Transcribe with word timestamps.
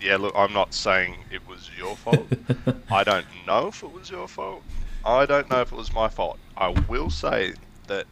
Yeah, 0.00 0.16
look, 0.16 0.34
I'm 0.36 0.52
not 0.52 0.74
saying 0.74 1.16
it 1.30 1.46
was 1.48 1.70
your 1.76 1.96
fault. 1.96 2.26
I 2.90 3.04
don't 3.04 3.26
know 3.46 3.68
if 3.68 3.82
it 3.82 3.92
was 3.92 4.10
your 4.10 4.28
fault. 4.28 4.62
I 5.04 5.26
don't 5.26 5.50
know 5.50 5.60
if 5.60 5.72
it 5.72 5.76
was 5.76 5.92
my 5.92 6.08
fault. 6.08 6.38
I 6.56 6.68
will 6.88 7.10
say 7.10 7.54
that 7.88 8.06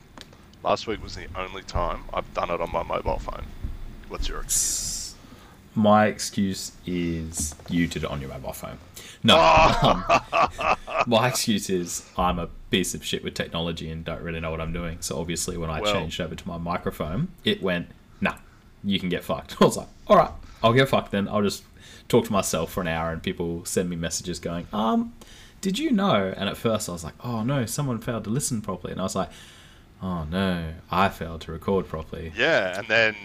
last 0.62 0.86
week 0.86 1.02
was 1.02 1.14
the 1.14 1.26
only 1.36 1.62
time 1.62 2.02
I've 2.12 2.32
done 2.34 2.50
it 2.50 2.60
on 2.60 2.70
my 2.70 2.82
mobile 2.82 3.18
phone. 3.18 3.44
What's 4.08 4.28
your 4.28 4.40
excuse? 4.40 5.14
My 5.74 6.06
excuse 6.06 6.72
is 6.86 7.54
you 7.70 7.86
did 7.86 8.04
it 8.04 8.10
on 8.10 8.20
your 8.20 8.28
mobile 8.30 8.52
phone. 8.52 8.78
No. 9.22 9.36
Um, 10.62 10.76
my 11.06 11.28
excuse 11.28 11.68
is 11.70 12.08
I'm 12.16 12.38
a 12.38 12.48
piece 12.70 12.94
of 12.94 13.04
shit 13.04 13.24
with 13.24 13.34
technology 13.34 13.90
and 13.90 14.04
don't 14.04 14.22
really 14.22 14.38
know 14.40 14.50
what 14.50 14.60
I'm 14.60 14.72
doing. 14.72 14.98
So 15.00 15.18
obviously, 15.18 15.56
when 15.56 15.70
I 15.70 15.80
Well- 15.80 15.92
changed 15.92 16.20
over 16.20 16.34
to 16.34 16.48
my 16.48 16.58
microphone, 16.58 17.28
it 17.44 17.62
went, 17.62 17.88
nah, 18.20 18.34
you 18.84 19.00
can 19.00 19.08
get 19.08 19.24
fucked. 19.24 19.56
I 19.60 19.64
was 19.64 19.76
like, 19.76 19.88
all 20.06 20.16
right, 20.16 20.30
I'll 20.62 20.72
get 20.72 20.88
fucked 20.88 21.10
then. 21.10 21.28
I'll 21.28 21.42
just 21.42 21.64
talk 22.08 22.26
to 22.26 22.32
myself 22.32 22.72
for 22.72 22.80
an 22.80 22.88
hour 22.88 23.10
and 23.10 23.22
people 23.22 23.64
send 23.64 23.88
me 23.88 23.96
messages 23.96 24.38
going, 24.38 24.66
um, 24.72 25.14
did 25.60 25.78
you 25.78 25.90
know? 25.90 26.34
And 26.36 26.48
at 26.48 26.56
first 26.56 26.88
I 26.88 26.92
was 26.92 27.04
like, 27.04 27.14
oh 27.24 27.42
no, 27.42 27.66
someone 27.66 27.98
failed 27.98 28.24
to 28.24 28.30
listen 28.30 28.60
properly. 28.60 28.92
And 28.92 29.00
I 29.00 29.04
was 29.04 29.16
like, 29.16 29.30
oh 30.02 30.24
no, 30.24 30.72
I 30.90 31.08
failed 31.08 31.40
to 31.42 31.52
record 31.52 31.88
properly. 31.88 32.32
Yeah, 32.36 32.78
and 32.78 32.86
then 32.88 33.16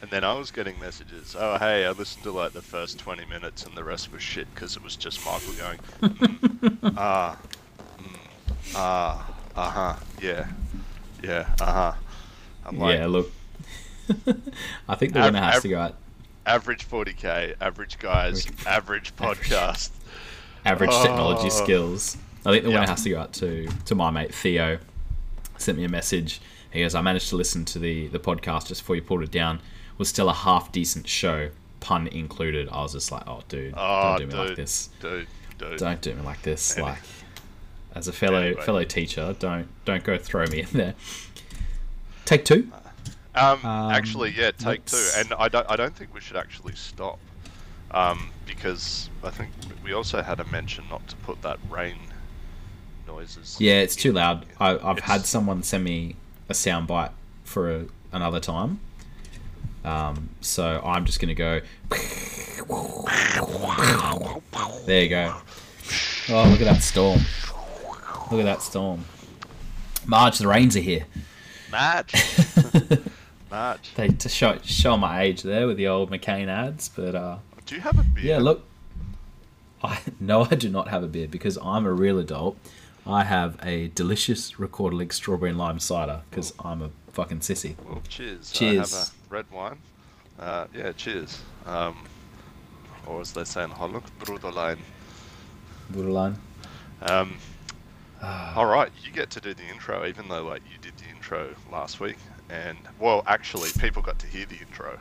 and 0.00 0.10
then 0.10 0.24
I 0.24 0.32
was 0.32 0.50
getting 0.50 0.78
messages. 0.80 1.36
Oh, 1.38 1.58
hey, 1.58 1.84
I 1.84 1.90
listened 1.90 2.24
to 2.24 2.32
like 2.32 2.52
the 2.52 2.62
first 2.62 2.98
20 2.98 3.26
minutes 3.26 3.64
and 3.64 3.76
the 3.76 3.84
rest 3.84 4.10
was 4.12 4.22
shit 4.22 4.52
because 4.54 4.76
it 4.76 4.82
was 4.82 4.96
just 4.96 5.24
Michael 5.26 5.52
going, 5.52 5.78
mm, 6.00 6.94
ah, 6.96 7.38
mm, 7.98 8.72
ah, 8.74 9.36
uh 9.56 9.70
huh, 9.70 9.96
yeah, 10.22 10.48
yeah, 11.22 11.54
uh 11.60 11.72
huh. 11.72 11.92
I'm 12.64 12.78
like, 12.78 12.98
yeah, 12.98 13.06
look. 13.06 13.30
I 14.88 14.96
think 14.96 15.12
the 15.12 15.20
winner 15.20 15.40
has 15.40 15.62
to 15.62 15.68
go 15.68 15.78
out 15.78 15.94
average 16.50 16.88
40k, 16.88 17.54
average 17.60 17.98
guys, 17.98 18.46
average 18.66 19.14
podcast. 19.16 19.90
average 20.64 20.90
technology 20.90 21.46
Oh. 21.46 21.64
skills. 21.64 22.16
I 22.44 22.50
think 22.52 22.64
the 22.64 22.70
winner 22.70 22.82
Yeah. 22.82 22.90
has 22.90 23.02
to 23.04 23.10
go 23.10 23.20
out 23.20 23.32
to 23.34 23.68
to 23.86 23.94
my 23.94 24.10
mate 24.10 24.34
Theo. 24.34 24.78
Sent 25.58 25.78
me 25.78 25.84
a 25.84 25.88
message. 25.88 26.40
He 26.72 26.80
goes, 26.80 26.94
I 26.94 27.00
managed 27.02 27.28
to 27.30 27.36
listen 27.36 27.64
to 27.66 27.78
the 27.78 28.08
the 28.08 28.18
podcast 28.18 28.68
just 28.68 28.82
before 28.82 28.96
you 28.96 29.02
pulled 29.02 29.22
it 29.22 29.30
down. 29.30 29.60
Was 29.98 30.08
still 30.08 30.28
a 30.30 30.34
half 30.34 30.72
decent 30.72 31.06
show, 31.08 31.50
pun 31.80 32.06
included. 32.08 32.68
I 32.70 32.80
was 32.82 32.92
just 32.94 33.12
like, 33.12 33.22
oh 33.26 33.42
dude, 33.48 33.74
Oh, 33.74 33.76
don't 33.76 33.82
ah, 33.86 34.18
do 34.18 34.26
me 34.26 34.34
like 34.34 34.56
this. 34.56 34.88
Dude, 35.00 35.26
dude. 35.58 35.78
Don't 35.78 36.00
do 36.00 36.14
me 36.14 36.22
like 36.22 36.42
this. 36.42 36.76
Any- 36.76 36.86
Like, 36.86 37.02
as 37.94 38.08
a 38.08 38.12
fellow 38.12 38.40
Anyway. 38.40 38.62
fellow 38.62 38.84
teacher, 38.84 39.34
don't 39.38 39.68
don't 39.84 40.02
go 40.04 40.16
throw 40.18 40.46
me 40.46 40.60
in 40.62 40.68
there. 40.72 40.94
Take 42.24 42.44
two. 42.44 42.70
Um, 43.34 43.64
Um, 43.64 43.90
actually, 43.92 44.30
yeah, 44.36 44.50
take 44.50 44.84
two, 44.86 44.96
let's- 44.96 45.16
and 45.18 45.32
I 45.38 45.48
don't, 45.48 45.66
I 45.70 45.76
don't 45.76 45.94
think 45.94 46.12
we 46.14 46.20
should 46.20 46.36
actually 46.36 46.74
stop, 46.74 47.18
um, 47.92 48.30
because 48.46 49.08
I 49.22 49.30
think 49.30 49.50
we 49.84 49.92
also 49.92 50.20
had 50.22 50.40
a 50.40 50.44
mention 50.46 50.84
not 50.90 51.06
to 51.08 51.16
put 51.16 51.40
that 51.42 51.58
rain 51.68 51.96
noises. 53.06 53.56
Yeah, 53.60 53.74
it's 53.80 53.94
too 53.96 54.12
loud. 54.12 54.46
I, 54.58 54.78
I've 54.78 55.00
had 55.00 55.26
someone 55.26 55.62
send 55.62 55.84
me 55.84 56.16
a 56.48 56.54
sound 56.54 56.86
bite 56.88 57.12
for 57.44 57.70
a, 57.70 57.86
another 58.12 58.40
time. 58.40 58.80
Um, 59.84 60.30
so 60.40 60.80
I'm 60.84 61.06
just 61.06 61.20
gonna 61.20 61.34
go. 61.34 61.60
There 64.86 65.02
you 65.02 65.08
go. 65.08 65.34
Oh, 66.28 66.48
look 66.50 66.60
at 66.60 66.64
that 66.64 66.82
storm! 66.82 67.20
Look 68.30 68.40
at 68.40 68.44
that 68.44 68.62
storm. 68.62 69.04
Marge, 70.06 70.38
the 70.38 70.48
rains 70.48 70.76
are 70.76 70.80
here. 70.80 71.06
March, 71.70 72.12
March. 73.50 73.94
They 73.94 74.08
to 74.08 74.28
show 74.28 74.58
show 74.62 74.96
my 74.96 75.22
age 75.22 75.42
there 75.42 75.66
with 75.66 75.76
the 75.76 75.88
old 75.88 76.10
McCain 76.10 76.48
ads, 76.48 76.88
but 76.88 77.14
uh, 77.14 77.38
Do 77.66 77.74
you 77.74 77.80
have 77.80 77.98
a 77.98 78.02
beer? 78.02 78.24
yeah, 78.24 78.38
look. 78.38 78.64
I 79.82 79.98
no, 80.20 80.46
I 80.50 80.54
do 80.54 80.68
not 80.68 80.88
have 80.88 81.02
a 81.02 81.08
beer 81.08 81.28
because 81.28 81.58
I'm 81.62 81.86
a 81.86 81.92
real 81.92 82.18
adult. 82.18 82.56
I 83.06 83.24
have 83.24 83.58
a 83.62 83.88
delicious 83.88 84.52
Rekorderlig 84.52 85.12
strawberry 85.12 85.50
and 85.50 85.58
lime 85.58 85.78
cider 85.80 86.20
because 86.30 86.52
I'm 86.62 86.82
a 86.82 86.90
fucking 87.12 87.40
sissy. 87.40 87.74
Well, 87.86 88.02
cheers. 88.08 88.52
Cheers. 88.52 88.94
I 88.94 88.98
have 88.98 89.08
a 89.08 89.34
red 89.34 89.46
wine. 89.50 89.78
Uh, 90.38 90.66
yeah, 90.74 90.92
cheers. 90.92 91.40
Um, 91.66 91.96
or 93.06 93.20
as 93.20 93.32
they 93.32 93.44
say 93.44 93.64
in 93.64 93.70
Holland, 93.70 94.04
Broederlijn. 94.20 94.78
Borderline. 95.88 96.38
Um, 97.02 97.36
all 98.22 98.66
right, 98.66 98.90
you 99.02 99.10
get 99.12 99.30
to 99.30 99.40
do 99.40 99.54
the 99.54 99.64
intro, 99.64 100.06
even 100.06 100.28
though 100.28 100.44
like 100.44 100.62
you 100.70 100.78
did 100.80 100.92
the 100.98 101.08
intro 101.14 101.54
last 101.72 102.00
week, 102.00 102.16
and 102.50 102.76
well, 102.98 103.22
actually, 103.26 103.70
people 103.78 104.02
got 104.02 104.18
to 104.20 104.26
hear 104.26 104.46
the 104.46 104.56
intro. 104.56 104.98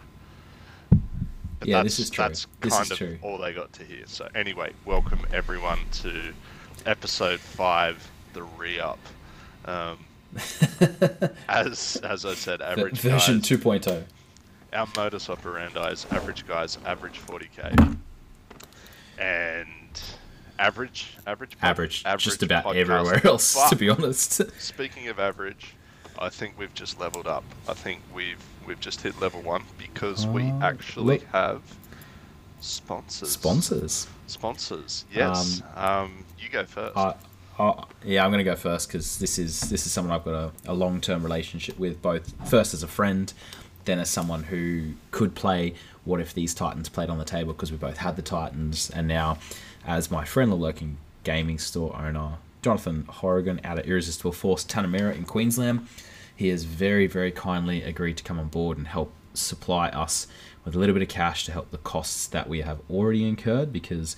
But 1.59 1.67
Yeah, 1.67 1.83
this 1.83 1.99
is 1.99 2.09
true. 2.09 2.23
That's 2.23 2.47
This 2.61 2.73
kind 2.73 2.85
is 2.85 2.91
of 2.91 2.97
true. 2.97 3.19
all 3.21 3.37
they 3.37 3.53
got 3.53 3.73
to 3.73 3.83
hear. 3.83 4.03
So 4.05 4.27
anyway, 4.35 4.71
welcome 4.85 5.19
everyone 5.33 5.79
to 6.03 6.33
episode 6.85 7.39
five, 7.39 8.09
the 8.33 8.43
re-up. 8.43 8.99
Um, 9.65 9.97
as 11.49 11.97
as 12.03 12.23
I 12.25 12.33
said, 12.35 12.61
average 12.61 12.99
version 12.99 13.39
guys, 13.39 13.49
2.0. 13.49 14.03
our 14.73 14.87
modus 14.95 15.29
operandi 15.29 15.91
is 15.91 16.05
average 16.11 16.47
guys, 16.47 16.77
average 16.85 17.19
40k, 17.19 17.97
and 19.17 19.67
average, 20.59 21.17
average, 21.27 21.57
pod- 21.59 21.69
Average, 21.71 22.03
just 22.19 22.43
about 22.43 22.75
everywhere 22.75 23.19
else, 23.25 23.57
to 23.69 23.75
be 23.75 23.89
honest. 23.89 24.41
Speaking 24.61 25.07
of 25.07 25.19
average, 25.19 25.73
I 26.19 26.29
think 26.29 26.53
we've 26.57 26.73
just 26.73 26.99
leveled 26.99 27.27
up. 27.27 27.43
I 27.67 27.73
think 27.73 28.01
we've 28.13 28.41
we've 28.67 28.79
just 28.79 29.01
hit 29.01 29.19
level 29.21 29.41
one 29.41 29.63
because 29.77 30.27
we 30.27 30.43
Oh, 30.43 30.59
actually 30.61 31.05
look. 31.19 31.23
have 31.31 31.61
sponsors. 32.59 33.31
Sponsors. 33.31 34.07
Sponsors. 34.27 35.05
Yes. 35.13 35.61
Um, 35.75 36.23
you 36.37 36.49
go 36.49 36.65
first. 36.65 36.95
I, 36.97 37.15
yeah, 38.05 38.23
I'm 38.23 38.31
going 38.31 38.37
to 38.39 38.43
go 38.49 38.55
first 38.55 38.87
because 38.87 39.17
this 39.17 39.37
is 39.37 39.59
this 39.69 39.85
is 39.85 39.91
someone 39.91 40.13
I've 40.17 40.23
got 40.23 40.33
a, 40.33 40.51
a 40.67 40.73
long 40.73 41.01
term 41.01 41.23
relationship 41.23 41.77
with, 41.77 42.01
both 42.01 42.33
first 42.49 42.73
as 42.73 42.83
a 42.83 42.87
friend, 42.87 43.31
then 43.85 43.99
as 43.99 44.09
someone 44.09 44.43
who 44.43 44.93
could 45.11 45.35
play 45.35 45.73
What 46.05 46.21
If 46.21 46.33
These 46.33 46.53
Titans 46.53 46.87
played 46.89 47.09
on 47.09 47.17
the 47.17 47.25
table 47.25 47.53
because 47.53 47.71
we 47.71 47.77
both 47.77 47.97
had 47.97 48.15
the 48.15 48.21
Titans, 48.21 48.89
and 48.91 49.07
now 49.07 49.39
as 49.85 50.09
my 50.11 50.23
friend, 50.23 50.51
the 50.51 50.55
Lurking 50.55 50.97
Gaming 51.25 51.59
Store 51.59 51.93
owner, 51.97 52.33
Jonathan 52.61 53.05
Horrigan 53.07 53.61
out 53.63 53.79
at 53.79 53.85
Irresistible 53.85 54.31
Force 54.31 54.63
Tanah 54.65 54.89
Merah 54.89 55.15
in 55.15 55.25
Queensland. 55.25 55.87
He 56.35 56.49
has 56.49 56.63
very, 56.63 57.07
very 57.07 57.31
kindly 57.31 57.83
agreed 57.83 58.17
to 58.17 58.23
come 58.23 58.39
on 58.39 58.47
board 58.47 58.77
and 58.77 58.87
help 58.87 59.13
supply 59.33 59.89
us 59.89 60.27
with 60.65 60.75
a 60.75 60.79
little 60.79 60.93
bit 60.93 61.01
of 61.01 61.09
cash 61.09 61.45
to 61.45 61.51
help 61.51 61.71
the 61.71 61.77
costs 61.77 62.27
that 62.27 62.49
we 62.49 62.61
have 62.61 62.79
already 62.89 63.27
incurred 63.27 63.71
because 63.71 64.15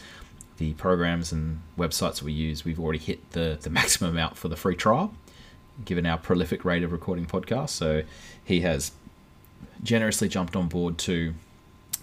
the 0.57 0.73
programs 0.73 1.31
and 1.31 1.61
websites 1.77 2.21
we 2.21 2.31
use, 2.31 2.63
we've 2.63 2.79
already 2.79 2.99
hit 2.99 3.31
the, 3.31 3.57
the 3.61 3.69
maximum 3.69 4.11
amount 4.11 4.37
for 4.37 4.47
the 4.47 4.55
free 4.55 4.75
trial, 4.75 5.13
given 5.85 6.05
our 6.05 6.17
prolific 6.17 6.63
rate 6.63 6.83
of 6.83 6.91
recording 6.91 7.25
podcasts. 7.25 7.69
So 7.69 8.03
he 8.43 8.61
has 8.61 8.91
generously 9.83 10.27
jumped 10.27 10.55
on 10.55 10.67
board 10.67 10.97
to 10.99 11.33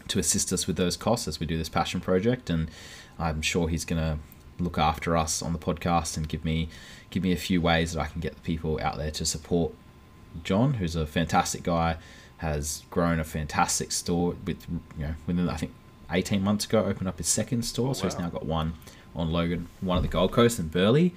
to 0.08 0.18
assist 0.18 0.52
us 0.54 0.66
with 0.66 0.76
those 0.76 0.96
costs 0.96 1.28
as 1.28 1.38
we 1.38 1.44
do 1.44 1.58
this 1.58 1.68
passion 1.68 2.00
project, 2.00 2.48
and 2.48 2.70
I'm 3.18 3.42
sure 3.42 3.68
he's 3.68 3.84
going 3.84 4.00
to 4.00 4.18
look 4.58 4.78
after 4.78 5.16
us 5.16 5.42
on 5.42 5.52
the 5.52 5.58
podcast 5.58 6.16
and 6.16 6.28
give 6.28 6.44
me 6.44 6.68
give 7.10 7.22
me 7.22 7.32
a 7.32 7.36
few 7.36 7.60
ways 7.60 7.92
that 7.92 8.00
I 8.00 8.06
can 8.06 8.20
get 8.20 8.34
the 8.34 8.40
people 8.40 8.78
out 8.82 8.98
there 8.98 9.10
to 9.12 9.24
support 9.24 9.72
John, 10.44 10.74
who's 10.74 10.96
a 10.96 11.06
fantastic 11.06 11.62
guy, 11.62 11.96
has 12.38 12.82
grown 12.90 13.18
a 13.18 13.24
fantastic 13.24 13.92
store 13.92 14.36
with 14.44 14.66
you 14.96 15.06
know 15.06 15.14
within 15.26 15.48
I 15.48 15.56
think 15.56 15.72
18 16.10 16.42
months 16.42 16.64
ago 16.64 16.84
opened 16.84 17.08
up 17.08 17.18
his 17.18 17.28
second 17.28 17.62
store, 17.62 17.94
so 17.94 18.02
oh, 18.02 18.04
he's 18.04 18.18
now 18.18 18.30
got 18.30 18.46
one 18.46 18.74
on 19.14 19.30
Logan, 19.30 19.68
one 19.80 19.98
at 19.98 20.02
the 20.02 20.08
Gold 20.08 20.32
Coast 20.32 20.58
in 20.58 20.68
Burleigh, 20.68 21.10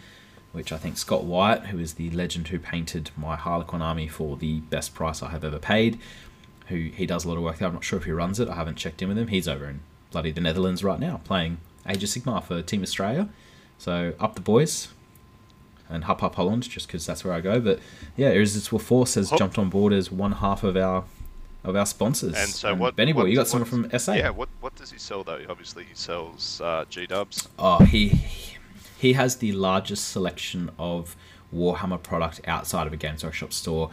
which 0.51 0.71
I 0.71 0.77
think 0.77 0.97
Scott 0.97 1.23
White, 1.23 1.67
who 1.67 1.79
is 1.79 1.93
the 1.93 2.09
legend 2.11 2.49
who 2.49 2.59
painted 2.59 3.11
my 3.15 3.35
Harlequin 3.35 3.81
army 3.81 4.07
for 4.07 4.35
the 4.35 4.59
best 4.61 4.93
price 4.93 5.21
I 5.23 5.29
have 5.29 5.43
ever 5.43 5.59
paid, 5.59 5.99
who 6.67 6.75
he 6.75 7.05
does 7.05 7.23
a 7.23 7.29
lot 7.29 7.37
of 7.37 7.43
work 7.43 7.57
there. 7.57 7.67
I'm 7.67 7.73
not 7.73 7.83
sure 7.83 7.99
if 7.99 8.05
he 8.05 8.11
runs 8.11 8.39
it. 8.39 8.49
I 8.49 8.55
haven't 8.55 8.75
checked 8.75 9.01
in 9.01 9.09
with 9.09 9.17
him. 9.17 9.27
He's 9.27 9.47
over 9.47 9.65
in 9.65 9.81
bloody 10.11 10.31
the 10.31 10.41
Netherlands 10.41 10.83
right 10.83 10.99
now 10.99 11.21
playing 11.23 11.57
Age 11.87 12.03
of 12.03 12.09
Sigmar 12.09 12.43
for 12.43 12.61
Team 12.61 12.81
Australia. 12.83 13.29
So 13.77 14.13
up 14.19 14.35
the 14.35 14.41
boys 14.41 14.89
and 15.89 16.03
Hup 16.05 16.21
Hup 16.21 16.35
Holland, 16.35 16.63
just 16.63 16.87
because 16.87 17.05
that's 17.05 17.23
where 17.23 17.33
I 17.33 17.41
go. 17.41 17.59
But 17.59 17.79
yeah, 18.15 18.31
Irresistible 18.31 18.79
Force 18.79 19.15
has 19.15 19.29
Hup. 19.29 19.39
jumped 19.39 19.57
on 19.57 19.69
board 19.69 19.93
as 19.93 20.11
one 20.11 20.33
half 20.33 20.63
of 20.63 20.77
our 20.77 21.03
of 21.63 21.75
our 21.75 21.85
sponsors. 21.85 22.35
and 22.35 22.49
so 22.49 22.73
what? 22.73 22.95
Benny 22.95 23.11
Boy, 23.13 23.25
you 23.25 23.35
got 23.35 23.47
someone 23.47 23.69
from 23.69 23.99
SA. 23.99 24.13
Yeah. 24.13 24.29
What 24.29 24.49
what 24.61 24.75
does 24.75 24.91
he 24.91 24.97
sell 24.97 25.23
though? 25.23 25.41
Obviously, 25.49 25.83
he 25.83 25.93
sells 25.95 26.61
uh, 26.61 26.85
G 26.89 27.05
Dubs. 27.07 27.47
Oh, 27.59 27.83
he 27.83 28.09
he 28.99 29.13
has 29.13 29.37
the 29.37 29.51
largest 29.51 30.09
selection 30.09 30.71
of 30.79 31.15
Warhammer 31.53 32.01
product 32.01 32.41
outside 32.47 32.87
of 32.87 32.93
a 32.93 32.97
Games 32.97 33.23
Workshop 33.23 33.51
store, 33.51 33.89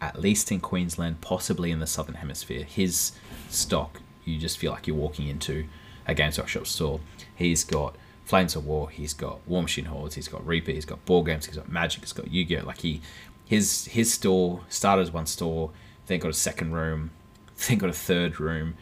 at 0.00 0.20
least 0.20 0.50
in 0.50 0.60
Queensland, 0.60 1.20
possibly 1.20 1.70
in 1.70 1.80
the 1.80 1.86
Southern 1.86 2.14
Hemisphere. 2.14 2.62
His 2.64 3.12
stock, 3.50 4.00
you 4.24 4.38
just 4.38 4.56
feel 4.58 4.72
like 4.72 4.86
you're 4.86 4.96
walking 4.96 5.28
into 5.28 5.66
a 6.06 6.14
Games 6.14 6.38
Workshop 6.38 6.66
store. 6.66 7.00
He's 7.42 7.64
got 7.64 7.96
Flames 8.24 8.54
of 8.54 8.64
War, 8.66 8.88
he's 8.88 9.14
got 9.14 9.46
Warmachine 9.48 9.86
Hordes, 9.86 10.14
he's 10.14 10.28
got 10.28 10.46
Reaper, 10.46 10.70
he's 10.70 10.84
got 10.84 11.04
board 11.04 11.26
games, 11.26 11.46
he's 11.46 11.56
got 11.56 11.68
Magic, 11.68 12.00
he's 12.00 12.12
got 12.12 12.30
Yu-Gi-Oh! 12.30 12.64
Like 12.64 12.80
he, 12.80 13.00
his 13.44 13.86
his 13.86 14.12
store 14.12 14.60
started 14.68 15.02
as 15.02 15.10
one 15.10 15.26
store, 15.26 15.70
then 16.06 16.20
got 16.20 16.30
a 16.30 16.34
second 16.34 16.72
room, 16.72 17.10
then 17.68 17.78
got 17.78 17.90
a 17.90 17.94
third 17.94 18.38
room, 18.38 18.74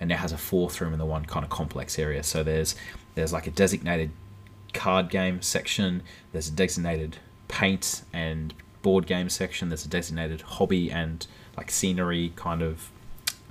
and 0.00 0.08
now 0.08 0.16
has 0.16 0.32
a 0.32 0.38
fourth 0.38 0.80
room 0.80 0.92
in 0.92 0.98
the 0.98 1.04
one 1.04 1.24
kind 1.26 1.44
of 1.44 1.50
complex 1.50 1.98
area. 1.98 2.22
So 2.22 2.42
there's 2.42 2.74
there's 3.14 3.32
like 3.32 3.46
a 3.46 3.50
designated 3.50 4.10
card 4.72 5.10
game 5.10 5.42
section. 5.42 6.02
There's 6.32 6.48
a 6.48 6.52
designated 6.52 7.18
paint 7.48 8.02
and 8.12 8.54
board 8.82 9.06
game 9.06 9.28
section. 9.28 9.68
There's 9.68 9.84
a 9.84 9.88
designated 9.88 10.40
hobby 10.40 10.90
and 10.90 11.26
like 11.56 11.70
scenery 11.70 12.32
kind 12.34 12.62
of 12.62 12.90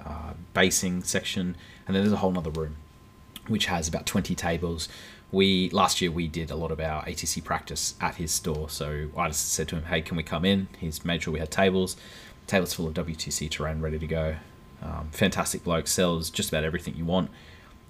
uh, 0.03 0.33
basing 0.53 1.03
section, 1.03 1.55
and 1.87 1.95
then 1.95 2.03
there's 2.03 2.13
a 2.13 2.17
whole 2.17 2.37
other 2.37 2.51
room 2.51 2.77
which 3.47 3.65
has 3.67 3.87
about 3.87 4.05
20 4.05 4.35
tables. 4.35 4.87
We 5.31 5.69
last 5.71 6.01
year 6.01 6.11
we 6.11 6.27
did 6.27 6.51
a 6.51 6.55
lot 6.55 6.71
of 6.71 6.79
our 6.79 7.03
ATC 7.05 7.43
practice 7.43 7.95
at 7.99 8.15
his 8.15 8.31
store, 8.31 8.69
so 8.69 9.09
I 9.17 9.27
just 9.27 9.51
said 9.53 9.67
to 9.69 9.75
him, 9.75 9.85
"Hey, 9.85 10.01
can 10.01 10.15
we 10.17 10.23
come 10.23 10.45
in?" 10.45 10.67
He's 10.79 11.03
made 11.03 11.23
sure 11.23 11.33
we 11.33 11.39
had 11.39 11.51
tables, 11.51 11.97
tables 12.47 12.73
full 12.73 12.87
of 12.87 12.93
WTC 12.93 13.49
terrain 13.49 13.81
ready 13.81 13.99
to 13.99 14.07
go. 14.07 14.35
Um, 14.81 15.09
fantastic 15.11 15.63
bloke, 15.63 15.87
sells 15.87 16.29
just 16.29 16.49
about 16.49 16.63
everything 16.63 16.95
you 16.95 17.05
want, 17.05 17.31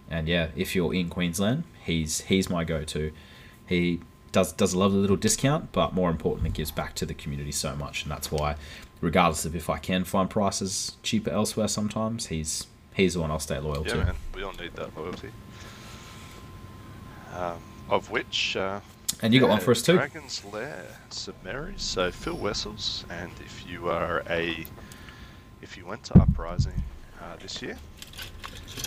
and 0.09 0.27
yeah, 0.27 0.47
if 0.55 0.75
you're 0.75 0.93
in 0.93 1.09
Queensland, 1.09 1.65
he's 1.83 2.21
he's 2.21 2.49
my 2.49 2.63
go-to. 2.63 3.11
He 3.67 3.99
does 4.31 4.53
does 4.53 4.73
a 4.73 4.79
lovely 4.79 4.99
little 4.99 5.17
discount, 5.17 5.71
but 5.71 5.93
more 5.93 6.09
importantly, 6.09 6.49
gives 6.51 6.71
back 6.71 6.95
to 6.95 7.05
the 7.05 7.13
community 7.13 7.51
so 7.51 7.75
much, 7.75 8.03
and 8.03 8.11
that's 8.11 8.31
why, 8.31 8.55
regardless 9.01 9.45
of 9.45 9.55
if 9.55 9.69
I 9.69 9.77
can 9.77 10.03
find 10.05 10.29
prices 10.29 10.95
cheaper 11.03 11.31
elsewhere, 11.31 11.67
sometimes 11.67 12.27
he's 12.27 12.67
he's 12.93 13.13
the 13.15 13.19
one 13.19 13.29
I'll 13.29 13.39
stay 13.39 13.59
loyal 13.59 13.85
Yeah, 13.85 13.93
to. 13.93 13.97
man, 14.05 14.15
we 14.33 14.41
all 14.43 14.53
need 14.53 14.73
that 14.75 14.95
loyalty. 14.97 15.29
Um, 17.35 17.61
of 17.89 18.09
which. 18.09 18.55
Uh, 18.55 18.79
And 19.21 19.33
you 19.33 19.39
got 19.39 19.49
one 19.49 19.59
for 19.59 19.71
us 19.71 19.81
too. 19.81 19.93
Dragon's 19.93 20.43
Lair, 20.45 20.85
St 21.09 21.35
So 21.77 22.11
Phil 22.11 22.35
Wessels, 22.37 23.05
and 23.09 23.31
if 23.45 23.65
you 23.69 23.89
are 23.89 24.23
a, 24.29 24.65
if 25.61 25.77
you 25.77 25.85
went 25.85 26.03
to 26.05 26.19
Uprising 26.19 26.83
uh, 27.21 27.35
this 27.41 27.61
year, 27.61 27.77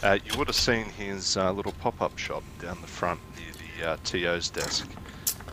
uh, 0.02 0.18
you 0.24 0.36
would 0.38 0.48
have 0.48 0.56
seen 0.56 0.84
his 0.86 1.36
uh, 1.36 1.50
little 1.52 1.72
pop-up 1.72 2.18
shop 2.18 2.42
down 2.60 2.78
the 2.80 2.86
front 2.86 3.20
near 3.36 3.52
the 3.80 3.90
uh, 3.90 3.96
TO's 4.04 4.50
desk. 4.50 4.88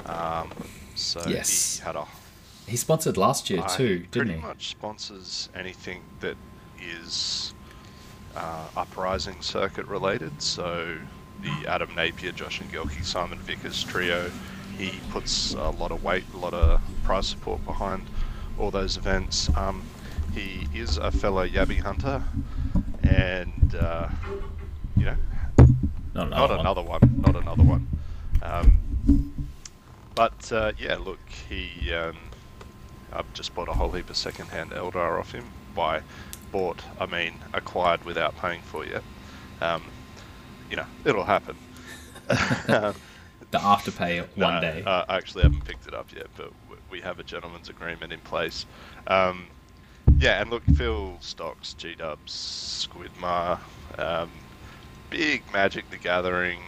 Um, 0.08 0.50
so 0.96 1.22
Yes. 1.28 1.78
he 1.80 1.84
had 1.86 1.96
a 1.96 2.06
He 2.68 2.76
sponsored 2.78 3.18
last 3.18 3.50
year 3.50 3.64
too, 3.70 4.00
didn't 4.00 4.12
pretty 4.12 4.34
he? 4.34 4.40
much 4.42 4.70
sponsors 4.70 5.50
anything 5.56 6.02
that 6.20 6.36
is 6.82 7.54
uh, 8.36 8.66
uprising 8.76 9.42
circuit 9.42 9.86
related. 9.88 10.42
So 10.42 10.98
the 11.46 11.68
Adam 11.70 11.94
Napier, 11.96 12.32
Josh 12.32 12.60
and 12.60 12.72
Gelke, 12.72 13.04
Simon 13.04 13.38
Vickers 13.40 13.84
trio. 13.84 14.32
He 14.78 15.00
puts 15.12 15.54
a 15.54 15.70
lot 15.70 15.92
of 15.92 16.04
weight, 16.04 16.24
a 16.34 16.38
lot 16.38 16.54
of 16.54 16.82
prize 17.04 17.28
support 17.28 17.64
behind 17.66 18.06
all 18.60 18.72
those 18.72 18.98
events. 18.98 19.50
Um, 19.56 19.84
he 20.34 20.68
is 20.74 20.98
a 20.98 21.12
fellow 21.12 21.48
Yabby 21.48 21.80
hunter, 21.80 22.22
and 23.04 23.76
uh, 23.76 24.10
you 24.98 25.06
know, 25.06 25.16
Not 26.14 26.30
not 26.30 26.52
another 26.52 26.58
one. 26.58 26.60
another 26.60 26.82
one. 26.82 27.22
Not 27.22 27.36
another 27.36 27.64
one. 27.64 27.88
Um, 28.42 29.48
but 30.16 30.52
uh, 30.52 30.72
yeah, 30.78 30.98
look, 30.98 31.20
he. 31.50 31.94
Um, 31.94 32.18
I've 33.14 33.32
just 33.34 33.56
bought 33.56 33.70
a 33.70 33.74
whole 33.74 33.92
heap 33.92 34.10
of 34.10 34.18
second-hand 34.18 34.72
Eldar 34.72 35.18
off 35.20 35.32
him. 35.32 35.46
By 35.74 36.02
bought, 36.52 36.82
I 37.00 37.06
mean 37.06 37.36
acquired 37.54 38.04
without 38.04 38.36
paying 38.38 38.62
for 38.62 38.86
yet. 38.86 39.04
Um, 39.62 39.84
you 40.70 40.78
know, 40.78 40.86
it'll 41.04 41.24
happen. 41.26 41.56
Um, 42.68 42.96
The 43.52 43.60
afterpay 43.60 44.22
one 44.36 44.56
no, 44.56 44.62
day. 44.62 44.84
Uh, 44.86 45.06
I 45.08 45.18
actually 45.18 45.44
haven't 45.44 45.64
picked 45.66 45.88
it 45.88 45.94
up 45.94 46.12
yet, 46.14 46.28
but 46.36 46.52
we 46.90 47.00
have 47.02 47.20
a 47.20 47.24
gentleman's 47.24 47.70
agreement 47.70 48.12
in 48.12 48.20
place. 48.22 48.66
Um, 49.08 49.46
yeah, 50.18 50.42
and 50.42 50.50
look, 50.50 50.64
Phil 50.76 51.16
stocks 51.22 51.74
G 51.76 51.94
Dubs, 51.96 52.88
Squidmar, 52.90 53.60
um, 54.00 54.30
big 55.10 55.44
Magic 55.54 55.90
the 55.92 55.98
Gathering 55.98 56.60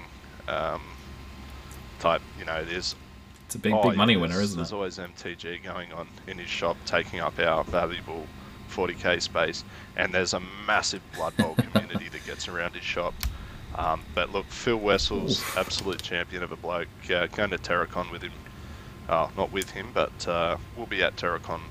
um, 0.48 0.82
type. 2.00 2.22
You 2.38 2.46
know, 2.46 2.64
there's 2.64 2.96
it's 3.48 3.56
a 3.56 3.60
big, 3.60 3.74
oh, 3.74 3.90
big 3.90 3.98
money 3.98 4.14
there's- 4.14 4.22
winner, 4.30 4.42
isn't 4.42 4.58
There's 4.58 4.72
it? 4.72 4.76
There's 4.76 5.00
always 5.00 5.36
MTG 5.38 5.64
going 5.64 5.92
on 5.94 6.08
in 6.28 6.38
his 6.38 6.50
shop, 6.50 6.78
taking 6.86 7.20
up 7.20 7.40
our 7.40 7.64
valuable 7.64 8.26
40k 8.70 9.22
space, 9.22 9.64
and 9.96 10.14
there's 10.14 10.34
a 10.34 10.42
massive 10.66 11.02
Blood 11.16 11.36
Bowl 11.38 11.56
community 11.56 12.10
that 12.10 12.26
gets 12.26 12.48
around 12.48 12.76
his 12.76 12.84
shop. 12.84 13.14
Um, 13.78 14.02
but 14.16 14.32
look, 14.32 14.48
Phil 14.48 14.78
Wessels, 14.78 15.44
absolute 15.56 16.02
champion 16.02 16.42
of 16.42 16.52
a 16.52 16.58
bloke, 16.58 16.88
uh, 17.14 17.28
going 17.28 17.52
to 17.52 17.58
Terracon 17.58 18.12
with 18.12 18.24
him. 18.24 18.32
Oh, 19.08 19.30
not 19.38 19.52
with 19.52 19.70
him, 19.70 19.92
but 19.94 20.28
uh, 20.28 20.58
we'll 20.76 20.88
be 20.88 21.04
at 21.04 21.16
Terracon. 21.16 21.62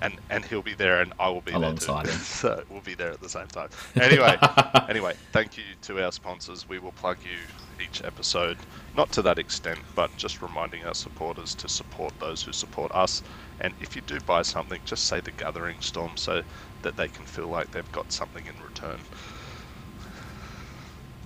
And, 0.00 0.14
and 0.30 0.44
he'll 0.44 0.62
be 0.62 0.74
there, 0.74 1.00
and 1.00 1.12
I 1.20 1.28
will 1.28 1.42
be 1.42 1.52
Alongside 1.52 2.06
there 2.06 2.14
too. 2.14 2.18
so 2.22 2.64
we'll 2.68 2.80
be 2.80 2.94
there 2.94 3.12
at 3.12 3.20
the 3.20 3.28
same 3.28 3.46
time. 3.46 3.68
Anyway, 4.00 4.36
anyway, 4.88 5.14
thank 5.30 5.56
you 5.56 5.62
to 5.82 6.02
our 6.02 6.10
sponsors. 6.10 6.68
We 6.68 6.80
will 6.80 6.92
plug 6.92 7.18
you 7.22 7.38
each 7.80 8.02
episode, 8.02 8.56
not 8.96 9.12
to 9.12 9.22
that 9.22 9.38
extent, 9.38 9.78
but 9.94 10.16
just 10.16 10.42
reminding 10.42 10.84
our 10.84 10.94
supporters 10.94 11.54
to 11.56 11.68
support 11.68 12.18
those 12.18 12.42
who 12.42 12.52
support 12.52 12.90
us. 12.92 13.22
And 13.60 13.74
if 13.80 13.94
you 13.94 14.02
do 14.02 14.18
buy 14.20 14.42
something, 14.42 14.80
just 14.84 15.04
say 15.04 15.20
the 15.20 15.30
Gathering 15.30 15.80
Storm 15.80 16.16
so 16.16 16.42
that 16.82 16.96
they 16.96 17.06
can 17.06 17.24
feel 17.24 17.46
like 17.46 17.70
they've 17.70 17.92
got 17.92 18.10
something 18.10 18.44
in 18.46 18.54
return. 18.64 18.98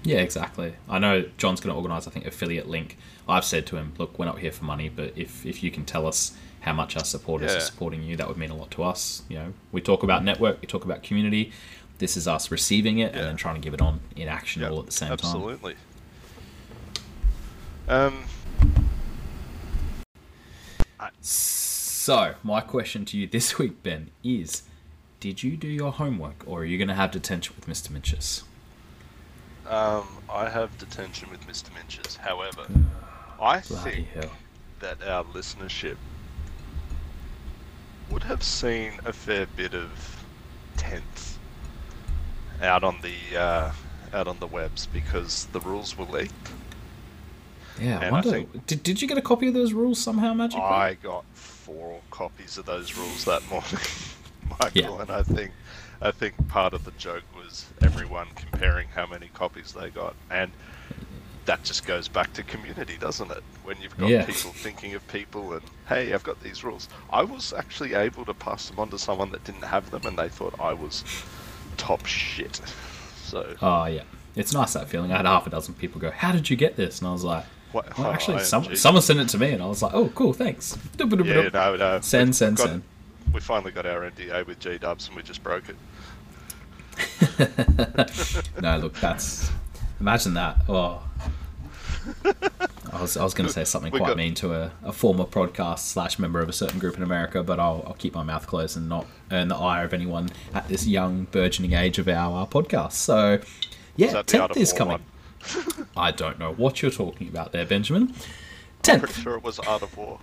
Yeah, 0.07 0.19
exactly. 0.19 0.75
I 0.89 1.01
know 1.01 1.25
John's 1.37 1.61
going 1.61 1.73
to 1.73 1.77
organise, 1.77 2.07
I 2.07 2.13
think, 2.13 2.27
affiliate 2.27 2.69
link. 2.69 2.97
I've 3.29 3.45
said 3.45 3.67
to 3.67 3.77
him, 3.77 3.93
look, 3.99 4.19
we're 4.21 4.25
not 4.27 4.39
here 4.39 4.53
for 4.53 4.65
money, 4.65 4.89
but 4.89 5.13
if, 5.17 5.45
if 5.45 5.65
you 5.65 5.73
can 5.73 5.85
tell 5.85 6.07
us 6.07 6.33
how 6.61 6.73
much 6.75 6.97
our 6.97 7.03
supporters 7.05 7.51
Yeah. 7.51 7.57
are 7.59 7.61
supporting 7.61 8.05
you, 8.05 8.17
that 8.17 8.29
would 8.29 8.37
mean 8.37 8.51
a 8.51 8.57
lot 8.57 8.71
to 8.73 8.85
us. 8.85 9.23
You 9.29 9.37
know, 9.39 9.53
we 9.73 9.81
talk 9.81 10.05
about 10.05 10.23
network, 10.23 10.61
we 10.61 10.69
talk 10.69 10.85
about 10.85 11.03
community. 11.03 11.51
This 11.99 12.17
is 12.17 12.29
us 12.29 12.53
receiving 12.53 12.99
it 12.99 13.13
Yeah. 13.15 13.19
and 13.19 13.27
then 13.31 13.37
trying 13.37 13.57
to 13.57 13.61
give 13.61 13.75
it 13.75 13.83
on 13.83 13.99
in 14.15 14.29
action 14.29 14.63
Yeah, 14.63 14.69
all 14.69 14.79
at 14.79 14.87
the 14.87 14.93
same 14.93 15.09
time. 15.09 15.19
Absolutely. 15.19 15.75
Um, 17.89 18.25
So, 21.21 22.35
my 22.45 22.61
question 22.61 23.05
to 23.07 23.17
you 23.19 23.27
this 23.27 23.59
week, 23.59 23.83
Ben, 23.83 24.11
is 24.23 24.63
did 25.19 25.43
you 25.43 25.57
do 25.57 25.67
your 25.67 25.91
homework 25.91 26.45
or 26.47 26.61
are 26.61 26.65
you 26.65 26.79
going 26.79 26.87
to 26.89 26.95
have 26.95 27.11
detention 27.11 27.57
with 27.57 27.67
Mr. 27.67 27.89
Minchus? 27.91 28.45
Um, 29.69 30.07
I 30.33 30.49
have 30.49 30.77
detention 30.79 31.31
with 31.31 31.47
Mr. 31.47 31.71
Minches. 31.71 32.17
However, 32.17 32.67
I 33.41 33.61
Bloody 33.61 33.91
think 33.91 34.09
hell. 34.09 34.31
that 34.81 35.03
our 35.07 35.25
listenership 35.25 35.97
would 38.11 38.23
have 38.25 38.43
seen 38.43 38.93
a 39.05 39.13
fair 39.13 39.47
bit 39.57 39.75
of 39.75 40.25
tenth 40.77 41.39
out 42.63 42.85
on 42.85 42.97
the 43.03 43.39
uh, 43.39 43.73
out 44.13 44.29
on 44.29 44.39
the 44.39 44.47
webs 44.47 44.87
because 44.87 45.47
the 45.47 45.61
rules 45.61 45.99
were 45.99 46.05
leaked. 46.05 46.33
Yeah, 47.81 47.99
I 47.99 48.05
And 48.05 48.05
I 48.05 48.11
wonder. 48.13 48.31
think- 48.31 48.67
did, 48.67 48.83
did 48.83 49.03
you 49.03 49.09
get 49.09 49.19
a 49.19 49.23
copy 49.23 49.49
of 49.49 49.55
those 49.55 49.73
rules 49.75 49.99
somehow, 50.01 50.33
magically? 50.33 50.63
I 50.65 50.95
got 50.95 51.25
four 51.35 52.01
copies 52.11 52.57
of 52.57 52.65
those 52.65 52.97
rules 52.97 53.25
that 53.27 53.47
morning, 53.51 53.69
Michael, 54.61 54.71
Yeah. 54.97 55.01
and 55.03 55.11
I 55.11 55.23
think 55.23 55.51
I 56.01 56.11
think 56.11 56.49
part 56.49 56.75
of 56.75 56.85
the 56.85 56.91
joke 56.93 57.25
was 57.37 57.67
everyone 57.83 58.29
comparing 58.37 58.89
how 58.89 59.07
many 59.07 59.29
copies 59.35 59.73
they 59.73 59.89
got, 59.91 60.15
and 60.31 60.51
that 61.47 61.63
just 61.63 61.87
goes 61.87 62.09
back 62.09 62.33
to 62.35 62.43
community, 62.43 62.97
doesn't 62.99 63.31
it? 63.31 63.43
When 63.65 63.81
you've 63.81 63.97
got 63.97 64.09
Yeah. 64.09 64.25
people 64.27 64.51
thinking 64.53 64.95
of 64.95 65.07
people, 65.09 65.53
and 65.53 65.63
hey, 65.89 66.13
I've 66.13 66.25
got 66.25 66.43
these 66.43 66.65
rules. 66.65 66.89
I 67.11 67.23
was 67.23 67.53
actually 67.53 67.95
able 67.95 68.25
to 68.25 68.35
pass 68.35 68.69
them 68.69 68.79
on 68.81 68.91
to 68.91 68.99
someone 68.99 69.31
that 69.33 69.45
didn't 69.45 69.63
have 69.65 69.91
them, 69.91 70.03
and 70.07 70.19
they 70.19 70.29
thought 70.29 70.55
I 70.61 70.73
was 70.73 71.05
top 71.77 72.05
shit. 72.07 72.61
So 73.27 73.57
Oh, 73.61 73.87
yeah. 73.87 74.03
It's 74.37 74.53
nice 74.55 74.75
that 74.75 74.89
feeling. 74.89 75.11
I 75.11 75.17
had 75.17 75.27
half 75.27 75.49
a 75.49 75.51
dozen 75.51 75.75
people 75.75 76.01
go, 76.01 76.13
How 76.13 76.31
did 76.31 76.49
you 76.49 76.57
get 76.57 76.77
this? 76.77 77.01
And 77.01 77.09
I 77.09 77.13
was 77.13 77.25
like, 77.25 77.45
what? 77.73 77.99
well, 77.99 78.07
oh, 78.07 78.13
actually, 78.13 78.37
OMG. 78.37 78.45
some, 78.45 78.77
someone 78.77 79.03
sent 79.03 79.19
it 79.19 79.29
to 79.31 79.39
me, 79.39 79.51
and 79.51 79.61
I 79.61 79.67
was 79.67 79.83
like, 79.83 79.93
Oh, 79.93 80.09
cool, 80.15 80.33
thanks. 80.33 80.79
Yeah, 80.97 81.49
no, 81.53 81.75
no. 81.75 82.01
Send, 82.03 82.29
we've 82.29 82.35
send, 82.37 82.57
got- 82.57 82.69
send. 82.69 82.83
We 83.33 83.41
finally 83.41 83.73
got 83.73 83.87
our 83.87 84.09
NDA 84.11 84.47
with 84.47 84.59
G 84.61 84.79
Dubs, 84.79 85.09
and 85.09 85.17
we 85.17 85.23
just 85.23 85.43
broke 85.43 85.65
it. 85.69 85.77
no, 88.63 88.79
look, 88.79 88.95
that's. 88.95 89.51
Imagine 90.01 90.35
that. 90.35 90.59
Oh. 90.69 91.03
I 92.93 93.01
was, 93.03 93.17
I 93.17 93.25
was 93.25 93.35
going 93.35 93.47
to 93.47 93.53
say 93.53 93.65
something 93.65 93.93
We 93.93 93.99
quite 93.99 94.09
got- 94.11 94.17
mean 94.17 94.35
to 94.37 94.55
a, 94.55 94.71
a 94.85 94.93
former 94.93 95.25
podcast 95.25 95.81
slash 95.81 96.19
member 96.19 96.41
of 96.41 96.49
a 96.49 96.53
certain 96.53 96.79
group 96.79 96.97
in 96.97 97.03
America, 97.03 97.43
but 97.43 97.59
I'll, 97.59 97.83
I'll 97.87 97.95
keep 97.95 98.15
my 98.15 98.23
mouth 98.23 98.47
closed 98.47 98.77
and 98.77 98.89
not 98.89 99.07
earn 99.33 99.49
the 99.49 99.57
ire 99.57 99.85
of 99.85 99.93
anyone 99.93 100.29
at 100.55 100.69
this 100.69 100.87
young, 100.87 101.25
burgeoning 101.31 101.73
age 101.73 101.99
of 101.99 102.09
our 102.09 102.43
uh, 102.43 102.47
podcast. 102.47 102.93
So, 102.93 103.41
yeah, 103.97 104.07
Is 104.07 104.13
that 104.13 104.27
the 104.29 104.39
10th 104.39 104.57
is 104.57 104.73
coming. 104.73 105.01
I 105.97 106.11
don't 106.13 106.39
know 106.39 106.53
what 106.53 106.81
you're 106.81 106.91
talking 106.91 107.29
about 107.29 107.53
there, 107.53 107.67
Benjamin. 107.67 108.15
10th. 108.83 108.99
Pretty 109.01 109.21
sure 109.23 109.37
it 109.37 109.43
was 109.43 109.59
Art 109.59 109.83
of 109.83 109.97
War. 109.97 110.21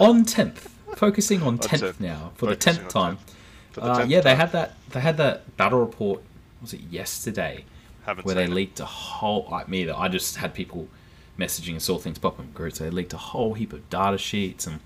on 0.00 0.24
10th 0.24 0.68
focusing 0.96 1.42
on 1.42 1.58
10th 1.58 1.80
10th. 1.80 2.00
now 2.00 2.32
for 2.34 2.46
the 2.46 2.56
10th 2.56 2.84
on 2.84 2.88
time 2.88 3.16
10th. 3.16 3.20
For 3.72 3.80
the 3.80 3.86
uh, 3.86 3.98
10th 4.00 4.08
yeah 4.08 4.20
they 4.20 4.34
had 4.34 4.52
that 4.52 4.74
they 4.90 5.00
had 5.00 5.16
that 5.16 5.56
battle 5.56 5.80
report 5.80 6.22
was 6.60 6.72
it 6.74 6.80
yesterday 6.90 7.64
Haven't 8.04 8.24
where 8.24 8.34
they 8.34 8.44
it. 8.44 8.50
leaked 8.50 8.80
a 8.80 8.84
whole 8.84 9.48
like 9.50 9.68
me 9.68 9.84
that 9.84 9.98
i 9.98 10.08
just 10.08 10.36
had 10.36 10.54
people 10.54 10.88
messaging 11.38 11.72
and 11.72 11.82
saw 11.82 11.98
things 11.98 12.18
pop 12.18 12.34
up 12.34 12.40
in 12.40 12.52
groups 12.52 12.78
they 12.78 12.90
leaked 12.90 13.12
a 13.12 13.18
whole 13.18 13.54
heap 13.54 13.72
of 13.72 13.88
data 13.90 14.18
sheets 14.18 14.66
and 14.66 14.80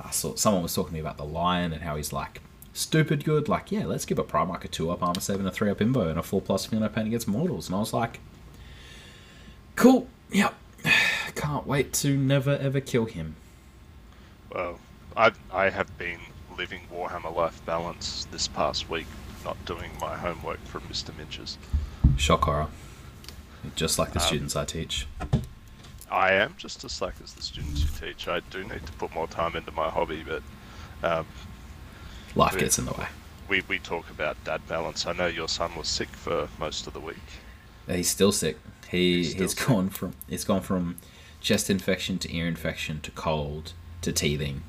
i 0.00 0.10
saw 0.10 0.34
someone 0.34 0.62
was 0.62 0.74
talking 0.74 0.90
to 0.90 0.94
me 0.94 1.00
about 1.00 1.16
the 1.16 1.24
lion 1.24 1.72
and 1.72 1.82
how 1.82 1.96
he's 1.96 2.12
like 2.12 2.40
stupid 2.72 3.24
good. 3.24 3.48
Like, 3.48 3.70
yeah, 3.70 3.84
let's 3.84 4.04
give 4.04 4.18
a 4.18 4.24
Primarch 4.24 4.64
a 4.64 4.68
2 4.68 4.90
up, 4.90 5.02
Armor 5.02 5.20
7, 5.20 5.46
a 5.46 5.50
3 5.50 5.70
up 5.70 5.78
Imbo, 5.78 6.08
and 6.08 6.18
a 6.18 6.22
4 6.22 6.40
plus 6.40 6.66
Feel 6.66 6.80
No 6.80 6.88
Pain 6.88 7.06
against 7.06 7.28
Mortals. 7.28 7.68
And 7.68 7.76
I 7.76 7.78
was 7.78 7.92
like, 7.92 8.20
cool, 9.76 10.06
yep. 10.30 10.54
Can't 11.34 11.66
wait 11.66 11.92
to 11.94 12.16
never 12.16 12.56
ever 12.56 12.80
kill 12.80 13.06
him. 13.06 13.36
Well, 14.52 14.78
I 15.16 15.32
I 15.52 15.70
have 15.70 15.96
been 15.98 16.18
living 16.56 16.82
Warhammer 16.92 17.34
Life 17.34 17.64
Balance 17.66 18.26
this 18.30 18.48
past 18.48 18.88
week, 18.90 19.06
not 19.44 19.62
doing 19.64 19.90
my 20.00 20.16
homework 20.16 20.64
from 20.66 20.82
Mr. 20.82 21.10
Minches. 21.12 21.56
Shock 22.16 22.44
horror. 22.44 22.68
Just 23.76 23.98
like 23.98 24.12
the 24.12 24.20
Um, 24.20 24.26
students 24.26 24.56
I 24.56 24.64
teach. 24.64 25.06
I 26.10 26.32
am 26.32 26.54
just 26.58 26.84
as 26.84 26.92
slack 26.92 27.14
as 27.24 27.32
the 27.32 27.42
students 27.42 27.80
you 27.82 27.88
teach. 27.98 28.28
I 28.28 28.40
do 28.50 28.62
need 28.64 28.84
to 28.84 28.92
put 28.98 29.14
more 29.14 29.26
time 29.28 29.56
into 29.56 29.70
my 29.72 29.88
hobby, 29.88 30.24
but 30.26 30.42
um, 31.02 31.26
Life 32.34 32.54
yeah. 32.54 32.60
gets 32.60 32.78
in 32.78 32.84
the 32.86 32.92
way. 32.92 33.06
we, 33.48 33.62
we 33.68 33.78
talk 33.78 34.10
about 34.10 34.36
dad 34.44 34.60
balance. 34.68 35.06
I 35.06 35.12
know 35.12 35.26
your 35.26 35.48
son 35.48 35.74
was 35.76 35.88
sick 35.88 36.08
for 36.08 36.48
most 36.58 36.86
of 36.86 36.92
the 36.92 37.00
week. 37.00 37.16
He's 37.88 38.08
still 38.10 38.32
sick. 38.32 38.58
He 38.90 39.18
He's 39.22 39.32
he's 39.34 39.56
sick. 39.58 39.66
gone 39.68 39.88
from 39.88 40.12
it's 40.28 40.44
gone 40.44 40.60
from 40.60 40.96
chest 41.40 41.70
infection 41.70 42.18
to 42.18 42.36
ear 42.36 42.46
infection 42.46 43.00
to 43.00 43.10
cold 43.12 43.72
to 44.02 44.12
teething. 44.12 44.62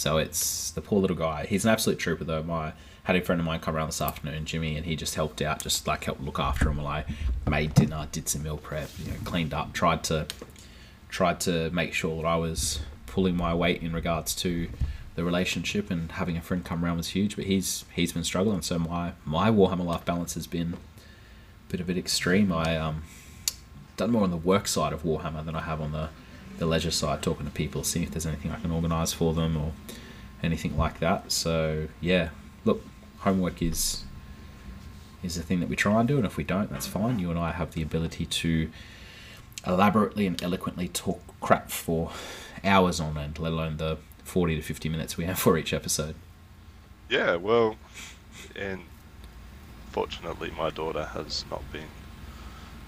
So 0.00 0.16
it's 0.16 0.70
the 0.70 0.80
poor 0.80 0.98
little 0.98 1.14
guy. 1.14 1.44
He's 1.44 1.66
an 1.66 1.70
absolute 1.70 1.98
trooper 1.98 2.24
though. 2.24 2.42
My 2.42 2.72
had 3.02 3.16
a 3.16 3.20
friend 3.20 3.38
of 3.38 3.46
mine 3.46 3.60
come 3.60 3.76
around 3.76 3.88
this 3.88 4.00
afternoon, 4.00 4.46
Jimmy, 4.46 4.76
and 4.76 4.86
he 4.86 4.96
just 4.96 5.14
helped 5.14 5.42
out, 5.42 5.62
just 5.62 5.86
like 5.86 6.04
helped 6.04 6.22
look 6.22 6.38
after 6.38 6.70
him 6.70 6.78
while 6.78 6.86
I 6.86 7.04
made 7.46 7.74
dinner, 7.74 8.08
did 8.10 8.26
some 8.26 8.42
meal 8.42 8.56
prep, 8.56 8.88
you 8.98 9.10
know, 9.10 9.18
cleaned 9.24 9.52
up, 9.52 9.74
tried 9.74 10.02
to 10.04 10.26
tried 11.10 11.38
to 11.40 11.68
make 11.70 11.92
sure 11.92 12.16
that 12.16 12.26
I 12.26 12.36
was 12.36 12.80
pulling 13.06 13.36
my 13.36 13.52
weight 13.52 13.82
in 13.82 13.92
regards 13.92 14.34
to 14.36 14.70
the 15.16 15.24
relationship 15.24 15.90
and 15.90 16.12
having 16.12 16.38
a 16.38 16.40
friend 16.40 16.64
come 16.64 16.82
around 16.82 16.96
was 16.96 17.08
huge. 17.08 17.36
But 17.36 17.44
he's 17.44 17.84
he's 17.92 18.14
been 18.14 18.24
struggling, 18.24 18.62
so 18.62 18.78
my 18.78 19.12
my 19.26 19.50
Warhammer 19.50 19.84
life 19.84 20.06
balance 20.06 20.32
has 20.32 20.46
been 20.46 20.72
a 20.72 21.70
bit 21.70 21.80
of 21.80 21.90
an 21.90 21.98
extreme. 21.98 22.52
I 22.52 22.74
um 22.78 23.02
done 23.98 24.12
more 24.12 24.22
on 24.22 24.30
the 24.30 24.38
work 24.38 24.66
side 24.66 24.94
of 24.94 25.02
Warhammer 25.02 25.44
than 25.44 25.54
I 25.54 25.60
have 25.60 25.78
on 25.78 25.92
the 25.92 26.08
the 26.60 26.66
leisure 26.66 26.92
side, 26.92 27.22
talking 27.22 27.46
to 27.46 27.52
people, 27.52 27.82
seeing 27.82 28.04
if 28.04 28.12
there's 28.12 28.26
anything 28.26 28.52
I 28.52 28.60
can 28.60 28.70
organise 28.70 29.12
for 29.12 29.34
them 29.34 29.56
or 29.56 29.72
anything 30.42 30.76
like 30.76 31.00
that. 31.00 31.32
So 31.32 31.88
yeah, 32.00 32.28
look, 32.64 32.84
homework 33.18 33.60
is 33.60 34.04
is 35.22 35.34
the 35.34 35.42
thing 35.42 35.60
that 35.60 35.68
we 35.68 35.76
try 35.76 35.98
and 35.98 36.08
do, 36.08 36.16
and 36.16 36.24
if 36.24 36.36
we 36.36 36.44
don't, 36.44 36.70
that's 36.70 36.86
fine. 36.86 37.18
You 37.18 37.30
and 37.30 37.38
I 37.38 37.50
have 37.52 37.72
the 37.72 37.82
ability 37.82 38.26
to 38.26 38.70
elaborately 39.66 40.26
and 40.26 40.42
eloquently 40.42 40.88
talk 40.88 41.20
crap 41.40 41.70
for 41.70 42.12
hours 42.64 43.00
on 43.00 43.18
end, 43.18 43.38
let 43.38 43.52
alone 43.52 43.78
the 43.78 43.98
forty 44.22 44.54
to 44.54 44.62
fifty 44.62 44.88
minutes 44.88 45.16
we 45.16 45.24
have 45.24 45.38
for 45.38 45.58
each 45.58 45.72
episode. 45.72 46.14
Yeah, 47.08 47.36
well, 47.36 47.76
and 48.54 48.82
fortunately, 49.90 50.52
my 50.56 50.70
daughter 50.70 51.06
has 51.06 51.44
not 51.50 51.62
been 51.72 51.88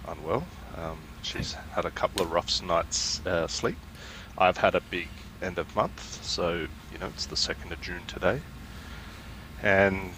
unwell. 0.08 0.44
Um, 0.76 0.98
she's 1.22 1.54
had 1.74 1.84
a 1.84 1.90
couple 1.90 2.22
of 2.22 2.30
rough 2.30 2.62
nights 2.62 3.24
uh, 3.26 3.46
sleep. 3.46 3.78
I've 4.38 4.56
had 4.56 4.74
a 4.74 4.80
big 4.80 5.08
end 5.42 5.58
of 5.58 5.74
month, 5.76 6.24
so 6.24 6.66
you 6.92 6.98
know 7.00 7.06
it's 7.08 7.26
the 7.26 7.36
second 7.36 7.72
of 7.72 7.80
June 7.80 8.02
today, 8.06 8.40
and 9.62 10.12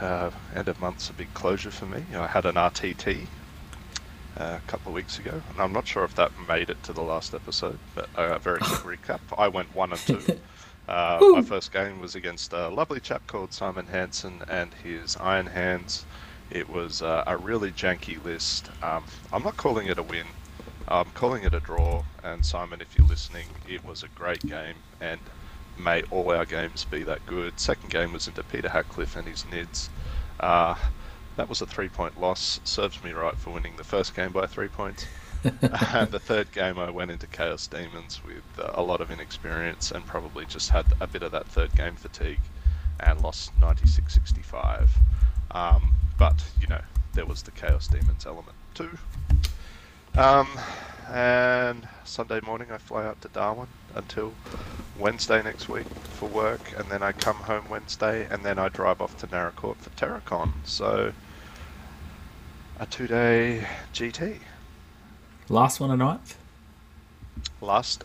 uh, 0.00 0.30
end 0.54 0.68
of 0.68 0.80
month's 0.80 1.08
a 1.10 1.12
big 1.12 1.32
closure 1.34 1.70
for 1.70 1.86
me. 1.86 2.04
I 2.14 2.26
had 2.26 2.44
an 2.44 2.56
RTT 2.56 3.26
uh, 4.36 4.58
a 4.64 4.68
couple 4.68 4.90
of 4.90 4.94
weeks 4.94 5.18
ago, 5.18 5.42
and 5.50 5.60
I'm 5.60 5.72
not 5.72 5.86
sure 5.86 6.04
if 6.04 6.14
that 6.16 6.32
made 6.48 6.70
it 6.70 6.82
to 6.84 6.92
the 6.92 7.02
last 7.02 7.34
episode, 7.34 7.78
but 7.94 8.08
uh, 8.16 8.34
a 8.34 8.38
very 8.38 8.58
quick 8.58 9.00
recap. 9.02 9.20
I 9.36 9.48
went 9.48 9.74
one 9.74 9.92
and 9.92 10.00
two. 10.00 10.40
Uh, 10.86 11.18
my 11.32 11.40
first 11.40 11.72
game 11.72 11.98
was 11.98 12.14
against 12.14 12.52
a 12.52 12.68
lovely 12.68 13.00
chap 13.00 13.26
called 13.26 13.54
Simon 13.54 13.86
Hansen 13.86 14.42
and 14.48 14.74
his 14.74 15.16
Iron 15.16 15.46
Hands. 15.46 16.04
It 16.54 16.70
was 16.70 17.02
uh, 17.02 17.24
a 17.26 17.36
really 17.36 17.72
janky 17.72 18.22
list. 18.24 18.70
Um, 18.80 19.02
I'm 19.32 19.42
not 19.42 19.56
calling 19.56 19.88
it 19.88 19.98
a 19.98 20.04
win. 20.04 20.26
I'm 20.86 21.10
calling 21.10 21.42
it 21.42 21.52
a 21.52 21.58
draw. 21.58 22.04
And 22.22 22.46
Simon, 22.46 22.80
if 22.80 22.96
you're 22.96 23.08
listening, 23.08 23.46
it 23.68 23.84
was 23.84 24.04
a 24.04 24.08
great 24.08 24.40
game, 24.46 24.76
and 25.00 25.18
may 25.76 26.02
all 26.12 26.30
our 26.30 26.44
games 26.44 26.84
be 26.84 27.02
that 27.02 27.26
good. 27.26 27.58
Second 27.58 27.90
game 27.90 28.12
was 28.12 28.28
into 28.28 28.44
Peter 28.44 28.68
Hatcliffe 28.68 29.16
and 29.16 29.26
his 29.26 29.42
Nids. 29.50 29.88
Uh, 30.38 30.76
that 31.34 31.48
was 31.48 31.60
a 31.60 31.66
three-point 31.66 32.20
loss. 32.20 32.60
Serves 32.62 33.02
me 33.02 33.10
right 33.10 33.36
for 33.36 33.50
winning 33.50 33.74
the 33.76 33.82
first 33.82 34.14
game 34.14 34.30
by 34.30 34.46
three 34.46 34.68
points. 34.68 35.06
and 35.42 36.10
the 36.12 36.20
third 36.20 36.52
game, 36.52 36.78
I 36.78 36.88
went 36.90 37.10
into 37.10 37.26
Chaos 37.26 37.66
Daemons 37.66 38.22
with 38.24 38.44
uh, 38.60 38.70
a 38.74 38.82
lot 38.82 39.00
of 39.00 39.10
inexperience 39.10 39.90
and 39.90 40.06
probably 40.06 40.46
just 40.46 40.70
had 40.70 40.86
a 41.00 41.08
bit 41.08 41.24
of 41.24 41.32
that 41.32 41.48
third 41.48 41.74
game 41.74 41.96
fatigue 41.96 42.40
and 43.00 43.20
lost 43.22 43.50
96 43.60 44.14
65. 44.14 44.90
Um, 45.54 45.94
but, 46.18 46.42
you 46.60 46.66
know, 46.66 46.80
there 47.14 47.26
was 47.26 47.42
the 47.42 47.50
Chaos 47.52 47.86
Daemons 47.88 48.26
element 48.26 48.56
too. 48.74 48.98
Um, 50.16 50.48
and 51.10 51.88
Sunday 52.04 52.40
morning, 52.40 52.68
I 52.72 52.78
fly 52.78 53.04
out 53.06 53.20
to 53.22 53.28
Darwin 53.28 53.68
until 53.94 54.32
Wednesday 54.98 55.42
next 55.42 55.68
week 55.68 55.86
for 55.86 56.28
work, 56.28 56.60
and 56.76 56.88
then 56.88 57.02
I 57.02 57.12
come 57.12 57.36
home 57.36 57.64
Wednesday, 57.68 58.26
and 58.30 58.44
then 58.44 58.58
I 58.58 58.68
drive 58.68 59.00
off 59.00 59.16
to 59.18 59.26
Naracoorte 59.26 59.76
for 59.76 59.90
Terracon. 59.90 60.52
So, 60.64 61.12
a 62.78 62.86
two 62.86 63.06
day 63.06 63.66
GT. 63.92 64.38
Last 65.48 65.80
one 65.80 65.90
a 65.90 65.96
ninth. 65.96 66.36
last 67.60 68.04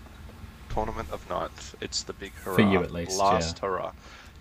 tournament 0.70 1.10
of 1.12 1.28
ninth. 1.30 1.76
It's 1.82 2.04
the 2.04 2.14
big 2.14 2.34
hurrah. 2.44 2.56
For 2.56 2.62
you 2.62 2.82
at 2.82 2.92
least, 2.92 3.18
Last 3.18 3.60
hurrah. 3.60 3.92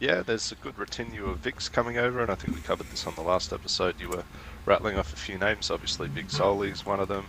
Yeah, 0.01 0.23
there's 0.23 0.53
a 0.53 0.55
good 0.57 0.79
retinue 0.79 1.27
of 1.27 1.43
Vics 1.43 1.71
coming 1.71 1.99
over, 1.99 2.21
and 2.21 2.31
I 2.31 2.37
think 2.37 2.55
we 2.55 2.63
covered 2.63 2.89
this 2.91 3.07
on 3.07 3.15
the 3.17 3.23
last 3.23 3.53
episode. 3.53 4.01
You 4.01 4.09
were 4.11 4.25
rattling 4.65 4.97
off 4.97 5.13
a 5.13 5.17
few 5.17 5.39
names. 5.39 5.71
Obviously, 5.71 6.09
Big 6.09 6.31
Soli's 6.31 6.87
one 6.87 7.01
of 7.01 7.09
them. 7.09 7.27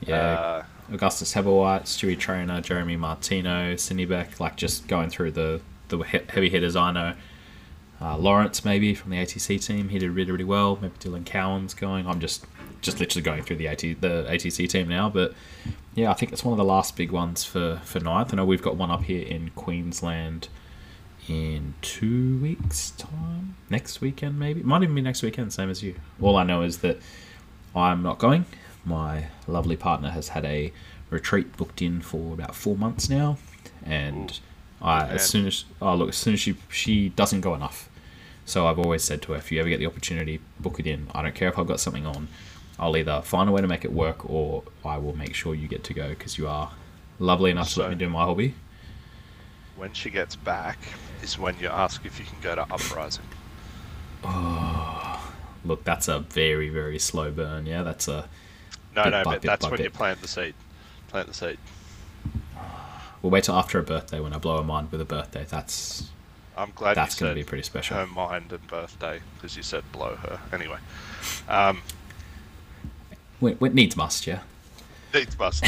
Yeah, 0.00 0.16
Uh, 0.16 0.64
Augustus 0.92 1.32
Hebelwhite, 1.34 1.82
Stewie 1.84 2.18
Trainer, 2.18 2.60
Jeremy 2.60 2.96
Martino, 2.96 3.76
Cindy 3.76 4.04
Beck, 4.04 4.38
like 4.40 4.56
just 4.56 4.86
going 4.86 5.08
through 5.08 5.30
the, 5.32 5.60
the 5.88 5.98
heavy 5.98 6.50
hitters 6.50 6.76
I 6.76 6.92
know. 6.92 7.14
Uh, 8.02 8.16
Lawrence, 8.16 8.64
maybe, 8.64 8.94
from 8.94 9.10
the 9.10 9.18
ATC 9.18 9.64
team, 9.64 9.90
he 9.90 9.98
did 9.98 10.10
really, 10.10 10.30
really 10.30 10.44
well. 10.44 10.78
Maybe 10.80 10.94
Dylan 10.98 11.24
Cowan's 11.24 11.74
going. 11.74 12.06
I'm 12.06 12.20
just 12.20 12.46
just 12.80 12.98
literally 12.98 13.22
going 13.22 13.42
through 13.42 13.56
the 13.56 13.68
AT, 13.68 13.80
the 13.80 14.26
ATC 14.26 14.66
team 14.66 14.88
now. 14.88 15.10
But 15.10 15.34
yeah, 15.94 16.10
I 16.10 16.14
think 16.14 16.32
it's 16.32 16.42
one 16.42 16.52
of 16.52 16.56
the 16.58 16.64
last 16.64 16.96
big 16.96 17.10
ones 17.10 17.44
for, 17.44 17.78
for 17.84 18.00
ninth. 18.00 18.32
I 18.32 18.38
know 18.38 18.46
we've 18.46 18.62
got 18.62 18.76
one 18.76 18.90
up 18.90 19.02
here 19.02 19.22
in 19.26 19.50
Queensland 19.50 20.48
in 21.30 21.74
two 21.80 22.38
weeks' 22.38 22.90
time. 22.90 23.54
Next 23.70 24.00
weekend, 24.00 24.38
maybe. 24.38 24.62
Might 24.64 24.82
even 24.82 24.96
be 24.96 25.00
next 25.00 25.22
weekend, 25.22 25.52
same 25.52 25.70
as 25.70 25.80
you. 25.80 25.94
All 26.20 26.36
I 26.36 26.42
know 26.42 26.62
is 26.62 26.78
that 26.78 26.98
I'm 27.74 28.02
not 28.02 28.18
going. 28.18 28.46
My 28.84 29.26
lovely 29.46 29.76
partner 29.76 30.10
has 30.10 30.28
had 30.28 30.44
a 30.44 30.72
retreat 31.08 31.56
booked 31.56 31.82
in 31.82 32.00
for 32.00 32.32
about 32.34 32.54
four 32.56 32.76
months 32.76 33.08
now, 33.08 33.38
and 33.84 34.40
I, 34.82 35.06
as 35.06 35.28
soon 35.28 35.46
as 35.46 35.64
oh 35.80 35.94
look, 35.94 36.08
as 36.08 36.16
soon 36.16 36.34
as 36.34 36.40
she 36.40 36.56
she 36.68 37.10
doesn't 37.10 37.42
go 37.42 37.54
enough. 37.54 37.88
So 38.44 38.66
I've 38.66 38.78
always 38.80 39.04
said 39.04 39.22
to 39.22 39.32
her, 39.32 39.38
if 39.38 39.52
you 39.52 39.60
ever 39.60 39.68
get 39.68 39.78
the 39.78 39.86
opportunity, 39.86 40.40
book 40.58 40.80
it 40.80 40.86
in. 40.86 41.06
I 41.14 41.22
don't 41.22 41.34
care 41.36 41.48
if 41.48 41.56
I've 41.58 41.68
got 41.68 41.78
something 41.78 42.06
on. 42.06 42.26
I'll 42.80 42.96
either 42.96 43.22
find 43.22 43.48
a 43.48 43.52
way 43.52 43.60
to 43.60 43.68
make 43.68 43.84
it 43.84 43.92
work, 43.92 44.28
or 44.28 44.64
I 44.84 44.96
will 44.98 45.16
make 45.16 45.34
sure 45.34 45.54
you 45.54 45.68
get 45.68 45.84
to 45.84 45.94
go 45.94 46.08
because 46.08 46.38
you 46.38 46.48
are 46.48 46.72
lovely 47.20 47.52
enough 47.52 47.72
to 47.74 47.80
let 47.80 47.90
me 47.90 47.94
do 47.96 48.08
my 48.08 48.24
hobby. 48.24 48.54
when 49.76 49.92
she 49.92 50.10
gets 50.10 50.34
back, 50.34 50.78
is 51.22 51.38
when 51.38 51.56
you 51.58 51.68
ask 51.68 52.04
if 52.04 52.18
you 52.18 52.24
can 52.24 52.38
go 52.40 52.54
to 52.54 52.62
Uprising. 52.62 53.24
Look, 55.64 55.84
that's 55.84 56.08
a 56.08 56.20
very 56.20 56.68
very 56.68 56.98
slow 56.98 57.30
burn. 57.30 57.66
Yeah, 57.66 57.82
that's 57.82 58.08
a 58.08 58.28
No, 58.96 59.04
no, 59.04 59.22
but 59.24 59.42
that's 59.42 59.68
when 59.68 59.80
you 59.80 59.90
plant 59.90 60.22
the 60.22 60.28
seed. 60.28 60.54
Plant 61.08 61.28
the 61.28 61.34
seed. 61.34 61.58
We'll 63.22 63.30
wait 63.30 63.44
till 63.44 63.54
after 63.54 63.78
a 63.78 63.82
birthday 63.82 64.20
when 64.20 64.32
I 64.32 64.38
blow 64.38 64.56
her 64.58 64.64
mind 64.64 64.90
with 64.90 65.00
a 65.00 65.04
birthday. 65.04 65.44
That's 65.48 66.08
I'm 66.56 66.72
glad 66.74 66.96
that's 66.96 67.14
going 67.14 67.30
to 67.30 67.34
be 67.34 67.44
pretty 67.44 67.62
special. 67.62 67.96
her 67.96 68.06
mind 68.06 68.52
and 68.52 68.66
birthday 68.66 69.20
because 69.34 69.56
you 69.56 69.62
said 69.62 69.84
blow 69.92 70.16
her. 70.16 70.40
Anyway, 70.52 70.78
um, 71.48 71.82
when 73.40 73.56
needs 73.74 73.96
must, 73.96 74.26
yeah. 74.26 74.40
Needs 75.14 75.38
must. 75.38 75.64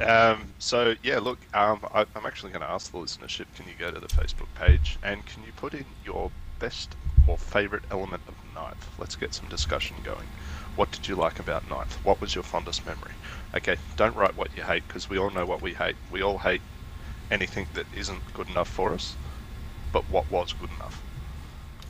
Um, 0.00 0.52
so 0.58 0.94
yeah, 1.02 1.18
look, 1.18 1.38
um, 1.54 1.80
I, 1.92 2.06
I'm 2.14 2.26
actually 2.26 2.52
going 2.52 2.62
to 2.62 2.70
ask 2.70 2.90
the 2.92 2.98
listenership. 2.98 3.46
Can 3.54 3.66
you 3.66 3.74
go 3.78 3.90
to 3.90 4.00
the 4.00 4.08
Facebook 4.08 4.48
page 4.54 4.98
and 5.02 5.24
can 5.26 5.42
you 5.44 5.52
put 5.56 5.74
in 5.74 5.84
your 6.04 6.30
best 6.58 6.94
or 7.26 7.36
favourite 7.36 7.84
element 7.90 8.22
of 8.28 8.34
Ninth? 8.54 8.88
Let's 8.98 9.16
get 9.16 9.34
some 9.34 9.48
discussion 9.48 9.96
going. 10.04 10.26
What 10.76 10.90
did 10.90 11.08
you 11.08 11.16
like 11.16 11.38
about 11.38 11.68
Ninth? 11.68 11.94
What 12.04 12.20
was 12.20 12.34
your 12.34 12.44
fondest 12.44 12.86
memory? 12.86 13.12
Okay, 13.54 13.76
don't 13.96 14.16
write 14.16 14.36
what 14.36 14.56
you 14.56 14.62
hate 14.62 14.86
because 14.86 15.10
we 15.10 15.18
all 15.18 15.30
know 15.30 15.44
what 15.44 15.60
we 15.60 15.74
hate. 15.74 15.96
We 16.10 16.22
all 16.22 16.38
hate 16.38 16.62
anything 17.30 17.66
that 17.74 17.86
isn't 17.96 18.20
good 18.34 18.48
enough 18.48 18.68
for 18.68 18.92
us. 18.92 19.16
But 19.92 20.04
what 20.04 20.30
was 20.30 20.52
good 20.52 20.70
enough? 20.76 21.02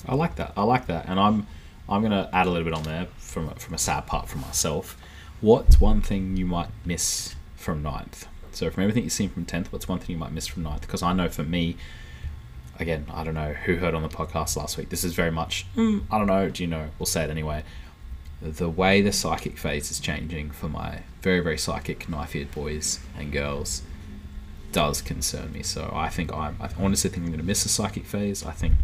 I 0.08 0.14
like 0.14 0.36
that. 0.36 0.52
I 0.56 0.62
like 0.62 0.86
that, 0.86 1.06
and 1.06 1.20
I'm 1.20 1.46
I'm 1.88 2.00
going 2.00 2.12
to 2.12 2.28
add 2.34 2.46
a 2.46 2.50
little 2.50 2.64
bit 2.64 2.72
on 2.72 2.84
there 2.84 3.08
from 3.18 3.50
from 3.54 3.74
a 3.74 3.78
sad 3.78 4.06
part 4.06 4.28
for 4.28 4.38
myself. 4.38 4.96
What's 5.40 5.80
one 5.80 6.00
thing 6.00 6.36
you 6.36 6.46
might 6.46 6.68
miss 6.84 7.34
from 7.60 7.82
ninth? 7.82 8.26
So 8.52 8.68
from 8.70 8.82
everything 8.82 9.04
you've 9.04 9.12
seen 9.12 9.30
from 9.30 9.44
tenth, 9.44 9.72
what's 9.72 9.86
one 9.86 9.98
thing 9.98 10.10
you 10.10 10.18
might 10.18 10.32
miss 10.32 10.46
from 10.46 10.62
ninth? 10.62 10.80
Because 10.82 11.02
I 11.02 11.12
know 11.12 11.28
for 11.28 11.44
me, 11.44 11.76
again, 12.78 13.06
I 13.12 13.22
don't 13.22 13.34
know 13.34 13.52
who 13.52 13.76
heard 13.76 13.94
on 13.94 14.02
the 14.02 14.08
podcast 14.08 14.56
last 14.56 14.76
week. 14.76 14.88
This 14.88 15.04
is 15.04 15.14
very 15.14 15.30
much, 15.30 15.66
mm, 15.76 16.02
I 16.10 16.18
don't 16.18 16.26
know, 16.26 16.48
do 16.48 16.62
you 16.62 16.66
know? 16.68 16.88
We'll 16.98 17.06
say 17.06 17.22
it 17.22 17.30
anyway. 17.30 17.62
The 18.42 18.70
way 18.70 19.02
the 19.02 19.12
psychic 19.12 19.58
phase 19.58 19.90
is 19.90 20.00
changing 20.00 20.50
for 20.50 20.68
my 20.68 21.02
very, 21.20 21.40
very 21.40 21.58
psychic 21.58 22.08
knife 22.08 22.34
eared 22.34 22.50
boys 22.52 23.00
and 23.16 23.30
girls 23.30 23.82
does 24.72 25.02
concern 25.02 25.52
me. 25.52 25.62
So 25.62 25.90
I 25.94 26.08
think 26.08 26.32
I'm, 26.32 26.56
I 26.60 26.70
honestly 26.78 27.10
think 27.10 27.24
I'm 27.24 27.30
going 27.30 27.40
to 27.40 27.46
miss 27.46 27.62
the 27.62 27.68
psychic 27.68 28.06
phase. 28.06 28.44
I 28.44 28.52
think 28.52 28.74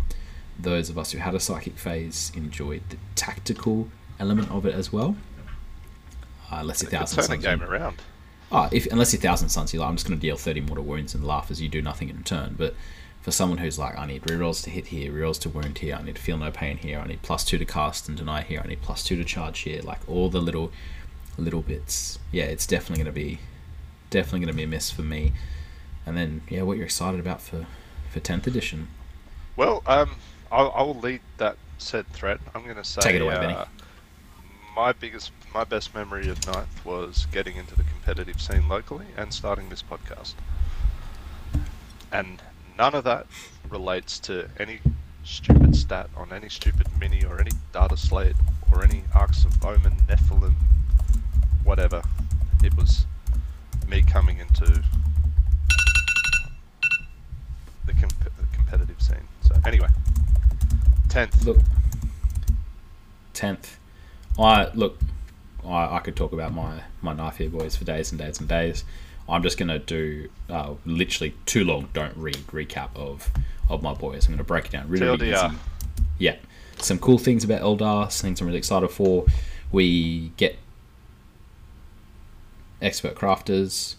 those 0.59 0.91
of 0.91 0.99
us 0.99 1.13
who 1.13 1.19
had 1.19 1.35
a 1.35 1.41
psychic 1.41 1.79
phase 1.79 2.31
enjoyed 2.35 2.83
the 2.91 2.99
tactical 3.15 3.89
element 4.19 4.51
of 4.51 4.67
it 4.67 4.75
as 4.75 4.93
well. 4.93 5.17
Uh, 6.51 6.59
unless 6.61 6.83
you 6.83 6.89
thousand 6.89 7.25
turn 7.25 7.41
the 7.41 7.47
game 7.47 7.63
around. 7.63 7.97
Oh, 8.53 8.69
if 8.71 8.87
unless 8.93 9.13
you 9.13 9.19
thousand 9.19 9.49
suns, 9.49 9.73
you're 9.73 9.81
like, 9.81 9.89
I'm 9.89 9.97
just 9.97 10.07
going 10.07 10.19
to 10.19 10.27
deal 10.27 10.37
thirty 10.37 10.61
mortal 10.61 10.85
wounds 10.85 11.15
and 11.15 11.27
laugh 11.27 11.51
as 11.51 11.61
you 11.61 11.69
do 11.69 11.83
nothing 11.83 12.09
in 12.09 12.17
return. 12.19 12.55
But 12.57 12.75
for 13.23 13.33
someone 13.33 13.59
who's 13.59 13.79
like, 13.79 13.99
I 13.99 14.07
need 14.07 14.23
rerolls 14.23 14.63
to 14.65 14.71
hit 14.71 14.87
here, 14.87 15.13
rerolls 15.13 15.41
to 15.41 15.49
wound 15.49 15.79
here, 15.79 15.97
I 15.97 16.03
need 16.03 16.15
to 16.15 16.23
feel 16.23 16.39
no 16.39 16.53
pain 16.53 16.77
here, 16.77 17.01
I 17.01 17.09
need 17.09 17.23
plus 17.23 17.45
two 17.45 17.59
to 17.59 17.65
cast 17.65 18.09
and 18.09 18.17
deny 18.17 18.43
here, 18.43 18.61
I 18.65 18.69
need 18.69 18.83
plus 18.83 19.03
two 19.03 19.17
to 19.17 19.25
charge 19.25 19.61
here, 19.61 19.83
like 19.83 19.99
all 20.09 20.29
the 20.29 20.41
little 20.41 20.71
little 21.37 21.63
bits. 21.63 22.19
Yeah, 22.31 22.45
it's 22.45 22.67
definitely 22.67 23.03
going 23.03 23.15
to 23.15 23.21
be 23.21 23.41
definitely 24.11 24.41
going 24.41 24.53
to 24.53 24.57
be 24.57 24.63
a 24.63 24.69
miss 24.69 24.91
for 24.91 25.03
me. 25.03 25.33
And 26.07 26.17
then 26.17 26.43
yeah, 26.49 26.63
what 26.63 26.77
you're 26.77 26.87
excited 26.87 27.19
about 27.19 27.41
for 27.43 27.67
for 28.11 28.21
tenth 28.21 28.47
edition? 28.47 28.89
Well, 29.57 29.83
um, 29.87 30.11
I'll, 30.53 30.71
I'll 30.75 30.95
lead 30.95 31.21
that 31.39 31.57
said 31.79 32.07
thread. 32.09 32.39
I'm 32.55 32.63
going 32.63 32.77
to 32.77 32.85
say 32.85 33.01
Take 33.01 33.17
it 33.17 33.23
away, 33.23 33.35
uh, 33.35 33.41
Benny. 33.41 33.57
my 34.75 34.93
biggest, 34.93 35.33
my 35.57 35.65
best 35.65 35.95
memory 35.95 36.29
of 36.29 36.47
ninth 36.47 36.85
was 36.85 37.27
getting 37.33 37.57
into 37.57 37.75
the 37.75 37.83
competitive 37.83 38.39
scene 38.39 38.69
locally 38.69 39.07
and 39.17 39.33
starting 39.33 39.71
this 39.71 39.83
podcast. 39.83 40.35
And 42.13 42.43
none 42.77 42.95
of 42.95 43.05
that 43.05 43.27
relates 43.71 44.19
to 44.21 44.51
any 44.59 44.81
stupid 45.25 45.75
stat 45.75 46.11
on 46.15 46.31
any 46.31 46.51
stupid 46.51 46.89
mini 47.01 47.25
or 47.25 47.41
any 47.41 47.53
data 47.73 47.97
slate 47.97 48.37
or 48.71 48.85
any 48.85 49.05
Arks 49.15 49.47
of 49.47 49.65
Omen, 49.65 49.95
Nephilim, 50.07 50.53
whatever. 51.65 52.03
It 52.63 52.77
was 52.77 53.07
me 53.89 54.03
coming 54.03 54.37
into 54.37 54.83
the, 57.87 57.95
comp- 57.95 58.25
the 58.25 58.45
competitive 58.53 59.01
scene. 59.01 59.27
So 59.41 59.55
anyway, 59.65 59.89
tenth. 61.09 61.47
Look, 61.47 61.61
tenth. 63.33 63.79
I 64.39 64.69
look. 64.75 64.99
I, 65.67 65.97
I 65.97 65.99
could 66.01 66.17
talk 66.17 66.33
about 66.33 66.53
my 66.53 66.83
my 67.03 67.13
knife 67.13 67.37
here 67.37 67.51
boys 67.51 67.77
for 67.77 67.85
days 67.85 68.13
and 68.13 68.19
days 68.19 68.41
and 68.41 68.49
days. 68.49 68.85
I'm 69.29 69.43
just 69.43 69.59
gonna 69.59 69.79
do 69.79 70.29
uh, 70.49 70.75
literally 70.85 71.35
too 71.47 71.65
long. 71.65 71.89
Don't 71.93 72.17
read 72.17 72.37
recap 72.49 72.91
of 72.95 73.31
of 73.69 73.83
my 73.83 73.95
boys. 73.95 74.27
I'm 74.27 74.33
gonna 74.33 74.45
break 74.45 74.67
it 74.67 74.73
down 74.73 74.89
really, 74.89 75.33
easy. 75.33 75.57
Yeah, 76.19 76.37
some 76.79 76.99
cool 76.99 77.19
things 77.19 77.45
about 77.45 77.63
Eldar. 77.63 78.13
Things 78.13 78.41
I'm 78.41 78.47
really 78.47 78.59
excited 78.59 78.89
for. 78.89 79.27
We 79.73 80.33
get 80.37 80.57
expert 82.81 83.15
crafters. 83.15 83.97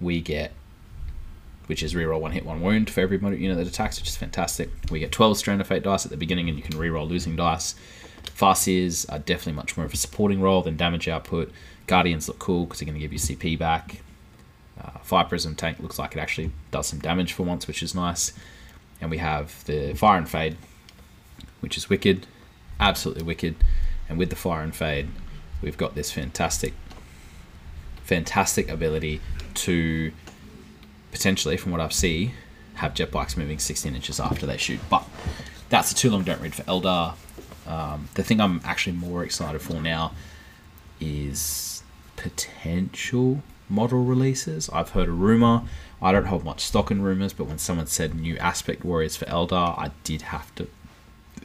We 0.00 0.20
get 0.20 0.52
which 1.68 1.82
is 1.82 1.92
reroll 1.92 2.18
one 2.20 2.32
hit, 2.32 2.46
one 2.46 2.62
wound 2.62 2.88
for 2.88 3.02
every 3.02 3.18
unit 3.18 3.58
that 3.58 3.66
attacks, 3.66 4.00
which 4.00 4.08
is 4.08 4.16
fantastic. 4.16 4.70
We 4.90 5.00
get 5.00 5.12
12 5.12 5.36
Strand 5.36 5.60
of 5.60 5.66
Fate 5.66 5.82
dice 5.82 6.06
at 6.06 6.10
the 6.10 6.16
beginning, 6.16 6.48
and 6.48 6.56
you 6.56 6.64
can 6.64 6.78
reroll 6.78 7.06
losing 7.06 7.36
dice. 7.36 7.74
Farseers 8.38 9.10
are 9.12 9.18
definitely 9.18 9.54
much 9.54 9.76
more 9.76 9.84
of 9.84 9.92
a 9.92 9.96
supporting 9.96 10.40
role 10.40 10.62
than 10.62 10.76
damage 10.76 11.08
output. 11.08 11.50
Guardians 11.88 12.28
look 12.28 12.38
cool 12.38 12.64
because 12.64 12.78
they're 12.78 12.86
going 12.86 12.94
to 12.94 13.00
give 13.00 13.12
you 13.12 13.18
CP 13.18 13.58
back. 13.58 14.00
Uh, 14.80 14.98
Fire 15.00 15.24
Prism 15.24 15.56
tank 15.56 15.80
looks 15.80 15.98
like 15.98 16.14
it 16.14 16.20
actually 16.20 16.52
does 16.70 16.86
some 16.86 17.00
damage 17.00 17.32
for 17.32 17.42
once, 17.42 17.66
which 17.66 17.82
is 17.82 17.96
nice. 17.96 18.32
And 19.00 19.10
we 19.10 19.18
have 19.18 19.64
the 19.64 19.92
Fire 19.94 20.18
and 20.18 20.28
Fade, 20.28 20.56
which 21.60 21.76
is 21.76 21.90
wicked, 21.90 22.28
absolutely 22.78 23.24
wicked. 23.24 23.56
And 24.08 24.18
with 24.18 24.30
the 24.30 24.36
Fire 24.36 24.62
and 24.62 24.74
Fade, 24.74 25.08
we've 25.60 25.76
got 25.76 25.96
this 25.96 26.12
fantastic, 26.12 26.74
fantastic 28.04 28.68
ability 28.68 29.20
to 29.54 30.12
potentially, 31.10 31.56
from 31.56 31.72
what 31.72 31.80
I've 31.80 31.92
seen, 31.92 32.34
have 32.74 32.94
jet 32.94 33.10
bikes 33.10 33.36
moving 33.36 33.58
16 33.58 33.96
inches 33.96 34.20
after 34.20 34.46
they 34.46 34.56
shoot. 34.56 34.78
But 34.88 35.04
that's 35.70 35.90
a 35.90 35.94
too 35.96 36.10
long 36.10 36.22
don't 36.22 36.40
read 36.40 36.54
for 36.54 36.62
Eldar. 36.62 37.14
Um, 37.68 38.08
the 38.14 38.22
thing 38.22 38.40
I'm 38.40 38.60
actually 38.64 38.96
more 38.96 39.22
excited 39.22 39.60
for 39.60 39.80
now 39.80 40.12
is 41.00 41.82
potential 42.16 43.42
model 43.68 44.02
releases. 44.02 44.68
I've 44.70 44.90
heard 44.90 45.08
a 45.08 45.12
rumor. 45.12 45.62
I 46.00 46.12
don't 46.12 46.26
hold 46.26 46.44
much 46.44 46.60
stock 46.60 46.90
in 46.90 47.02
rumors, 47.02 47.32
but 47.32 47.44
when 47.44 47.58
someone 47.58 47.86
said 47.86 48.14
new 48.14 48.36
aspect 48.38 48.84
warriors 48.84 49.16
for 49.16 49.26
Eldar, 49.26 49.78
I 49.78 49.90
did 50.04 50.22
have 50.22 50.54
to 50.56 50.68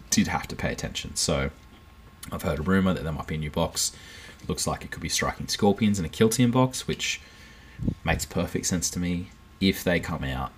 did 0.10 0.28
have 0.28 0.48
to 0.48 0.56
pay 0.56 0.72
attention. 0.72 1.16
So 1.16 1.50
I've 2.32 2.44
heard 2.44 2.60
a 2.60 2.64
rumor 2.64 2.94
that 2.94 3.04
there 3.04 3.12
might 3.12 3.28
be 3.28 3.36
a 3.36 3.40
new 3.40 3.52
box. 3.52 3.92
Looks 4.48 4.66
like 4.66 4.84
it 4.84 4.92
could 4.92 5.02
be 5.02 5.10
striking 5.10 5.48
scorpions 5.48 6.00
in 6.00 6.06
a 6.06 6.10
Kill 6.10 6.30
Team 6.30 6.52
box, 6.52 6.88
which 6.88 7.20
makes 8.04 8.26
perfect 8.26 8.66
sense 8.66 8.90
to 8.92 9.00
me 9.00 9.30
if 9.60 9.84
they 9.84 10.00
come 10.00 10.24
out, 10.24 10.52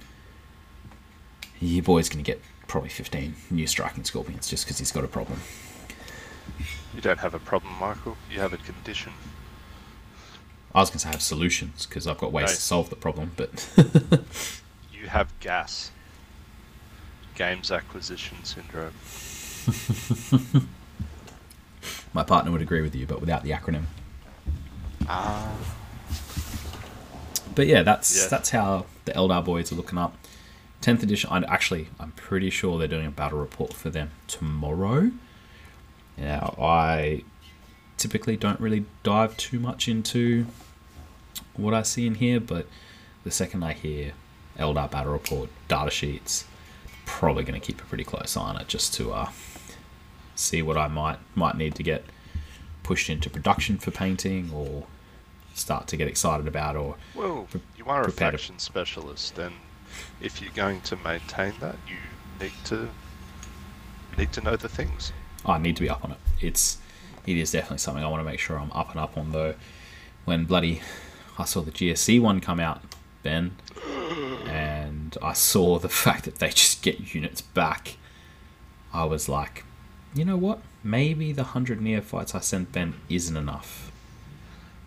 your 1.60 1.84
boy's 1.84 2.10
going 2.10 2.23
to 2.23 2.30
get 2.30 2.41
probably 2.67 2.89
15 2.89 3.36
new 3.51 3.67
striking 3.67 4.04
scorpions 4.04 4.49
just 4.49 4.65
because 4.65 4.80
he's 4.80 4.91
got 4.91 5.04
a 5.04 5.08
problem. 5.08 5.39
You 6.95 7.01
don't 7.01 7.19
have 7.19 7.34
a 7.34 7.39
problem, 7.39 7.73
Michael. 7.80 8.17
You 8.32 8.39
have 8.39 8.54
a 8.54 8.58
condition. 8.58 9.12
I 10.73 10.80
was 10.80 10.89
going 10.89 10.99
to 10.99 11.04
say 11.04 11.10
I 11.10 11.12
have 11.13 11.21
solutions 11.21 11.86
because 11.86 12.08
I've 12.08 12.17
got 12.17 12.32
ways 12.32 12.47
no. 12.47 12.56
to 12.56 12.62
solve 12.62 12.89
the 12.89 12.95
problem, 12.95 13.32
but. 13.36 13.67
you 14.93 15.08
have 15.08 15.32
gas. 15.39 15.91
Games 17.36 17.71
acquisition 17.71 18.43
syndrome. 18.43 18.93
My 22.13 22.23
partner 22.23 22.51
would 22.51 22.62
agree 22.62 22.82
with 22.82 22.95
you, 22.95 23.06
but 23.06 23.19
without 23.19 23.43
the 23.43 23.51
acronym. 23.51 23.86
Ah. 25.08 25.51
But 27.56 27.67
yeah, 27.67 27.84
that's 27.84 28.23
yeah. 28.23 28.28
that's 28.30 28.49
how 28.49 28.86
the 29.06 29.12
Eldar 29.13 29.43
boys 29.43 29.71
are 29.71 29.75
looking 29.75 29.97
up. 29.97 30.17
10th 30.86 31.02
edition, 31.02 31.32
I 31.32 31.39
actually, 31.52 31.88
I'm 32.00 32.12
pretty 32.12 32.52
sure 32.52 32.78
they're 32.78 32.88
doing 32.88 33.08
a 33.08 33.12
battle 33.12 33.39
report 33.39 33.74
for 33.74 33.89
them 33.89 34.12
tomorrow. 34.28 35.10
Now, 36.15 36.56
I 36.62 37.24
typically 37.98 38.38
don't 38.38 38.60
really 38.60 38.86
dive 39.02 39.36
too 39.36 39.60
much 39.60 39.88
into 39.88 40.45
what 41.56 41.74
I 41.74 41.82
see 41.82 42.06
in 42.06 42.15
here, 42.15 42.39
but 42.39 42.67
the 43.24 43.32
second 43.32 43.63
I 43.63 43.74
hear 43.74 44.13
Eldar 44.60 44.91
battle 44.91 45.13
report 45.13 45.50
data 45.67 45.89
sheets, 45.89 46.45
probably 47.08 47.43
going 47.43 47.60
to 47.60 47.65
keep 47.65 47.82
a 47.82 47.86
pretty 47.86 48.04
close 48.04 48.38
eye 48.38 48.41
on 48.41 48.62
it 48.62 48.67
just 48.67 48.93
to 48.93 49.12
uh, 49.12 49.32
see 50.36 50.62
what 50.62 50.78
I 50.78 50.88
might 50.88 51.17
might 51.34 51.58
need 51.58 51.74
to 51.76 51.84
get 51.84 52.06
pushed 52.84 53.10
into 53.10 53.28
production 53.28 53.80
for 53.80 53.89
painting 53.89 54.52
or 54.54 54.86
start 55.56 55.88
to 55.88 55.98
get 55.98 56.08
excited 56.08 56.48
about 56.48 56.76
or 56.76 56.95
well 57.15 57.48
you 57.78 57.86
are 57.86 58.04
a 58.04 58.12
faction 58.12 58.56
to... 58.56 58.62
specialist 58.62 59.39
and 59.39 59.56
if 60.22 60.42
you're 60.42 60.52
going 60.54 60.82
to 60.82 60.96
maintain 60.98 61.54
that 61.60 61.76
you 61.88 61.98
need 62.40 62.54
to 62.66 62.90
need 64.18 64.32
to 64.34 64.42
know 64.42 64.56
the 64.56 64.70
things. 64.70 65.12
I 65.46 65.58
need 65.58 65.76
to 65.76 65.82
be 65.82 65.90
up 65.90 66.04
on 66.04 66.12
it. 66.12 66.18
It's 66.42 66.78
it 67.26 67.38
is 67.38 67.52
definitely 67.52 67.80
something 67.80 68.04
i 68.04 68.08
want 68.08 68.22
to 68.22 68.30
make 68.30 68.40
sure 68.40 68.60
i'm 68.60 68.72
up 68.72 68.92
and 68.92 69.00
up 69.00 69.18
on 69.18 69.32
though. 69.32 69.56
When 70.26 70.46
bloody 70.46 70.82
i 71.38 71.46
saw 71.46 71.62
the 71.62 71.72
gsc 71.72 72.22
one 72.22 72.40
come 72.40 72.60
out 72.60 72.82
ben 73.24 73.58
and 74.48 75.18
i 75.22 75.34
saw 75.34 75.78
the 75.80 75.90
fact 76.04 76.24
that 76.26 76.36
they 76.36 76.50
just 76.50 76.82
get 76.82 77.14
units 77.14 77.42
back 77.42 77.98
i 78.94 79.04
was 79.04 79.28
like 79.28 79.66
you 80.16 80.24
know 80.24 80.38
what? 80.38 80.62
Maybe 80.82 81.34
the 81.34 81.44
100 81.44 81.82
neophytes 81.82 82.34
i 82.34 82.40
sent 82.40 82.72
ben 82.72 82.96
isn't 83.10 83.36
enough. 83.36 83.92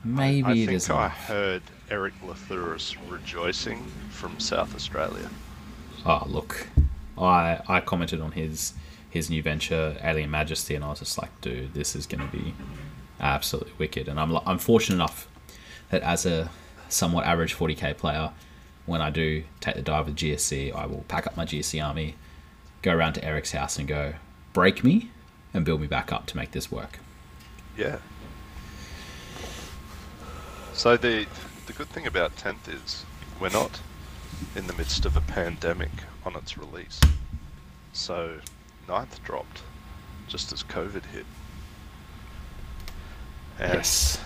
Maybe 0.03 0.45
I, 0.45 0.51
I 0.51 0.55
it 0.55 0.71
is. 0.71 0.89
I 0.89 1.09
heard 1.09 1.63
Eric 1.91 2.15
Lathuris 2.23 2.97
rejoicing 3.09 3.85
from 4.11 4.39
South 4.39 4.75
Australia. 4.75 5.31
Oh 6.05 6.23
look, 6.27 6.69
I 7.17 7.61
I 7.69 7.81
commented 7.81 8.21
on 8.21 8.33
his 8.33 8.75
his 9.11 9.31
new 9.31 9.43
venture, 9.43 9.97
Alien 10.03 10.31
Majesty, 10.31 10.75
and 10.75 10.85
I 10.85 10.91
was 10.91 10.99
just 10.99 11.19
like, 11.19 11.31
dude, 11.41 11.73
this 11.75 11.97
is 11.97 12.07
going 12.07 12.29
to 12.29 12.37
be 12.37 12.55
absolutely 13.21 13.73
wicked. 13.79 14.09
And 14.09 14.21
I'm 14.21 14.37
I'm 14.47 14.59
fortunate 14.59 14.97
enough 14.97 15.29
that 15.91 16.03
as 16.03 16.27
a 16.27 16.51
somewhat 16.89 17.27
average 17.27 17.57
40k 17.57 17.97
player, 17.97 18.33
when 18.87 19.01
I 19.01 19.11
do 19.11 19.45
take 19.61 19.77
the 19.77 19.83
dive 19.83 20.07
with 20.07 20.17
GSC, 20.17 20.75
I 20.75 20.87
will 20.87 21.05
pack 21.09 21.27
up 21.27 21.37
my 21.37 21.45
GSC 21.45 21.85
army, 21.85 22.17
go 22.83 22.93
around 22.95 23.15
to 23.15 23.25
Eric's 23.25 23.53
house, 23.53 23.79
and 23.79 23.89
go 23.89 24.15
break 24.53 24.85
me 24.85 25.11
and 25.55 25.65
build 25.65 25.81
me 25.81 25.87
back 25.87 26.13
up 26.13 26.27
to 26.27 26.37
make 26.37 26.53
this 26.53 26.71
work. 26.71 26.99
Yeah, 27.77 27.99
so 30.79 30.97
the 30.97 31.27
the 31.69 31.75
good 31.75 31.89
thing 31.89 32.07
about 32.07 32.35
10th 32.37 32.67
is 32.67 33.05
we're 33.39 33.51
not 33.51 33.81
in 34.57 34.67
the 34.67 34.73
midst 34.73 35.05
of 35.05 35.19
a 35.19 35.21
pandemic 35.21 35.91
on 36.25 36.35
its 36.35 36.57
release. 36.57 36.99
So 37.93 38.39
9th 38.89 39.23
dropped 39.23 39.61
just 40.27 40.51
as 40.51 40.63
COVID 40.63 41.05
hit. 41.05 41.27
And 43.59 43.75
yes. 43.75 44.19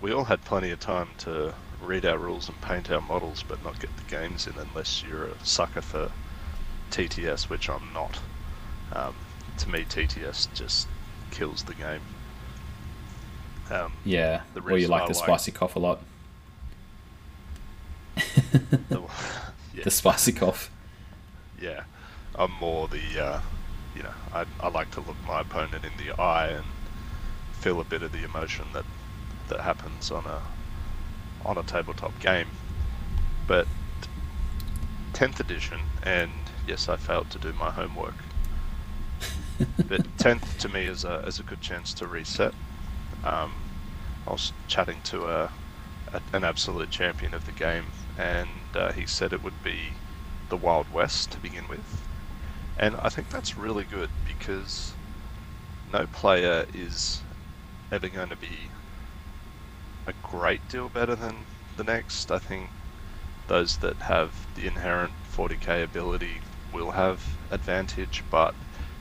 we 0.00 0.10
all 0.10 0.24
had 0.24 0.42
plenty 0.46 0.70
of 0.70 0.80
time 0.80 1.08
to 1.18 1.52
read 1.82 2.06
our 2.06 2.16
rules 2.16 2.48
and 2.48 2.58
paint 2.62 2.90
our 2.90 3.02
models 3.02 3.44
but 3.46 3.62
not 3.62 3.78
get 3.78 3.94
the 3.98 4.02
games 4.04 4.46
in 4.46 4.54
unless 4.56 5.02
you're 5.02 5.26
a 5.26 5.44
sucker 5.44 5.82
for 5.82 6.10
TTS, 6.90 7.50
which 7.50 7.68
I'm 7.68 7.92
not. 7.92 8.18
Um, 8.94 9.14
to 9.58 9.68
me, 9.68 9.84
TTS 9.84 10.54
just 10.54 10.88
kills 11.30 11.62
the 11.64 11.74
game. 11.74 12.00
Um, 13.70 13.92
Yeah. 14.02 14.40
Or 14.64 14.78
you 14.78 14.88
like 14.88 15.08
the 15.08 15.14
like- 15.14 15.24
spicy 15.24 15.52
cough 15.52 15.76
a 15.76 15.78
lot. 15.78 16.00
the, 18.88 19.02
yeah, 19.74 19.84
The 19.84 19.90
spicy 19.90 20.32
cough. 20.32 20.70
yeah, 21.60 21.84
I'm 22.34 22.52
more 22.52 22.88
the, 22.88 23.22
uh, 23.24 23.40
you 23.94 24.02
know, 24.02 24.14
I, 24.32 24.44
I 24.60 24.68
like 24.68 24.90
to 24.92 25.00
look 25.00 25.16
my 25.26 25.40
opponent 25.40 25.84
in 25.84 25.92
the 26.04 26.20
eye 26.20 26.48
and 26.48 26.64
feel 27.52 27.80
a 27.80 27.84
bit 27.84 28.02
of 28.02 28.12
the 28.12 28.24
emotion 28.24 28.64
that 28.72 28.84
that 29.48 29.60
happens 29.60 30.10
on 30.10 30.24
a 30.26 30.40
on 31.44 31.58
a 31.58 31.62
tabletop 31.62 32.18
game. 32.20 32.46
But 33.46 33.66
10th 35.12 35.40
edition, 35.40 35.80
and 36.02 36.30
yes, 36.66 36.88
I 36.88 36.96
failed 36.96 37.30
to 37.30 37.38
do 37.38 37.52
my 37.52 37.70
homework. 37.70 38.14
but 39.76 40.02
10th 40.18 40.58
to 40.58 40.68
me 40.68 40.84
is 40.84 41.04
a, 41.04 41.16
is 41.26 41.38
a 41.40 41.42
good 41.42 41.60
chance 41.60 41.92
to 41.94 42.06
reset. 42.06 42.54
Um, 43.24 43.52
I 44.26 44.32
was 44.32 44.52
chatting 44.68 45.00
to 45.04 45.26
a, 45.26 45.50
a, 46.12 46.22
an 46.32 46.44
absolute 46.44 46.90
champion 46.90 47.34
of 47.34 47.44
the 47.44 47.52
game, 47.52 47.86
and 48.20 48.48
uh, 48.74 48.92
he 48.92 49.06
said 49.06 49.32
it 49.32 49.42
would 49.42 49.62
be 49.62 49.94
the 50.50 50.56
Wild 50.56 50.90
West 50.90 51.30
to 51.32 51.40
begin 51.40 51.66
with. 51.68 52.06
And 52.76 52.96
I 52.96 53.08
think 53.08 53.30
that's 53.30 53.56
really 53.56 53.84
good 53.84 54.10
because 54.26 54.92
no 55.90 56.06
player 56.06 56.66
is 56.74 57.22
ever 57.90 58.10
going 58.10 58.28
to 58.28 58.36
be 58.36 58.70
a 60.06 60.12
great 60.22 60.68
deal 60.68 60.90
better 60.90 61.16
than 61.16 61.46
the 61.76 61.84
next. 61.84 62.30
I 62.30 62.38
think 62.38 62.70
those 63.46 63.78
that 63.78 64.02
have 64.02 64.46
the 64.54 64.66
inherent 64.66 65.12
40k 65.24 65.82
ability 65.82 66.42
will 66.72 66.90
have 66.90 67.38
advantage, 67.50 68.22
but 68.30 68.54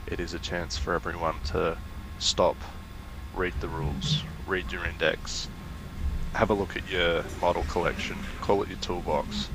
it 0.07 0.19
is 0.21 0.33
a 0.33 0.39
chance 0.39 0.77
for 0.77 0.93
everyone 0.93 1.41
to 1.43 1.77
stop, 2.17 2.63
read 3.33 3.53
the 3.59 3.69
rules, 3.69 4.23
read 4.45 4.71
your 4.71 4.85
index, 4.85 5.49
have 6.33 6.49
a 6.49 6.53
look 6.53 6.75
at 6.75 6.89
your 6.89 7.23
model 7.41 7.63
collection, 7.63 8.17
call 8.41 8.61
it 8.63 8.69
your 8.69 8.77
toolbox, 8.79 9.49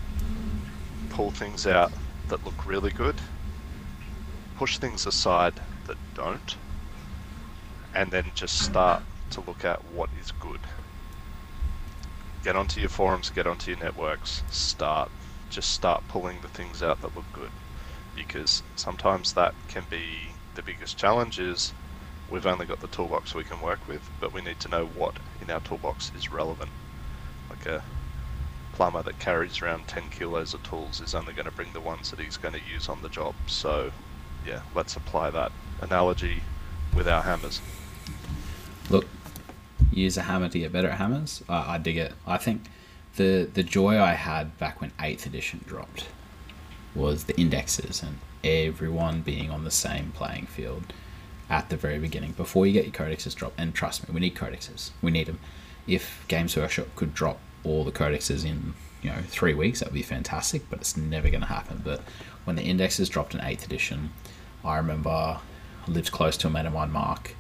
pull 1.11 1.31
things 1.31 1.67
out 1.67 1.93
that 2.29 2.45
look 2.45 2.67
really 2.67 2.91
good, 2.91 3.17
push 4.57 4.79
things 4.79 5.07
aside 5.07 5.55
that 5.87 5.97
don't, 6.15 6.57
and 7.95 8.11
then 8.11 8.25
just 8.35 8.59
start 8.59 9.03
to 9.31 9.41
look 9.41 9.65
at 9.65 9.85
what 9.93 10.11
is 10.21 10.33
good. 10.33 10.61
Get 12.43 12.57
onto 12.57 12.81
your 12.81 12.91
forums, 12.91 13.31
get 13.31 13.47
onto 13.47 13.71
your 13.71 13.81
networks, 13.81 14.43
start. 14.51 15.11
Just 15.49 15.73
start 15.73 16.07
pulling 16.09 16.41
the 16.43 16.49
things 16.49 16.83
out 16.83 17.01
that 17.01 17.17
look 17.17 17.33
good. 17.33 17.51
Because 18.15 18.63
sometimes 18.77 19.33
that 19.33 19.55
can 19.69 19.85
be 19.89 20.33
the 20.55 20.63
biggest 20.63 20.99
challenge 20.99 21.39
is 21.39 21.73
we've 22.31 22.47
only 22.47 22.67
got 22.67 22.81
the 22.81 22.89
toolbox 22.89 23.35
we 23.35 23.45
can 23.45 23.61
work 23.61 23.87
with, 23.89 24.09
but 24.21 24.33
we 24.33 24.41
need 24.41 24.61
to 24.61 24.69
know 24.69 24.87
what 24.87 25.17
in 25.41 25.51
our 25.51 25.61
toolbox 25.61 26.11
is 26.17 26.31
relevant. 26.33 26.71
Like 27.51 27.67
a 27.67 27.83
plumber 28.73 29.03
that 29.03 29.19
carries 29.19 29.63
around 29.63 29.87
10 29.87 30.11
kilos 30.11 30.55
of 30.55 30.63
tools 30.63 31.01
is 31.01 31.15
only 31.15 31.33
going 31.33 31.47
to 31.47 31.53
bring 31.53 31.73
the 31.73 31.81
ones 31.81 32.11
that 32.11 32.19
he's 32.19 32.37
going 32.37 32.55
to 32.55 32.61
use 32.73 32.89
on 32.89 33.03
the 33.03 33.09
job. 33.09 33.35
So, 33.47 33.93
yeah, 34.47 34.63
let's 34.75 34.97
apply 34.97 35.31
that 35.31 35.53
analogy 35.81 36.43
with 36.95 37.09
our 37.09 37.23
hammers. 37.23 37.61
Look, 38.91 39.07
use 39.93 40.17
a 40.17 40.23
hammer 40.23 40.49
to 40.49 40.59
get 40.59 40.73
better 40.73 40.89
at 40.89 40.99
hammers. 40.99 41.43
I, 41.49 41.75
I 41.75 41.79
dig 41.79 41.97
it. 41.97 42.13
I 42.27 42.37
think 42.37 42.65
the 43.17 43.49
the 43.53 43.63
joy 43.63 44.01
I 44.01 44.15
had 44.15 44.59
back 44.59 44.81
when 44.81 44.93
Eighth 45.01 45.27
Edition 45.27 45.65
dropped 45.67 46.09
was 46.95 47.25
the 47.25 47.39
indexes 47.41 48.03
and 48.03 48.19
everyone 48.43 49.23
being 49.23 49.51
on 49.51 49.65
the 49.65 49.71
same 49.71 50.13
playing 50.13 50.47
field 50.47 50.93
at 51.51 51.69
the 51.69 51.77
very 51.77 51.99
beginning 51.99 52.33
before 52.33 52.67
you 52.67 52.73
get 52.73 52.85
your 52.85 52.93
codexes 52.93 53.35
dropped. 53.35 53.59
And 53.59 53.75
trust 53.75 54.09
me, 54.09 54.15
we 54.15 54.21
need 54.21 54.35
codexes. 54.35 54.91
We 55.03 55.11
need 55.11 55.27
them. 55.27 55.41
If 55.87 56.25
Games 56.29 56.57
Workshop 56.57 56.89
could 56.97 57.15
drop 57.15 57.39
all 57.63 57.85
the 57.85 57.93
codexes 57.93 58.45
in 58.45 58.75
you 59.03 59.11
know 59.11 59.19
three 59.29 59.55
weeks, 59.55 59.81
that 59.81 59.89
would 59.89 59.95
be 59.95 60.03
fantastic. 60.03 60.69
But 60.71 60.81
it's 60.81 60.97
never 60.97 61.29
going 61.31 61.43
to 61.43 61.47
happen. 61.47 61.83
But 61.85 62.01
when 62.45 62.57
the 62.57 62.63
indexes 62.63 63.09
dropped 63.09 63.35
in 63.35 63.41
Eighth 63.43 63.65
Edition, 63.65 64.11
I 64.65 64.77
remember 64.77 65.11
I 65.11 65.41
lived 65.87 66.13
close 66.13 66.37
to 66.39 66.47
a 66.47 66.51
mate 66.51 66.67
of 66.67 66.73
mine, 66.73 66.91
Mark. 66.91 67.35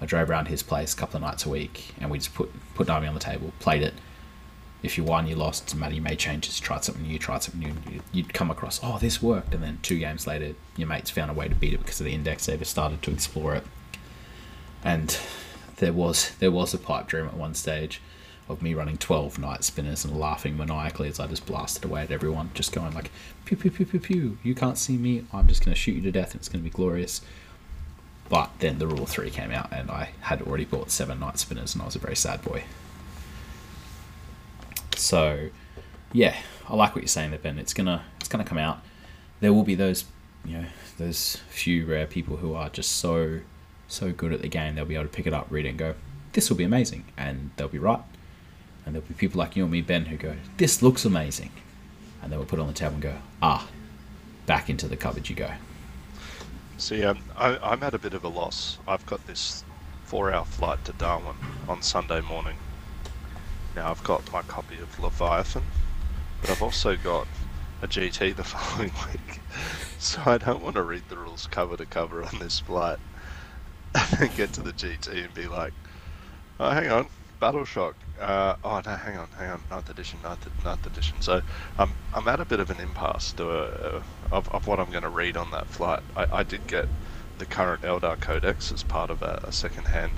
I 0.00 0.04
drove 0.04 0.28
around 0.28 0.48
his 0.48 0.62
place 0.62 0.92
a 0.92 0.96
couple 0.96 1.16
of 1.16 1.22
nights 1.22 1.46
a 1.46 1.48
week, 1.48 1.94
and 2.00 2.10
we 2.10 2.18
just 2.18 2.34
put 2.34 2.50
put 2.74 2.90
Army 2.90 3.06
on 3.06 3.14
the 3.14 3.20
table, 3.20 3.52
played 3.60 3.82
it. 3.82 3.94
If 4.82 4.96
you 4.98 5.04
won, 5.04 5.26
you 5.26 5.34
lost. 5.36 5.74
You 5.74 6.00
made 6.00 6.18
changes, 6.18 6.60
tried 6.60 6.84
something 6.84 7.06
new, 7.06 7.18
tried 7.18 7.42
something 7.42 7.60
new. 7.60 7.74
You- 7.92 8.02
You'd 8.12 8.32
come 8.34 8.50
across, 8.50 8.78
oh, 8.82 8.98
this 8.98 9.20
worked, 9.22 9.54
and 9.54 9.62
then 9.62 9.78
two 9.82 9.98
games 9.98 10.26
later, 10.26 10.54
your 10.76 10.86
mates 10.88 11.10
found 11.10 11.30
a 11.30 11.34
way 11.34 11.48
to 11.48 11.54
beat 11.54 11.72
it 11.74 11.78
because 11.78 12.00
of 12.00 12.06
the 12.06 12.12
index. 12.14 12.46
They 12.46 12.56
started 12.64 13.02
to 13.02 13.10
explore 13.10 13.54
it, 13.54 13.64
and 14.84 15.18
there 15.76 15.92
was 15.92 16.30
there 16.38 16.50
was 16.50 16.72
a 16.74 16.78
pipe 16.78 17.06
dream 17.06 17.26
at 17.26 17.34
one 17.34 17.54
stage 17.54 18.00
of 18.48 18.62
me 18.62 18.74
running 18.74 18.96
12 18.96 19.38
night 19.40 19.64
spinners 19.64 20.04
and 20.04 20.16
laughing 20.16 20.56
maniacally 20.56 21.08
as 21.08 21.18
I 21.18 21.26
just 21.26 21.46
blasted 21.46 21.84
away 21.84 22.02
at 22.02 22.12
everyone, 22.12 22.50
just 22.54 22.70
going 22.72 22.94
like, 22.94 23.10
pew, 23.44 23.56
pew, 23.56 23.72
pew, 23.72 23.84
pew, 23.84 23.98
pew, 23.98 24.38
you 24.44 24.54
can't 24.54 24.78
see 24.78 24.96
me, 24.96 25.24
I'm 25.32 25.48
just 25.48 25.64
going 25.64 25.74
to 25.74 25.80
shoot 25.80 25.96
you 25.96 26.02
to 26.02 26.12
death 26.12 26.30
and 26.30 26.36
it's 26.40 26.48
going 26.48 26.62
to 26.62 26.70
be 26.70 26.74
glorious. 26.74 27.22
But 28.28 28.50
then 28.60 28.78
the 28.78 28.86
Rule 28.86 29.04
3 29.04 29.30
came 29.30 29.50
out 29.50 29.72
and 29.72 29.90
I 29.90 30.10
had 30.20 30.42
already 30.42 30.64
bought 30.64 30.92
seven 30.92 31.18
night 31.18 31.38
spinners 31.40 31.74
and 31.74 31.82
I 31.82 31.86
was 31.86 31.96
a 31.96 31.98
very 31.98 32.14
sad 32.14 32.42
boy. 32.42 32.62
So, 34.98 35.50
yeah, 36.12 36.36
I 36.68 36.74
like 36.74 36.94
what 36.94 37.02
you're 37.02 37.08
saying 37.08 37.30
there, 37.30 37.38
Ben. 37.38 37.58
It's 37.58 37.74
gonna 37.74 38.04
it's 38.18 38.28
gonna 38.28 38.44
come 38.44 38.58
out. 38.58 38.82
There 39.40 39.52
will 39.52 39.64
be 39.64 39.74
those, 39.74 40.04
you 40.44 40.58
know, 40.58 40.66
those 40.98 41.36
few 41.50 41.86
rare 41.86 42.06
people 42.06 42.38
who 42.38 42.54
are 42.54 42.68
just 42.70 42.92
so 42.92 43.40
so 43.88 44.12
good 44.12 44.32
at 44.32 44.42
the 44.42 44.48
game. 44.48 44.74
They'll 44.74 44.84
be 44.84 44.94
able 44.94 45.04
to 45.04 45.10
pick 45.10 45.26
it 45.26 45.34
up, 45.34 45.46
read 45.50 45.66
it, 45.66 45.70
and 45.70 45.78
go, 45.78 45.94
"This 46.32 46.48
will 46.48 46.56
be 46.56 46.64
amazing," 46.64 47.04
and 47.16 47.50
they'll 47.56 47.68
be 47.68 47.78
right. 47.78 48.00
And 48.84 48.94
there'll 48.94 49.06
be 49.06 49.14
people 49.14 49.38
like 49.38 49.56
you 49.56 49.64
and 49.64 49.72
me, 49.72 49.80
Ben, 49.80 50.06
who 50.06 50.16
go, 50.16 50.36
"This 50.56 50.82
looks 50.82 51.04
amazing," 51.04 51.50
and 52.22 52.32
they 52.32 52.36
will 52.36 52.44
put 52.44 52.58
it 52.58 52.62
on 52.62 52.68
the 52.68 52.74
table 52.74 52.94
and 52.94 53.02
go, 53.02 53.16
"Ah, 53.42 53.68
back 54.46 54.70
into 54.70 54.88
the 54.88 54.96
cupboard 54.96 55.28
you 55.28 55.36
go." 55.36 55.50
See, 56.78 57.04
um, 57.04 57.18
I, 57.36 57.56
I'm 57.58 57.82
at 57.82 57.94
a 57.94 57.98
bit 57.98 58.14
of 58.14 58.24
a 58.24 58.28
loss. 58.28 58.78
I've 58.86 59.04
got 59.06 59.26
this 59.26 59.64
four-hour 60.04 60.44
flight 60.44 60.84
to 60.84 60.92
Darwin 60.92 61.36
on 61.68 61.82
Sunday 61.82 62.20
morning. 62.20 62.56
Now 63.76 63.90
I've 63.90 64.02
got 64.02 64.32
my 64.32 64.40
copy 64.40 64.78
of 64.78 64.98
Leviathan, 64.98 65.62
but 66.40 66.50
I've 66.50 66.62
also 66.62 66.96
got 66.96 67.28
a 67.82 67.86
GT 67.86 68.34
the 68.34 68.42
following 68.54 68.90
week, 69.12 69.40
so 69.98 70.22
I 70.24 70.38
don't 70.38 70.62
want 70.62 70.76
to 70.76 70.82
read 70.82 71.02
the 71.10 71.18
rules 71.18 71.46
cover 71.50 71.76
to 71.76 71.84
cover 71.84 72.24
on 72.24 72.38
this 72.38 72.58
flight, 72.58 72.98
and 73.94 74.08
then 74.18 74.30
get 74.34 74.54
to 74.54 74.62
the 74.62 74.72
GT 74.72 75.24
and 75.26 75.34
be 75.34 75.46
like, 75.46 75.74
"Oh, 76.58 76.70
hang 76.70 76.90
on, 76.90 77.08
Battle 77.38 77.66
Shock. 77.66 77.96
Uh, 78.18 78.56
oh 78.64 78.80
no, 78.86 78.92
hang 78.92 79.18
on, 79.18 79.28
hang 79.36 79.50
on, 79.50 79.60
ninth 79.70 79.90
edition, 79.90 80.20
ninth, 80.24 80.48
ninth 80.64 80.86
edition." 80.86 81.20
So 81.20 81.42
I'm 81.78 81.92
I'm 82.14 82.26
at 82.28 82.40
a 82.40 82.46
bit 82.46 82.60
of 82.60 82.70
an 82.70 82.80
impasse 82.80 83.32
to, 83.34 83.50
uh, 83.50 84.02
of 84.32 84.48
of 84.54 84.66
what 84.66 84.80
I'm 84.80 84.90
going 84.90 85.02
to 85.02 85.10
read 85.10 85.36
on 85.36 85.50
that 85.50 85.66
flight. 85.66 86.02
I, 86.16 86.38
I 86.38 86.42
did 86.44 86.66
get 86.66 86.86
the 87.36 87.44
current 87.44 87.82
Eldar 87.82 88.18
Codex 88.18 88.72
as 88.72 88.82
part 88.82 89.10
of 89.10 89.20
a, 89.20 89.42
a 89.44 89.52
second-hand 89.52 90.12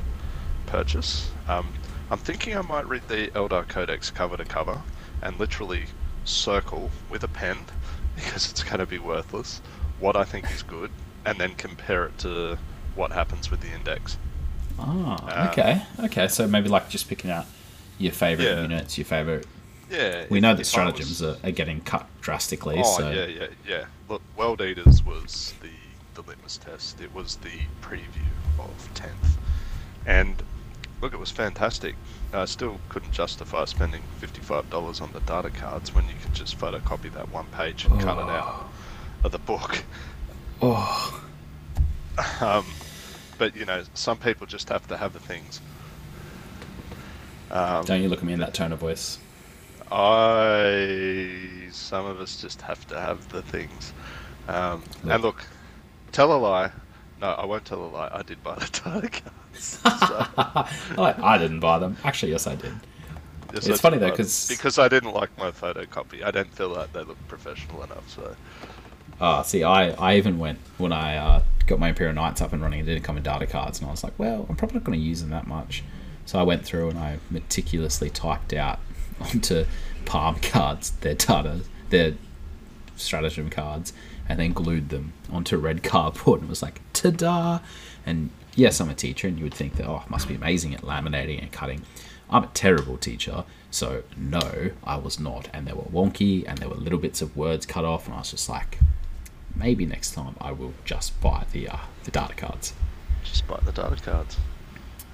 purchase. 0.67 1.33
Um, 1.49 1.73
I'm 2.11 2.19
thinking 2.19 2.57
I 2.57 2.63
might 2.63 2.87
read 2.89 3.03
the 3.09 3.29
Eldar 3.35 3.67
Codex 3.69 4.11
cover 4.11 4.37
to 4.37 4.45
cover 4.45 4.81
and 5.23 5.39
literally 5.39 5.85
circle 6.25 6.91
with 7.11 7.23
a 7.25 7.29
pen 7.29 7.59
because 8.17 8.51
it's 8.51 8.63
going 8.63 8.79
to 8.79 8.87
be 8.87 8.99
worthless 8.99 9.61
what 10.01 10.17
I 10.17 10.25
think 10.25 10.51
is 10.53 10.63
good 10.63 10.91
and 11.27 11.39
then 11.39 11.55
compare 11.57 12.07
it 12.07 12.17
to 12.19 12.57
what 12.95 13.13
happens 13.13 13.51
with 13.51 13.61
the 13.61 13.73
index. 13.73 14.17
Ah, 14.79 15.17
Uh, 15.47 15.49
okay, 15.51 15.83
okay. 16.05 16.29
So 16.29 16.47
maybe 16.47 16.69
like 16.69 16.89
just 16.89 17.09
picking 17.09 17.31
out 17.31 17.47
your 17.99 18.13
favorite 18.13 18.45
Yeah. 18.45 18.63
units, 18.63 18.97
your 18.97 19.05
favorite. 19.05 19.47
Yeah. 19.91 20.25
We 20.31 20.39
if- 20.39 20.43
know 20.43 20.55
that 20.55 20.65
stratagems 20.67 21.21
was- 21.21 21.23
are, 21.23 21.37
are 21.47 21.51
getting 21.51 21.81
cut 21.81 22.07
drastically. 22.21 22.77
Oh 22.79 22.97
so 22.99 23.11
yeah, 23.11 23.27
yeah, 23.27 23.47
yeah. 23.67 23.85
Look, 24.09 24.23
World 24.37 24.61
Eaters 24.63 25.03
was 25.05 25.55
the 25.61 25.69
the 26.15 26.23
litmus 26.29 26.57
test. 26.59 27.01
It 27.01 27.13
was 27.15 27.37
the 27.37 27.61
preview 27.83 28.29
of 28.59 28.89
tenth, 28.95 29.39
and 30.07 30.43
look, 31.01 31.13
it 31.13 31.19
was 31.19 31.31
fantastic. 31.31 31.95
I 32.33 32.45
still 32.45 32.79
couldn't 32.89 33.13
justify 33.13 33.65
spending 33.65 34.03
fifty 34.19 34.41
five 34.41 34.69
dollars 34.71 35.01
on 35.01 35.13
the 35.13 35.21
data 35.21 35.51
cards 35.51 35.95
when 35.95 36.05
you 36.07 36.15
could 36.23 36.35
just 36.35 36.59
photocopy 36.59 37.13
that 37.15 37.31
one 37.31 37.47
page 37.47 37.85
and 37.85 38.01
cut 38.01 38.19
it 38.19 38.29
out 38.31 38.69
of 39.25 39.33
the 39.33 39.39
book. 39.39 39.85
Oh, 40.61 41.23
Um, 42.41 42.67
but 43.39 43.55
you 43.57 43.65
know, 43.65 43.85
some 43.95 44.19
people 44.19 44.47
just 44.47 44.69
have 44.71 44.87
to 44.89 44.97
have 44.97 45.13
the 45.13 45.21
things. 45.21 45.61
Um, 47.51 47.85
don't 47.85 48.03
you 48.03 48.09
look 48.09 48.19
at 48.19 48.25
me 48.25 48.33
in 48.33 48.41
that 48.41 48.55
tone 48.55 48.73
of 48.73 48.81
voice? 48.81 49.19
I 49.91 51.69
some 51.71 52.07
of 52.07 52.21
us 52.21 52.41
just 52.41 52.61
have 52.63 52.87
to 52.89 53.01
have 53.01 53.29
the 53.29 53.43
things. 53.43 53.93
Um, 54.49 54.83
Look. 55.05 55.13
And 55.13 55.23
look, 55.23 55.45
tell 56.13 56.33
a 56.33 56.39
lie. 56.39 56.73
No, 57.21 57.29
I 57.31 57.45
won't 57.47 57.65
tell 57.65 57.83
a 57.85 57.87
lie. 57.87 58.11
I 58.13 58.23
did 58.23 58.43
buy 58.43 58.55
the 58.57 58.67
data 58.85 59.09
cards. 59.09 59.33
So, 59.89 60.25
I, 60.39 61.15
I 61.21 61.37
didn't 61.39 61.59
buy 61.61 61.79
them. 61.81 61.97
Actually, 62.05 62.31
yes, 62.33 62.47
I 62.47 62.55
did. 62.55 62.73
yes, 63.53 63.67
It's 63.67 63.81
I 63.81 63.83
funny 63.83 63.99
though, 63.99 64.07
buy 64.11 64.17
them. 64.17 64.17
'cause- 64.19 64.47
because 64.49 64.79
I 64.79 64.87
didn't 64.89 65.13
like 65.15 65.37
my 65.37 65.51
photocopy. 65.51 66.23
I 66.23 66.31
didn't 66.31 66.55
feel 66.55 66.69
like 66.69 66.93
they 66.93 67.03
looked 67.03 67.27
professional 67.27 67.83
enough. 67.83 68.09
So 68.09 68.37
Oh, 69.21 69.43
see, 69.43 69.65
I, 69.65 69.91
I 69.93 70.17
even 70.17 70.39
went 70.39 70.61
when 70.77 70.93
I 70.93 71.17
uh, 71.17 71.43
got 71.67 71.81
my 71.81 71.89
Imperial 71.89 72.15
Knights 72.15 72.41
up 72.41 72.53
and 72.53 72.63
running. 72.63 72.79
It 72.79 72.85
didn't 72.85 73.03
come 73.03 73.17
in 73.17 73.25
data 73.25 73.47
cards, 73.49 73.81
and 73.81 73.89
I 73.89 73.91
was 73.91 74.05
like, 74.05 74.17
well, 74.17 74.47
I'm 74.49 74.55
probably 74.55 74.75
not 74.79 74.85
going 74.85 74.97
to 75.01 75.05
use 75.05 75.23
them 75.23 75.31
that 75.31 75.49
much. 75.49 75.83
So 76.25 76.39
I 76.39 76.45
went 76.45 76.65
through 76.65 76.91
and 76.91 76.99
I 77.01 77.19
meticulously 77.31 78.11
typed 78.11 78.53
out 78.53 78.79
onto 79.21 79.65
palm 80.05 80.37
cards 80.37 80.91
their 81.01 81.15
data, 81.15 81.63
their 81.91 82.15
stratagem 82.95 83.51
cards, 83.51 83.93
and 84.29 84.39
then 84.39 84.53
glued 84.53 84.89
them 84.91 85.13
onto 85.33 85.57
red 85.57 85.83
cardboard 85.93 86.41
and 86.41 86.49
it 86.49 86.51
was 86.51 86.63
like, 86.63 86.81
ta-da! 86.93 87.61
And 88.07 88.31
yes, 88.55 88.81
I'm 88.81 88.89
a 88.91 88.95
teacher, 88.95 89.29
and 89.29 89.39
you 89.39 89.45
would 89.45 89.55
think 89.55 89.77
that 89.77 89.87
oh, 89.87 90.03
I 90.07 90.09
must 90.11 90.29
be 90.29 90.35
amazing 90.35 90.75
at 90.75 90.83
laminating 90.83 91.41
and 91.43 91.51
cutting. 91.53 91.83
I'm 92.31 92.45
a 92.45 92.49
terrible 92.49 92.99
teacher, 92.99 93.45
so 93.71 94.03
no, 94.17 94.71
I 94.85 94.97
was 94.97 95.19
not. 95.19 95.49
And 95.55 95.67
they 95.67 95.73
were 95.73 95.83
wonky, 95.85 96.45
and 96.47 96.59
there 96.59 96.69
were 96.69 96.75
little 96.77 96.99
bits 96.99 97.23
of 97.23 97.37
words 97.37 97.65
cut 97.67 97.85
off, 97.85 98.07
and 98.07 98.15
I 98.15 98.19
was 98.19 98.31
just 98.31 98.49
like, 98.49 98.79
maybe 99.55 99.87
next 99.87 100.13
time 100.13 100.37
I 100.41 100.53
will 100.53 100.75
just 100.85 101.19
buy 101.21 101.45
the 101.53 101.69
uh, 101.69 101.77
the 102.05 102.11
data 102.11 102.35
cards. 102.35 102.75
Just 103.25 103.47
buy 103.47 103.59
the 103.65 103.73
data 103.73 103.97
cards. 104.03 104.37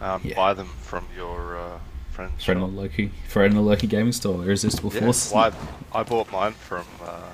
Um, 0.01 0.21
Yeah. 0.25 0.35
Buy 0.37 0.55
them 0.55 0.69
from 0.83 1.07
your 1.17 1.57
uh, 1.57 1.79
friend's 2.11 2.45
Friend 2.45 2.61
shop. 2.61 2.71
Loki, 2.73 3.11
friend 3.29 3.65
Loki 3.67 3.87
gaming 3.87 4.13
store, 4.13 4.45
Irresistible 4.45 4.93
Yeah, 4.93 5.01
Force. 5.03 5.33
well, 5.33 5.53
I, 5.93 6.01
I 6.01 6.03
bought 6.03 6.31
mine 6.33 6.53
from 6.53 6.85
uh, 7.03 7.31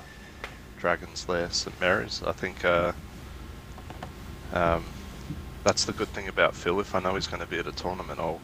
Dragon's 0.81 1.29
Lair, 1.29 1.47
St 1.51 1.79
Mary's. 1.79 2.23
I 2.23 2.31
think 2.31 2.65
uh, 2.65 2.91
um, 4.51 4.83
that's 5.63 5.85
the 5.85 5.93
good 5.93 6.07
thing 6.07 6.27
about 6.27 6.55
Phil. 6.55 6.79
If 6.79 6.95
I 6.95 6.99
know 6.99 7.13
he's 7.13 7.27
going 7.27 7.39
to 7.39 7.47
be 7.47 7.59
at 7.59 7.67
a 7.67 7.71
tournament, 7.71 8.19
I'll 8.19 8.41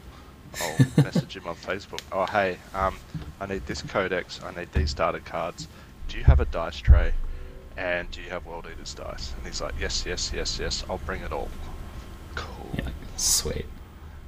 I'll 0.61 0.77
message 1.03 1.35
him 1.35 1.47
on 1.47 1.55
Facebook. 1.55 1.99
Oh 2.11 2.27
hey, 2.27 2.59
um, 2.75 2.95
I 3.41 3.47
need 3.47 3.65
this 3.65 3.81
codex. 3.81 4.39
I 4.43 4.53
need 4.57 4.71
these 4.71 4.93
data 4.93 5.19
cards. 5.19 5.67
Do 6.09 6.19
you 6.19 6.23
have 6.25 6.39
a 6.39 6.45
dice 6.45 6.77
tray? 6.77 7.13
And 7.75 8.09
do 8.11 8.21
you 8.21 8.29
have 8.29 8.45
World 8.45 8.67
Eaters 8.71 8.93
dice? 8.93 9.33
And 9.35 9.45
he's 9.45 9.59
like, 9.59 9.73
yes, 9.79 10.05
yes, 10.05 10.31
yes, 10.33 10.59
yes. 10.59 10.85
I'll 10.87 10.99
bring 10.99 11.21
it 11.21 11.31
all. 11.31 11.49
Cool. 12.35 12.69
Yeah, 12.75 12.89
sweet. 13.17 13.65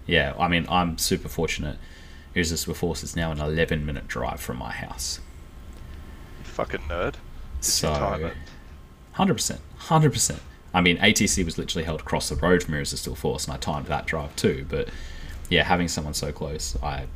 Yeah, 0.07 0.33
I 0.39 0.47
mean, 0.47 0.65
I'm 0.67 0.97
super 0.97 1.29
fortunate. 1.29 1.77
Here's 2.33 2.49
Irresistible 2.49 2.75
Force 2.75 3.03
is 3.03 3.15
now 3.15 3.31
an 3.31 3.39
11 3.39 3.85
minute 3.85 4.07
drive 4.07 4.39
from 4.39 4.57
my 4.57 4.71
house. 4.71 5.19
You 6.39 6.45
fucking 6.45 6.81
nerd. 6.81 7.15
So, 7.61 8.31
hundred 9.13 9.33
percent, 9.35 9.61
hundred 9.77 10.13
percent. 10.13 10.41
I 10.73 10.81
mean, 10.81 10.97
ATC 10.97 11.43
was 11.43 11.57
literally 11.57 11.83
held 11.83 12.01
across 12.01 12.29
the 12.29 12.35
road 12.35 12.63
from 12.63 12.75
Irresistible 12.75 13.15
Force, 13.15 13.45
and 13.45 13.53
I 13.53 13.57
timed 13.57 13.87
that 13.87 14.05
drive 14.05 14.35
too. 14.35 14.65
But 14.69 14.89
yeah, 15.49 15.63
having 15.63 15.87
someone 15.87 16.13
so 16.13 16.31
close, 16.31 16.77
I 16.81 17.07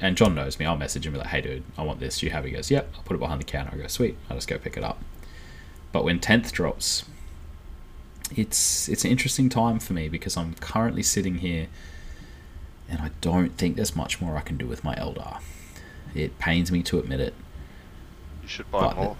and 0.00 0.16
John 0.16 0.34
knows 0.34 0.58
me. 0.58 0.66
I'll 0.66 0.76
message 0.76 1.06
him 1.06 1.14
and 1.14 1.22
be 1.22 1.24
like, 1.24 1.28
"Hey, 1.28 1.40
dude, 1.40 1.62
I 1.78 1.82
want 1.82 2.00
this. 2.00 2.18
Do 2.18 2.26
you 2.26 2.32
have?" 2.32 2.44
it?" 2.44 2.48
He 2.48 2.54
goes, 2.54 2.70
"Yep." 2.70 2.92
I'll 2.96 3.02
put 3.02 3.14
it 3.14 3.20
behind 3.20 3.40
the 3.40 3.44
counter. 3.44 3.70
I 3.72 3.76
go, 3.76 3.86
"Sweet." 3.86 4.16
I 4.28 4.34
just 4.34 4.48
go 4.48 4.58
pick 4.58 4.76
it 4.76 4.84
up. 4.84 5.02
But 5.92 6.04
when 6.04 6.20
tenth 6.20 6.52
drops, 6.52 7.04
it's 8.34 8.88
it's 8.88 9.04
an 9.04 9.10
interesting 9.10 9.48
time 9.48 9.78
for 9.78 9.92
me 9.92 10.08
because 10.08 10.36
I'm 10.36 10.54
currently 10.54 11.02
sitting 11.02 11.36
here, 11.36 11.68
and 12.88 13.00
I 13.00 13.10
don't 13.20 13.56
think 13.56 13.76
there's 13.76 13.94
much 13.94 14.20
more 14.20 14.36
I 14.36 14.40
can 14.40 14.56
do 14.56 14.66
with 14.66 14.84
my 14.84 14.94
Eldar. 14.96 15.40
It 16.14 16.38
pains 16.38 16.72
me 16.72 16.82
to 16.84 16.98
admit 16.98 17.20
it. 17.20 17.34
You 18.42 18.48
should 18.48 18.70
buy 18.70 18.94
more. 18.94 19.16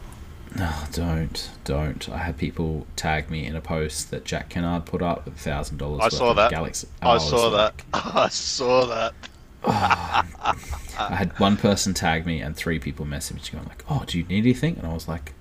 No, 0.56 0.72
don't, 0.92 1.50
don't. 1.64 2.08
I 2.08 2.18
had 2.18 2.36
people 2.36 2.86
tag 2.96 3.30
me 3.30 3.46
in 3.46 3.54
a 3.54 3.60
post 3.60 4.10
that 4.10 4.24
Jack 4.24 4.48
Kennard 4.48 4.84
put 4.84 5.00
up 5.00 5.24
with 5.24 5.36
thousand 5.38 5.78
dollars. 5.78 6.00
I 6.02 6.08
saw 6.08 6.32
that. 6.34 6.50
Galaxy. 6.50 6.88
I 7.00 7.14
was 7.14 7.28
saw 7.28 7.48
like- 7.48 7.76
that. 7.92 8.04
I 8.16 8.28
saw 8.28 8.84
that. 8.86 9.14
I 9.64 11.14
had 11.14 11.38
one 11.38 11.56
person 11.56 11.94
tag 11.94 12.26
me 12.26 12.40
and 12.40 12.56
three 12.56 12.78
people 12.78 13.04
message 13.04 13.52
me 13.52 13.58
going 13.58 13.68
like, 13.68 13.84
"Oh, 13.88 14.04
do 14.06 14.18
you 14.18 14.24
need 14.24 14.38
anything?" 14.38 14.76
And 14.76 14.86
I 14.86 14.92
was 14.94 15.06
like, 15.06 15.34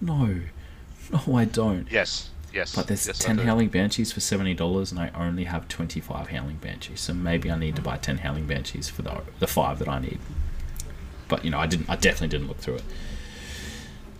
"No, 0.00 0.40
no, 1.12 1.36
I 1.36 1.44
don't." 1.44 1.90
Yes, 1.90 2.30
yes. 2.54 2.74
But 2.74 2.86
there's 2.86 3.06
yes, 3.06 3.18
ten 3.18 3.38
howling 3.38 3.68
banshees 3.68 4.12
for 4.12 4.20
seventy 4.20 4.54
dollars, 4.54 4.90
and 4.90 5.00
I 5.00 5.10
only 5.14 5.44
have 5.44 5.68
twenty 5.68 6.00
five 6.00 6.28
howling 6.28 6.56
banshees. 6.56 7.00
So 7.00 7.12
maybe 7.12 7.50
I 7.50 7.58
need 7.58 7.76
to 7.76 7.82
buy 7.82 7.98
ten 7.98 8.18
howling 8.18 8.46
banshees 8.46 8.88
for 8.88 9.02
the 9.02 9.20
the 9.38 9.46
five 9.48 9.78
that 9.80 9.88
I 9.88 9.98
need. 9.98 10.18
But 11.28 11.44
you 11.44 11.50
know, 11.50 11.58
I 11.58 11.66
didn't. 11.66 11.90
I 11.90 11.96
definitely 11.96 12.28
didn't 12.28 12.48
look 12.48 12.58
through 12.58 12.76
it. 12.76 12.84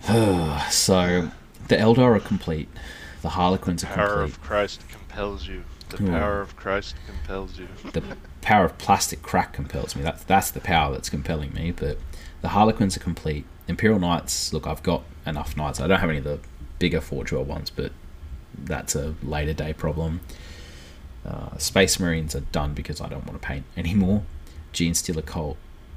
so 0.70 1.30
the 1.68 1.76
Eldar 1.76 2.16
are 2.16 2.20
complete. 2.20 2.68
The 3.22 3.30
Harlequins 3.30 3.82
are 3.84 3.86
complete. 3.88 4.04
The 4.06 4.12
Power 4.14 4.22
of 4.22 4.40
Christ 4.40 4.80
compels 4.90 5.46
you. 5.48 5.64
The 5.88 5.96
Hmm. 5.98 6.10
power 6.10 6.40
of 6.40 6.56
Christ 6.56 6.96
compels 7.06 7.58
you. 7.58 7.68
the 7.92 8.16
power 8.40 8.64
of 8.64 8.76
plastic 8.78 9.22
crack 9.22 9.52
compels 9.52 9.94
me. 9.94 10.02
That's 10.02 10.24
that's 10.24 10.50
the 10.50 10.60
power 10.60 10.92
that's 10.92 11.08
compelling 11.08 11.52
me. 11.54 11.70
But 11.72 11.98
the 12.42 12.48
Harlequins 12.48 12.96
are 12.96 13.00
complete. 13.00 13.44
Imperial 13.68 13.98
Knights. 14.00 14.52
Look, 14.52 14.66
I've 14.66 14.82
got 14.82 15.02
enough 15.24 15.56
knights. 15.56 15.80
I 15.80 15.86
don't 15.86 16.00
have 16.00 16.08
any 16.10 16.18
of 16.18 16.24
the 16.24 16.40
bigger 16.78 17.00
Forge 17.00 17.32
World 17.32 17.46
ones, 17.48 17.70
but 17.70 17.92
that's 18.56 18.94
a 18.96 19.14
later 19.22 19.52
day 19.52 19.72
problem. 19.72 20.20
Uh, 21.24 21.56
Space 21.58 21.98
Marines 21.98 22.34
are 22.36 22.40
done 22.52 22.74
because 22.74 23.00
I 23.00 23.08
don't 23.08 23.26
want 23.26 23.40
to 23.40 23.46
paint 23.46 23.64
anymore. 23.76 24.22
Genestealer 24.72 25.24
Cult. 25.24 25.56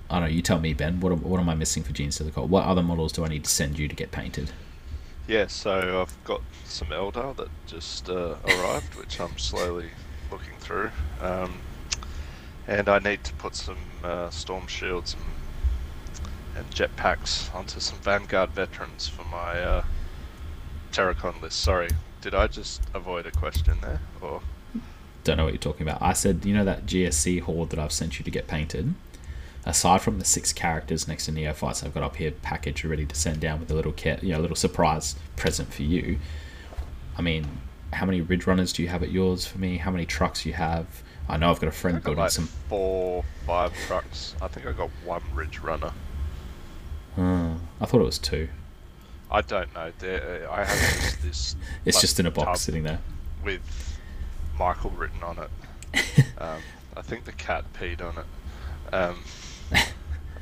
I 0.09 0.15
don't 0.15 0.23
know. 0.23 0.27
You 0.35 0.41
tell 0.41 0.59
me, 0.59 0.73
Ben. 0.73 0.99
What 0.99 1.11
am- 1.11 1.21
what 1.21 1.39
am 1.39 1.49
I 1.49 1.55
missing 1.55 1.83
for 1.83 1.93
Genestealer 1.93 2.33
Cult? 2.33 2.49
What 2.49 2.65
other 2.65 2.81
models 2.81 3.11
do 3.11 3.23
I 3.23 3.27
need 3.27 3.43
to 3.43 3.49
send 3.49 3.77
you 3.77 3.87
to 3.87 3.95
get 3.95 4.11
painted? 4.11 4.51
Yeah, 5.27 5.45
so 5.47 6.01
I've 6.01 6.23
got 6.23 6.41
some 6.65 6.87
Eldar 6.87 7.35
that 7.35 7.49
just 7.67 8.09
uh, 8.09 8.35
arrived, 8.47 8.95
which 8.95 9.19
I'm 9.19 9.37
slowly 9.37 9.91
looking 10.31 10.55
through. 10.59 10.89
Um, 11.21 11.59
and 12.67 12.89
I 12.89 12.97
need 12.99 13.23
to 13.25 13.33
put 13.33 13.55
some 13.55 13.77
uh, 14.03 14.31
Storm 14.31 14.65
Shields 14.65 15.13
and, 15.13 15.23
and 16.57 16.71
jetpacks 16.73 17.53
onto 17.53 17.79
some 17.79 17.99
Vanguard 17.99 18.49
veterans 18.51 19.07
for 19.07 19.23
my 19.25 19.59
uh, 19.61 19.83
Terracon 20.91 21.39
list. 21.41 21.59
Sorry, 21.59 21.89
did 22.21 22.33
I 22.33 22.47
just 22.47 22.81
avoid 22.95 23.27
a 23.27 23.31
question 23.31 23.77
there? 23.81 24.01
Or 24.21 24.41
don't 25.23 25.37
know 25.37 25.43
what 25.43 25.53
you're 25.53 25.59
talking 25.59 25.87
about. 25.87 26.01
I 26.01 26.13
said, 26.13 26.43
you 26.45 26.55
know 26.55 26.65
that 26.65 26.87
GSC 26.87 27.41
horde 27.41 27.69
that 27.69 27.77
I've 27.79 27.91
sent 27.91 28.17
you 28.17 28.25
to 28.25 28.31
get 28.31 28.47
painted. 28.47 28.95
Aside 29.65 30.01
from 30.01 30.19
the 30.19 30.25
six 30.25 30.53
characters 30.53 31.07
next 31.07 31.25
to 31.25 31.31
Neophytes 31.31 31.83
I've 31.83 31.93
got 31.93 32.01
up 32.03 32.15
here 32.15 32.31
packaged 32.31 32.85
ready 32.85 33.05
to 33.05 33.15
send 33.15 33.39
down 33.39 33.59
with 33.59 33.69
a 33.69 33.73
little 33.75 33.93
ca- 33.93 34.19
you 34.21 34.29
know, 34.29 34.39
little 34.39 34.55
surprise 34.55 35.15
present 35.35 35.73
for 35.73 35.83
you. 35.83 36.17
I 37.17 37.21
mean, 37.21 37.45
how 37.93 38.05
many 38.05 38.21
Ridgerunners 38.21 38.73
do 38.73 38.81
you 38.81 38.87
have 38.89 39.03
at 39.03 39.11
yours 39.11 39.45
for 39.45 39.57
me? 39.57 39.77
How 39.77 39.91
many 39.91 40.05
trucks 40.05 40.45
you 40.45 40.53
have? 40.53 41.03
I 41.27 41.37
know 41.37 41.51
I've 41.51 41.59
got 41.59 41.67
a 41.67 41.71
friend 41.71 42.01
building 42.01 42.19
like 42.21 42.31
some. 42.31 42.45
four, 42.45 43.23
five 43.45 43.73
trucks. 43.85 44.35
I 44.41 44.47
think 44.47 44.65
I 44.65 44.71
got 44.71 44.89
one 45.05 45.21
Ridgerunner. 45.35 45.93
Uh, 47.17 47.55
I 47.81 47.85
thought 47.85 48.01
it 48.01 48.05
was 48.05 48.17
two. 48.17 48.47
I 49.29 49.41
don't 49.41 49.71
know. 49.75 49.91
There, 49.99 50.47
I 50.49 50.63
have 50.63 51.01
just 51.01 51.21
this. 51.21 51.55
It's 51.85 51.97
like, 51.97 52.01
just 52.01 52.19
in 52.19 52.25
a 52.25 52.31
box 52.31 52.61
sitting 52.61 52.83
there. 52.83 52.99
with 53.43 53.61
Michael 54.57 54.89
written 54.91 55.21
on 55.21 55.37
it. 55.39 56.25
um, 56.39 56.61
I 56.97 57.01
think 57.01 57.25
the 57.25 57.31
cat 57.33 57.65
peed 57.73 58.01
on 58.01 58.15
it. 58.17 58.93
Um, 58.93 59.19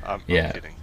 I'm, 0.05 0.21
Yeah. 0.27 0.47
I'm 0.47 0.53
kidding. 0.53 0.75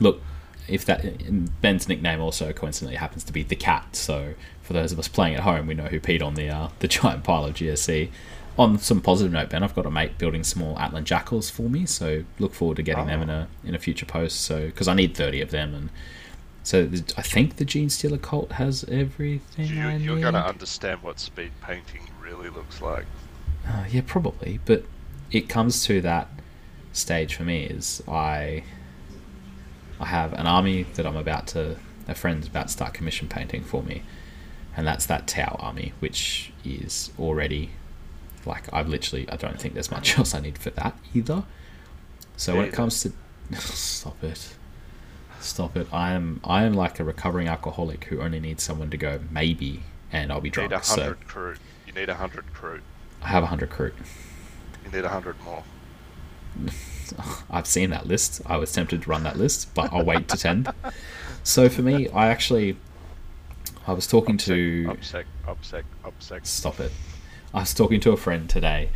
Look, 0.00 0.20
if 0.68 0.84
that 0.86 1.60
Ben's 1.60 1.88
nickname 1.88 2.20
also 2.20 2.52
coincidentally 2.52 2.96
happens 2.96 3.24
to 3.24 3.32
be 3.32 3.42
the 3.42 3.56
cat, 3.56 3.94
so 3.94 4.34
for 4.62 4.72
those 4.72 4.92
of 4.92 4.98
us 4.98 5.08
playing 5.08 5.34
at 5.36 5.40
home, 5.40 5.66
we 5.66 5.74
know 5.74 5.84
who 5.84 6.00
peed 6.00 6.22
on 6.22 6.34
the 6.34 6.48
uh, 6.48 6.68
the 6.80 6.88
giant 6.88 7.24
pile 7.24 7.44
of 7.44 7.54
GSC. 7.54 8.10
On 8.58 8.78
some 8.78 9.02
positive 9.02 9.32
note, 9.32 9.50
Ben, 9.50 9.62
I've 9.62 9.74
got 9.74 9.84
a 9.84 9.90
mate 9.90 10.16
building 10.16 10.42
small 10.42 10.76
Atalan 10.76 11.04
jackals 11.04 11.50
for 11.50 11.68
me, 11.68 11.84
so 11.84 12.24
look 12.38 12.54
forward 12.54 12.78
to 12.78 12.82
getting 12.82 13.06
them 13.06 13.22
in 13.22 13.30
a 13.30 13.48
in 13.64 13.74
a 13.74 13.78
future 13.78 14.06
post. 14.06 14.40
So 14.40 14.66
because 14.66 14.88
I 14.88 14.94
need 14.94 15.14
thirty 15.14 15.40
of 15.40 15.50
them, 15.50 15.74
and 15.74 15.90
so 16.62 16.90
I 17.16 17.22
think 17.22 17.56
the 17.56 17.64
Genestealer 17.64 18.20
cult 18.20 18.52
has 18.52 18.84
everything. 18.84 19.66
You, 19.66 19.82
I 19.82 19.96
you're 19.96 20.18
going 20.18 20.34
to 20.34 20.44
understand 20.44 21.02
what 21.02 21.20
speed 21.20 21.52
painting 21.62 22.08
really 22.20 22.48
looks 22.48 22.80
like. 22.80 23.04
Uh, 23.68 23.84
yeah, 23.88 24.00
probably. 24.04 24.58
But 24.64 24.84
it 25.30 25.48
comes 25.48 25.84
to 25.84 26.00
that 26.00 26.28
stage 26.96 27.34
for 27.34 27.44
me 27.44 27.64
is 27.64 28.02
I 28.08 28.64
I 30.00 30.06
have 30.06 30.32
an 30.34 30.46
army 30.46 30.84
that 30.94 31.06
I'm 31.06 31.16
about 31.16 31.46
to 31.48 31.76
a 32.08 32.14
friend's 32.14 32.46
about 32.46 32.66
to 32.68 32.72
start 32.72 32.94
commission 32.94 33.28
painting 33.28 33.62
for 33.64 33.82
me. 33.82 34.02
And 34.76 34.86
that's 34.86 35.06
that 35.06 35.26
Tau 35.26 35.56
army, 35.58 35.92
which 36.00 36.52
is 36.64 37.10
already 37.18 37.70
like 38.44 38.72
I've 38.72 38.88
literally 38.88 39.28
I 39.30 39.36
don't 39.36 39.60
think 39.60 39.74
there's 39.74 39.90
much 39.90 40.16
else 40.18 40.34
I 40.34 40.40
need 40.40 40.58
for 40.58 40.70
that 40.70 40.96
either. 41.14 41.44
So 42.36 42.56
when 42.56 42.66
it 42.66 42.72
comes 42.72 43.00
to 43.02 43.12
stop 43.60 44.22
it. 44.22 44.54
Stop 45.40 45.76
it. 45.76 45.86
I 45.92 46.12
am 46.12 46.40
I 46.44 46.64
am 46.64 46.74
like 46.74 46.98
a 47.00 47.04
recovering 47.04 47.48
alcoholic 47.48 48.04
who 48.06 48.20
only 48.20 48.40
needs 48.40 48.62
someone 48.62 48.90
to 48.90 48.96
go 48.96 49.20
maybe 49.30 49.82
and 50.12 50.30
I'll 50.32 50.40
be 50.40 50.48
You 50.48 50.52
drunk. 50.52 50.70
need 50.70 50.76
a 50.78 50.82
So 50.84 51.02
hundred 51.02 51.26
crew. 51.28 51.54
You 51.86 51.92
need 51.92 52.08
a 52.08 52.14
hundred 52.14 52.52
crew. 52.52 52.80
I 53.22 53.28
have 53.28 53.42
a 53.42 53.46
hundred 53.46 53.70
crew. 53.70 53.92
You 54.84 54.90
need 54.92 55.04
a 55.04 55.08
hundred 55.08 55.40
more. 55.42 55.64
I've 57.50 57.66
seen 57.66 57.90
that 57.90 58.06
list. 58.06 58.42
I 58.46 58.56
was 58.56 58.72
tempted 58.72 59.02
to 59.02 59.10
run 59.10 59.22
that 59.24 59.36
list, 59.38 59.72
but 59.74 59.92
I'll 59.92 60.04
wait 60.04 60.28
to 60.28 60.36
10. 60.36 60.66
So 61.44 61.68
for 61.68 61.82
me, 61.82 62.08
I 62.08 62.26
actually, 62.28 62.76
I 63.86 63.92
was 63.92 64.06
talking 64.06 64.36
to. 64.38 64.86
Upsec, 64.88 65.24
upsec, 65.46 65.84
upsec. 66.04 66.44
Stop 66.46 66.80
it. 66.80 66.90
I 67.54 67.60
was 67.60 67.72
talking 67.72 68.00
to 68.00 68.10
a 68.12 68.16
friend 68.16 68.50
today. 68.50 68.90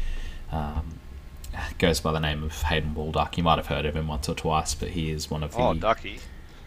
Um, 0.50 0.98
goes 1.78 2.00
by 2.00 2.12
the 2.12 2.18
name 2.20 2.42
of 2.42 2.62
Hayden 2.62 2.94
Walduck. 2.94 3.36
You 3.36 3.42
might 3.44 3.58
have 3.58 3.66
heard 3.68 3.86
of 3.86 3.94
him 3.96 4.08
once 4.08 4.28
or 4.28 4.34
twice, 4.34 4.74
but 4.74 4.88
he 4.90 5.10
is 5.10 5.30
one 5.30 5.42
of 5.42 5.52
the 5.52 5.58
Oh, 5.58 5.74
Ducky. 5.74 6.18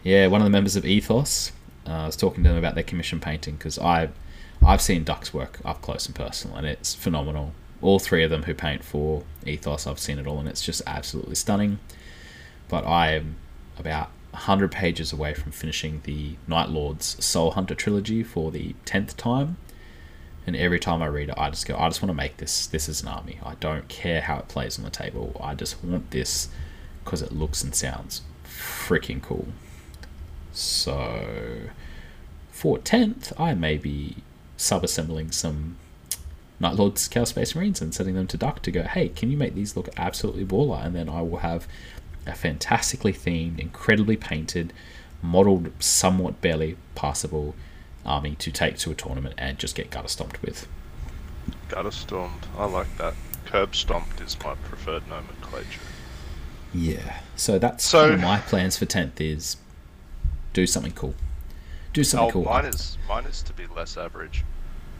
yeah 0.02 0.26
one 0.26 0.40
of 0.40 0.44
the 0.44 0.50
members 0.50 0.76
of 0.76 0.84
Ethos. 0.86 1.52
Uh, 1.86 1.90
I 1.90 2.06
was 2.06 2.16
talking 2.16 2.42
to 2.44 2.48
them 2.48 2.56
about 2.58 2.74
their 2.74 2.84
commission 2.84 3.20
painting 3.20 3.56
because 3.56 3.78
I, 3.78 4.08
I've 4.64 4.80
seen 4.80 5.04
Duck's 5.04 5.34
work 5.34 5.58
up 5.64 5.82
close 5.82 6.06
and 6.06 6.14
personal, 6.14 6.56
and 6.56 6.66
it's 6.66 6.94
phenomenal. 6.94 7.52
All 7.84 7.98
three 7.98 8.24
of 8.24 8.30
them 8.30 8.44
who 8.44 8.54
paint 8.54 8.82
for 8.82 9.24
Ethos, 9.46 9.86
I've 9.86 9.98
seen 9.98 10.18
it 10.18 10.26
all, 10.26 10.38
and 10.38 10.48
it's 10.48 10.64
just 10.64 10.80
absolutely 10.86 11.34
stunning. 11.34 11.80
But 12.66 12.86
I 12.86 13.12
am 13.12 13.36
about 13.78 14.08
100 14.30 14.72
pages 14.72 15.12
away 15.12 15.34
from 15.34 15.52
finishing 15.52 16.00
the 16.04 16.36
Night 16.48 16.70
Lord's 16.70 17.22
Soul 17.22 17.50
Hunter 17.50 17.74
trilogy 17.74 18.22
for 18.22 18.50
the 18.50 18.74
10th 18.86 19.18
time. 19.18 19.58
And 20.46 20.56
every 20.56 20.80
time 20.80 21.02
I 21.02 21.08
read 21.08 21.28
it, 21.28 21.34
I 21.36 21.50
just 21.50 21.66
go, 21.66 21.76
I 21.76 21.88
just 21.88 22.00
want 22.00 22.08
to 22.08 22.14
make 22.14 22.38
this. 22.38 22.66
This 22.66 22.88
is 22.88 23.02
an 23.02 23.08
army. 23.08 23.38
I 23.44 23.54
don't 23.56 23.86
care 23.88 24.22
how 24.22 24.38
it 24.38 24.48
plays 24.48 24.78
on 24.78 24.84
the 24.84 24.90
table. 24.90 25.38
I 25.38 25.54
just 25.54 25.84
want 25.84 26.10
this 26.10 26.48
because 27.04 27.20
it 27.20 27.32
looks 27.32 27.62
and 27.62 27.74
sounds 27.74 28.22
freaking 28.46 29.20
cool. 29.20 29.48
So, 30.54 31.68
for 32.50 32.78
10th, 32.78 33.38
I 33.38 33.52
may 33.52 33.76
be 33.76 34.16
sub-assembling 34.56 35.32
some 35.32 35.76
Night 36.64 36.76
Lords 36.76 37.06
Chaos 37.08 37.28
Space 37.28 37.54
Marines 37.54 37.82
and 37.82 37.94
sending 37.94 38.14
them 38.14 38.26
to 38.26 38.38
Duck 38.38 38.62
to 38.62 38.70
go, 38.70 38.84
hey, 38.84 39.10
can 39.10 39.30
you 39.30 39.36
make 39.36 39.54
these 39.54 39.76
look 39.76 39.90
absolutely 39.98 40.46
baller? 40.46 40.82
And 40.84 40.96
then 40.96 41.10
I 41.10 41.20
will 41.20 41.38
have 41.38 41.68
a 42.26 42.34
fantastically 42.34 43.12
themed, 43.12 43.58
incredibly 43.58 44.16
painted, 44.16 44.72
modeled, 45.20 45.70
somewhat 45.78 46.40
barely 46.40 46.78
passable 46.94 47.54
army 48.06 48.34
to 48.36 48.50
take 48.50 48.78
to 48.78 48.90
a 48.90 48.94
tournament 48.94 49.34
and 49.36 49.58
just 49.58 49.74
get 49.74 49.90
gutter 49.90 50.08
stomped 50.08 50.40
with. 50.40 50.66
Gutter 51.68 51.90
stomped. 51.90 52.46
I 52.56 52.64
like 52.64 52.96
that. 52.96 53.12
Curb 53.44 53.76
stomped 53.76 54.22
is 54.22 54.34
my 54.42 54.54
preferred 54.54 55.06
nomenclature. 55.06 55.80
Yeah. 56.72 57.20
So 57.36 57.58
that's 57.58 57.84
So- 57.84 58.16
my 58.16 58.38
plans 58.38 58.78
for 58.78 58.86
tenth 58.86 59.20
is 59.20 59.58
do 60.54 60.66
something 60.66 60.92
cool. 60.92 61.14
Do 61.92 62.02
something 62.04 62.28
Oh, 62.30 62.32
cool. 62.32 62.44
mine 62.44 62.64
is 62.64 62.96
mine 63.06 63.24
is 63.26 63.42
to 63.42 63.52
be 63.52 63.66
less 63.66 63.98
average. 63.98 64.44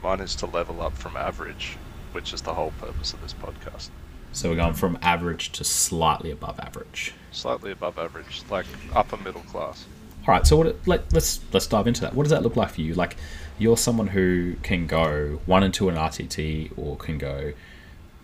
Mine 0.04 0.20
is 0.20 0.34
to 0.36 0.46
level 0.46 0.82
up 0.82 0.92
from 0.92 1.16
average, 1.16 1.78
which 2.12 2.34
is 2.34 2.42
the 2.42 2.52
whole 2.52 2.72
purpose 2.78 3.14
of 3.14 3.22
this 3.22 3.32
podcast. 3.32 3.88
So 4.32 4.50
we're 4.50 4.56
going 4.56 4.74
from 4.74 4.98
average 5.00 5.50
to 5.52 5.64
slightly 5.64 6.30
above 6.30 6.60
average. 6.60 7.14
Slightly 7.32 7.72
above 7.72 7.98
average, 7.98 8.42
like 8.50 8.66
upper 8.94 9.16
middle 9.16 9.40
class. 9.40 9.86
All 10.28 10.34
right. 10.34 10.46
So 10.46 10.56
what? 10.58 10.76
Let, 10.86 11.10
let's 11.14 11.40
let's 11.54 11.66
dive 11.66 11.86
into 11.86 12.02
that. 12.02 12.12
What 12.12 12.24
does 12.24 12.32
that 12.32 12.42
look 12.42 12.54
like 12.54 12.68
for 12.68 12.82
you? 12.82 12.92
Like, 12.92 13.16
you're 13.58 13.78
someone 13.78 14.08
who 14.08 14.56
can 14.62 14.86
go 14.86 15.40
one 15.46 15.62
and 15.62 15.72
two 15.72 15.88
in 15.88 15.94
RTT, 15.94 16.76
or 16.76 16.98
can 16.98 17.16
go 17.16 17.54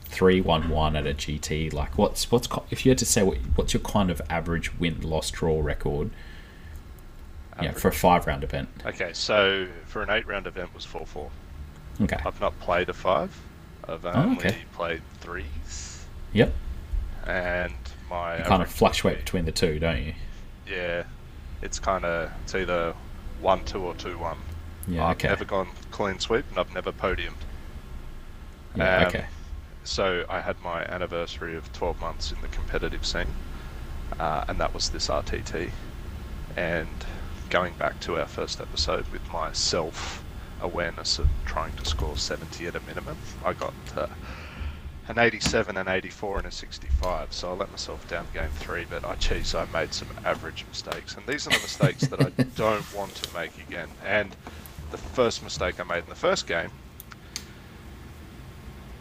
three 0.04 0.42
one 0.42 0.68
one 0.68 0.96
at 0.96 1.06
a 1.06 1.14
GT. 1.14 1.72
Like, 1.72 1.96
what's 1.96 2.30
what's 2.30 2.46
if 2.70 2.84
you 2.84 2.90
had 2.90 2.98
to 2.98 3.06
say 3.06 3.22
what 3.22 3.38
what's 3.54 3.72
your 3.72 3.82
kind 3.82 4.10
of 4.10 4.20
average 4.28 4.78
win 4.78 5.00
loss 5.00 5.30
draw 5.30 5.62
record? 5.62 6.10
Yeah, 7.62 7.72
for 7.72 7.88
a 7.88 7.92
five 7.92 8.26
round 8.26 8.44
event. 8.44 8.68
Okay, 8.84 9.12
so 9.14 9.66
for 9.86 10.02
an 10.02 10.10
eight 10.10 10.26
round 10.26 10.46
event 10.46 10.74
was 10.74 10.84
four 10.84 11.06
four. 11.06 11.30
Okay. 12.00 12.16
I've 12.24 12.40
not 12.40 12.58
played 12.60 12.88
a 12.88 12.92
five. 12.94 13.36
I've 13.88 14.04
Oh, 14.04 14.10
only 14.12 14.36
okay. 14.38 14.58
played 14.72 15.02
threes, 15.20 16.04
Yep. 16.32 16.52
and 17.26 17.74
my 18.08 18.38
You 18.38 18.44
kind 18.44 18.62
of 18.62 18.70
fluctuate 18.70 19.16
be- 19.16 19.22
between 19.22 19.44
the 19.44 19.52
two, 19.52 19.78
don't 19.78 20.02
you? 20.02 20.14
Yeah, 20.66 21.04
it's 21.62 21.78
kind 21.78 22.04
of 22.04 22.30
it's 22.44 22.54
either 22.54 22.94
one 23.40 23.64
two 23.64 23.80
or 23.82 23.94
two 23.94 24.16
one. 24.18 24.38
Yeah. 24.86 25.06
I've 25.06 25.16
okay. 25.16 25.28
never 25.28 25.44
gone 25.44 25.68
clean 25.90 26.18
sweep, 26.18 26.44
and 26.50 26.58
I've 26.58 26.72
never 26.74 26.92
podiumed. 26.92 27.34
yeah. 28.76 28.98
um, 29.00 29.06
okay. 29.08 29.26
So 29.84 30.24
I 30.28 30.40
had 30.40 30.60
my 30.62 30.84
anniversary 30.84 31.56
of 31.56 31.72
12 31.72 32.00
months 32.00 32.32
in 32.32 32.40
the 32.42 32.48
competitive 32.48 33.04
scene, 33.04 33.26
uh, 34.18 34.44
and 34.46 34.58
that 34.60 34.74
was 34.74 34.90
this 34.90 35.08
RTT. 35.08 35.70
And 36.56 36.88
going 37.48 37.74
back 37.74 37.98
to 38.00 38.18
our 38.20 38.26
first 38.26 38.60
episode 38.60 39.06
with 39.08 39.26
my 39.32 39.52
self 39.52 40.22
awareness 40.60 41.18
of 41.18 41.28
trying 41.44 41.72
to 41.74 41.84
score 41.84 42.16
70 42.16 42.66
at 42.66 42.76
a 42.76 42.80
minimum, 42.80 43.16
I 43.44 43.52
got 43.52 43.74
uh, 43.96 44.06
an 45.08 45.18
87, 45.18 45.76
an 45.76 45.88
84, 45.88 46.38
and 46.38 46.46
a 46.46 46.50
65. 46.50 47.32
So 47.32 47.50
I 47.50 47.54
let 47.54 47.70
myself 47.70 48.06
down 48.08 48.26
game 48.32 48.50
three, 48.56 48.86
but 48.88 49.04
I 49.04 49.16
geez, 49.16 49.54
I 49.54 49.66
made 49.72 49.92
some 49.92 50.08
average 50.24 50.64
mistakes, 50.68 51.16
and 51.16 51.26
these 51.26 51.46
are 51.46 51.50
the 51.50 51.58
mistakes 51.58 52.06
that 52.06 52.20
I 52.20 52.30
don't 52.56 52.94
want 52.94 53.14
to 53.16 53.34
make 53.34 53.58
again. 53.58 53.88
And 54.04 54.34
the 54.90 54.98
first 54.98 55.42
mistake 55.42 55.80
I 55.80 55.84
made 55.84 56.04
in 56.04 56.08
the 56.08 56.14
first 56.14 56.46
game 56.46 56.70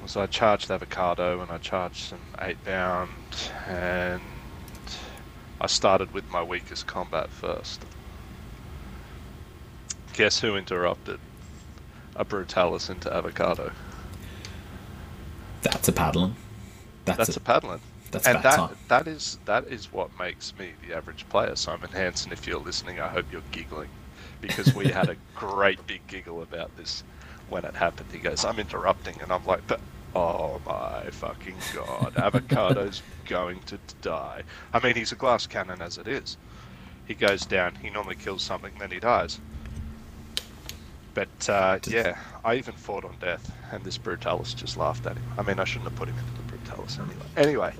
was 0.02 0.15
I 0.15 0.28
charged 0.28 0.72
avocado 0.72 1.41
and 1.41 1.52
I 1.52 1.58
charged 1.58 1.98
some 1.98 2.19
Eightbound 2.38 3.10
and 3.67 4.22
I 5.62 5.67
started 5.67 6.13
with 6.13 6.30
my 6.30 6.41
weakest 6.41 6.88
combat 6.88 7.30
first. 7.30 7.84
Guess 10.13 10.39
who 10.39 10.56
interrupted? 10.56 11.19
A 12.15 12.26
brutalis 12.26 12.89
into 12.89 13.13
avocado. 13.13 13.72
That's 15.62 15.88
a 15.88 15.91
paddling. 15.93 16.36
That's, 17.06 17.17
That's 17.17 17.38
a, 17.38 17.39
a 17.39 17.43
paddling. 17.43 17.82
that's 18.12 18.28
and 18.28 18.43
that 18.43 18.56
time. 18.56 18.76
that 18.88 19.08
is 19.08 19.39
that 19.45 19.65
is 19.67 19.91
what 19.91 20.10
makes 20.19 20.54
me 20.60 20.72
the 20.88 20.95
average 20.95 21.28
player. 21.30 21.56
Simon 21.56 21.89
Hansen, 21.91 22.32
if 22.32 22.45
you're 22.48 22.60
listening, 22.60 23.00
I 23.00 23.08
hope 23.08 23.26
you're 23.32 23.41
giggling 23.52 23.89
because 24.41 24.74
we 24.74 24.88
had 24.88 25.10
a 25.10 25.15
great 25.36 25.86
big 25.88 26.06
giggle 26.08 26.41
about 26.41 26.76
this 26.78 27.04
when 27.50 27.65
it 27.65 27.76
happened. 27.76 28.10
He 28.12 28.19
goes, 28.19 28.45
"I'm 28.45 28.60
interrupting," 28.60 29.19
and 29.22 29.32
I'm 29.32 29.45
like, 29.45 29.65
"But 29.67 29.80
oh 30.15 30.62
my 30.65 31.10
fucking 31.12 31.56
god, 31.74 32.13
avocado's 32.15 33.02
going 33.26 33.60
to 33.63 33.80
die." 34.02 34.43
I 34.74 34.80
mean, 34.80 34.95
he's 34.95 35.12
a 35.12 35.15
glass 35.15 35.48
cannon 35.48 35.82
as 35.82 35.98
it 35.98 36.08
is. 36.08 36.38
He 37.08 37.15
goes 37.15 37.45
down. 37.45 37.76
He 37.76 37.89
normally 37.89 38.15
kills 38.15 38.43
something, 38.43 38.74
then 38.80 38.91
he 38.91 39.00
dies. 39.00 39.39
But 41.19 41.49
uh, 41.49 41.79
yeah, 41.89 42.17
I 42.45 42.55
even 42.55 42.75
fought 42.75 43.03
on 43.03 43.13
death, 43.19 43.51
and 43.73 43.84
this 43.84 43.97
brutalis 43.97 44.55
just 44.55 44.77
laughed 44.77 45.05
at 45.05 45.17
him. 45.17 45.23
I 45.38 45.41
mean, 45.41 45.60
I 45.60 45.65
shouldn't 45.65 45.89
have 45.89 45.97
put 45.97 46.08
him 46.08 46.15
into 46.17 46.32
the 46.41 46.43
brutalis 46.73 46.97
anyway. 46.97 47.25
Anyway, 47.36 47.73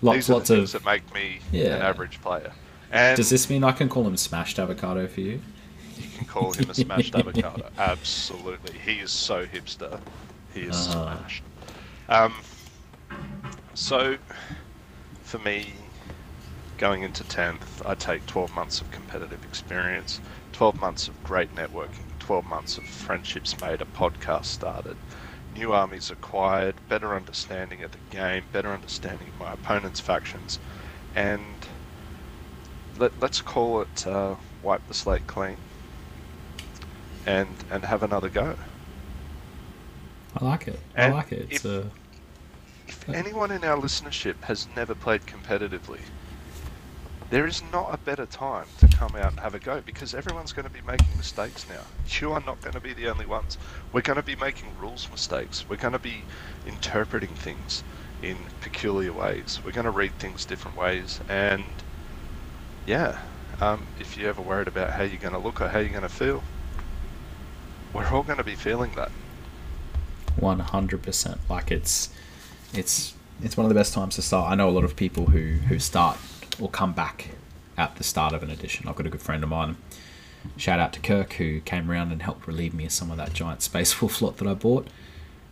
Lots, 0.00 0.16
these 0.16 0.30
are 0.30 0.32
lots 0.34 0.48
the 0.48 0.56
things 0.56 0.74
of. 0.74 0.82
that 0.82 0.90
make 0.90 1.12
me 1.12 1.40
Yeah. 1.52 1.74
an 1.76 1.82
average 1.82 2.22
player. 2.22 2.52
And 2.90 3.14
Does 3.18 3.28
this 3.28 3.50
mean 3.50 3.64
I 3.64 3.72
can 3.72 3.90
call 3.90 4.06
him 4.06 4.16
smashed 4.16 4.58
avocado 4.58 5.06
for 5.08 5.20
you? 5.20 5.42
you 5.98 6.08
can 6.16 6.24
call 6.26 6.52
him 6.54 6.70
a 6.70 6.74
smashed 6.74 7.14
avocado. 7.14 7.68
Absolutely, 7.76 8.78
he 8.78 9.00
is 9.00 9.10
so 9.10 9.44
hipster. 9.44 10.00
He 10.54 10.62
is 10.62 10.74
Uh-huh. 10.74 11.16
smashed. 11.18 11.42
Um, 12.08 12.34
so, 13.74 14.16
for 15.22 15.38
me, 15.40 15.74
going 16.78 17.02
into 17.02 17.24
tenth, 17.24 17.82
I 17.84 17.94
take 17.94 18.24
twelve 18.24 18.54
months 18.54 18.80
of 18.80 18.90
competitive 18.90 19.44
experience, 19.44 20.18
twelve 20.52 20.80
months 20.80 21.08
of 21.08 21.24
great 21.24 21.54
networking, 21.54 22.04
twelve 22.26 22.44
months 22.44 22.78
of 22.78 22.84
friendships 22.86 23.60
made, 23.60 23.80
a 23.80 23.86
podcast 23.86 24.46
started, 24.46 24.96
new 25.54 25.72
armies 25.72 26.10
acquired, 26.10 26.74
better 26.88 27.14
understanding 27.14 27.82
of 27.84 27.92
the 27.92 27.98
game, 28.10 28.44
better 28.52 28.72
understanding 28.72 29.28
of 29.28 29.38
my 29.38 29.52
opponent's 29.52 30.00
factions, 30.00 30.58
and 31.14 31.68
let, 32.96 33.18
let's 33.20 33.40
call 33.42 33.80
it 33.82 34.06
uh, 34.06 34.36
wipe 34.62 34.86
the 34.88 34.94
slate 34.94 35.26
clean 35.26 35.58
and 37.24 37.64
and 37.70 37.84
have 37.84 38.02
another 38.02 38.28
go. 38.28 38.56
I 40.34 40.44
like 40.44 40.68
it. 40.68 40.80
I 40.96 41.08
like 41.08 41.32
it. 41.32 41.46
It's 41.50 41.64
if- 41.64 41.64
a, 41.64 41.92
If 42.88 43.08
anyone 43.12 43.50
in 43.50 43.64
our 43.64 43.76
listenership 43.76 44.44
has 44.44 44.68
never 44.76 44.94
played 44.94 45.26
competitively, 45.26 46.10
there 47.30 47.46
is 47.46 47.62
not 47.72 47.92
a 47.92 47.96
better 47.98 48.26
time 48.26 48.66
to 48.78 48.88
come 48.88 49.16
out 49.16 49.32
and 49.32 49.40
have 49.40 49.54
a 49.54 49.58
go 49.58 49.80
because 49.84 50.14
everyone's 50.14 50.52
going 50.52 50.66
to 50.66 50.72
be 50.72 50.80
making 50.86 51.08
mistakes 51.16 51.66
now. 51.68 51.82
You 52.20 52.32
are 52.32 52.42
not 52.46 52.60
going 52.60 52.74
to 52.74 52.80
be 52.80 52.92
the 52.92 53.08
only 53.08 53.26
ones. 53.26 53.58
We're 53.92 54.02
going 54.02 54.16
to 54.16 54.22
be 54.22 54.36
making 54.36 54.68
rules 54.80 55.08
mistakes. 55.10 55.68
We're 55.68 55.76
going 55.76 55.92
to 55.92 55.98
be 55.98 56.22
interpreting 56.66 57.34
things 57.34 57.82
in 58.22 58.36
peculiar 58.60 59.12
ways. 59.12 59.60
We're 59.64 59.72
going 59.72 59.86
to 59.86 59.90
read 59.90 60.16
things 60.18 60.44
different 60.44 60.76
ways. 60.76 61.20
And 61.28 61.64
yeah, 62.86 63.18
um, 63.60 63.86
if 63.98 64.16
you're 64.16 64.28
ever 64.28 64.42
worried 64.42 64.68
about 64.68 64.90
how 64.90 65.02
you're 65.02 65.20
going 65.20 65.32
to 65.32 65.40
look 65.40 65.60
or 65.60 65.68
how 65.68 65.80
you're 65.80 65.88
going 65.88 66.02
to 66.02 66.08
feel, 66.08 66.44
we're 67.92 68.06
all 68.06 68.22
going 68.22 68.38
to 68.38 68.44
be 68.44 68.54
feeling 68.54 68.92
that. 68.94 69.10
One 70.36 70.60
hundred 70.60 71.02
percent. 71.02 71.40
Like 71.48 71.72
it's, 71.72 72.10
it's 72.72 73.14
it's 73.42 73.56
one 73.56 73.64
of 73.64 73.68
the 73.70 73.74
best 73.74 73.94
times 73.94 74.14
to 74.16 74.22
start. 74.22 74.50
I 74.50 74.54
know 74.54 74.68
a 74.68 74.70
lot 74.70 74.84
of 74.84 74.94
people 74.96 75.26
who 75.26 75.54
who 75.68 75.78
start 75.78 76.18
or 76.60 76.68
come 76.68 76.92
back 76.92 77.28
at 77.76 77.96
the 77.96 78.04
start 78.04 78.32
of 78.32 78.42
an 78.42 78.50
edition. 78.50 78.88
I've 78.88 78.96
got 78.96 79.06
a 79.06 79.10
good 79.10 79.22
friend 79.22 79.42
of 79.42 79.50
mine. 79.50 79.76
Shout 80.56 80.78
out 80.78 80.92
to 80.94 81.00
Kirk 81.00 81.34
who 81.34 81.60
came 81.60 81.90
around 81.90 82.12
and 82.12 82.22
helped 82.22 82.46
relieve 82.46 82.72
me 82.72 82.86
of 82.86 82.92
some 82.92 83.10
of 83.10 83.16
that 83.16 83.32
giant 83.32 83.62
Space 83.62 84.00
Wolf 84.00 84.22
lot 84.22 84.36
that 84.38 84.46
I 84.46 84.54
bought 84.54 84.86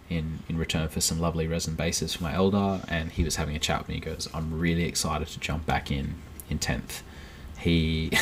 in 0.09 0.41
in 0.49 0.57
return 0.57 0.89
for 0.89 1.01
some 1.01 1.19
lovely 1.19 1.47
resin 1.47 1.75
bases 1.75 2.15
for 2.15 2.23
my 2.23 2.33
Eldar. 2.33 2.85
And 2.89 3.13
he 3.13 3.25
was 3.25 3.37
having 3.37 3.57
a 3.57 3.59
chat 3.59 3.81
with 3.81 3.89
me. 3.89 3.95
He 3.95 4.01
goes, 4.01 4.29
"I'm 4.33 4.59
really 4.59 4.85
excited 4.85 5.29
to 5.29 5.41
jump 5.41 5.67
back 5.67 5.91
in 5.91 6.15
in 6.49 6.59
tenth." 6.59 7.03
He 7.59 8.13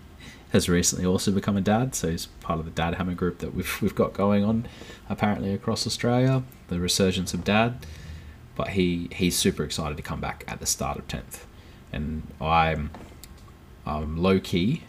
has 0.50 0.68
recently 0.68 1.06
also 1.06 1.30
become 1.30 1.56
a 1.56 1.60
dad, 1.60 1.94
so 1.94 2.10
he's 2.10 2.26
part 2.40 2.58
of 2.58 2.64
the 2.64 2.70
Dad 2.70 2.94
Hammer 2.94 3.14
group 3.14 3.38
that 3.38 3.54
we've 3.54 3.80
we've 3.80 3.94
got 3.94 4.12
going 4.12 4.44
on 4.44 4.66
apparently 5.08 5.52
across 5.54 5.86
Australia, 5.86 6.42
the 6.68 6.78
resurgence 6.78 7.34
of 7.34 7.44
Dad. 7.44 7.86
But 8.54 8.70
he 8.70 9.08
he's 9.12 9.36
super 9.36 9.62
excited 9.62 9.96
to 9.96 10.02
come 10.02 10.20
back 10.20 10.44
at 10.48 10.60
the 10.60 10.66
start 10.66 10.98
of 10.98 11.06
tenth, 11.08 11.46
and 11.92 12.22
I'm 12.40 12.90
I'm 13.86 14.18
low 14.18 14.38
key 14.38 14.82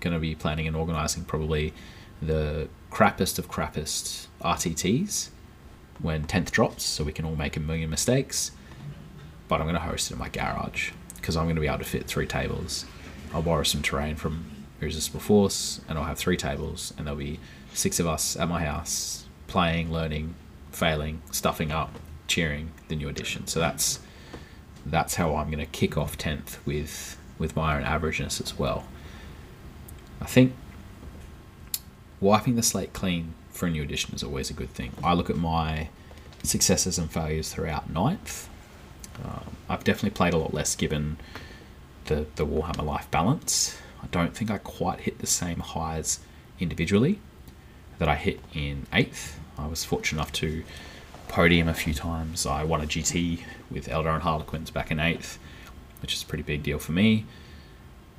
going 0.00 0.14
to 0.14 0.20
be 0.20 0.34
planning 0.34 0.66
and 0.66 0.76
organising 0.76 1.24
probably 1.24 1.72
the 2.22 2.68
crappest 2.90 3.38
of 3.38 3.50
crappest 3.50 4.28
RTTs 4.40 5.30
when 6.00 6.24
10th 6.24 6.50
drops, 6.52 6.84
so 6.84 7.02
we 7.02 7.12
can 7.12 7.24
all 7.24 7.34
make 7.34 7.56
a 7.56 7.60
million 7.60 7.90
mistakes. 7.90 8.52
But 9.48 9.60
I'm 9.60 9.66
going 9.66 9.74
to 9.74 9.80
host 9.80 10.10
it 10.10 10.14
in 10.14 10.20
my 10.20 10.28
garage 10.28 10.92
because 11.16 11.36
I'm 11.36 11.46
going 11.46 11.56
to 11.56 11.60
be 11.60 11.66
able 11.66 11.78
to 11.78 11.84
fit 11.84 12.06
three 12.06 12.26
tables. 12.26 12.84
I'll 13.32 13.42
borrow 13.42 13.64
some 13.64 13.82
terrain 13.82 14.16
from 14.16 14.44
Irresistible 14.80 15.20
Force, 15.20 15.80
and 15.88 15.98
I'll 15.98 16.04
have 16.04 16.18
three 16.18 16.36
tables, 16.36 16.94
and 16.96 17.06
there'll 17.06 17.18
be 17.18 17.40
six 17.74 17.98
of 17.98 18.06
us 18.06 18.36
at 18.36 18.48
my 18.48 18.64
house 18.64 19.24
playing, 19.48 19.90
learning, 19.92 20.34
failing, 20.70 21.22
stuffing 21.32 21.72
up, 21.72 21.98
cheering 22.26 22.70
the 22.88 22.96
new 22.96 23.08
edition. 23.08 23.46
So 23.46 23.58
that's 23.58 23.98
that's 24.90 25.16
how 25.16 25.36
I'm 25.36 25.46
going 25.46 25.58
to 25.58 25.66
kick 25.66 25.96
off 25.96 26.16
10th 26.18 26.58
with 26.64 27.16
with 27.38 27.54
my 27.54 27.76
own 27.76 27.84
averageness 27.84 28.42
as 28.42 28.58
well. 28.58 28.84
I 30.20 30.24
think 30.24 30.54
wiping 32.20 32.56
the 32.56 32.62
slate 32.62 32.92
clean 32.92 33.34
for 33.50 33.66
a 33.66 33.70
new 33.70 33.82
edition 33.82 34.14
is 34.14 34.24
always 34.24 34.50
a 34.50 34.54
good 34.54 34.70
thing. 34.70 34.92
I 35.04 35.14
look 35.14 35.30
at 35.30 35.36
my 35.36 35.88
successes 36.42 36.98
and 36.98 37.10
failures 37.10 37.52
throughout 37.52 37.90
ninth. 37.90 38.48
Um, 39.24 39.56
I've 39.68 39.84
definitely 39.84 40.10
played 40.10 40.34
a 40.34 40.38
lot 40.38 40.52
less 40.52 40.74
given 40.74 41.18
the, 42.06 42.26
the 42.36 42.46
Warhammer 42.46 42.84
life 42.84 43.10
balance. 43.10 43.78
I 44.02 44.06
don't 44.08 44.34
think 44.34 44.50
I 44.50 44.58
quite 44.58 45.00
hit 45.00 45.18
the 45.18 45.26
same 45.26 45.60
highs 45.60 46.20
individually 46.60 47.20
that 47.98 48.08
I 48.08 48.14
hit 48.14 48.40
in 48.54 48.86
eighth. 48.92 49.38
I 49.56 49.66
was 49.66 49.84
fortunate 49.84 50.18
enough 50.18 50.32
to 50.32 50.64
podium 51.28 51.68
a 51.68 51.74
few 51.74 51.94
times. 51.94 52.46
I 52.46 52.64
won 52.64 52.80
a 52.80 52.86
GT 52.86 53.40
with 53.70 53.88
Eldar 53.88 54.14
and 54.14 54.22
Harlequins 54.22 54.70
back 54.70 54.90
in 54.90 55.00
eighth, 55.00 55.38
which 56.00 56.14
is 56.14 56.22
a 56.22 56.26
pretty 56.26 56.44
big 56.44 56.62
deal 56.62 56.78
for 56.78 56.92
me. 56.92 57.26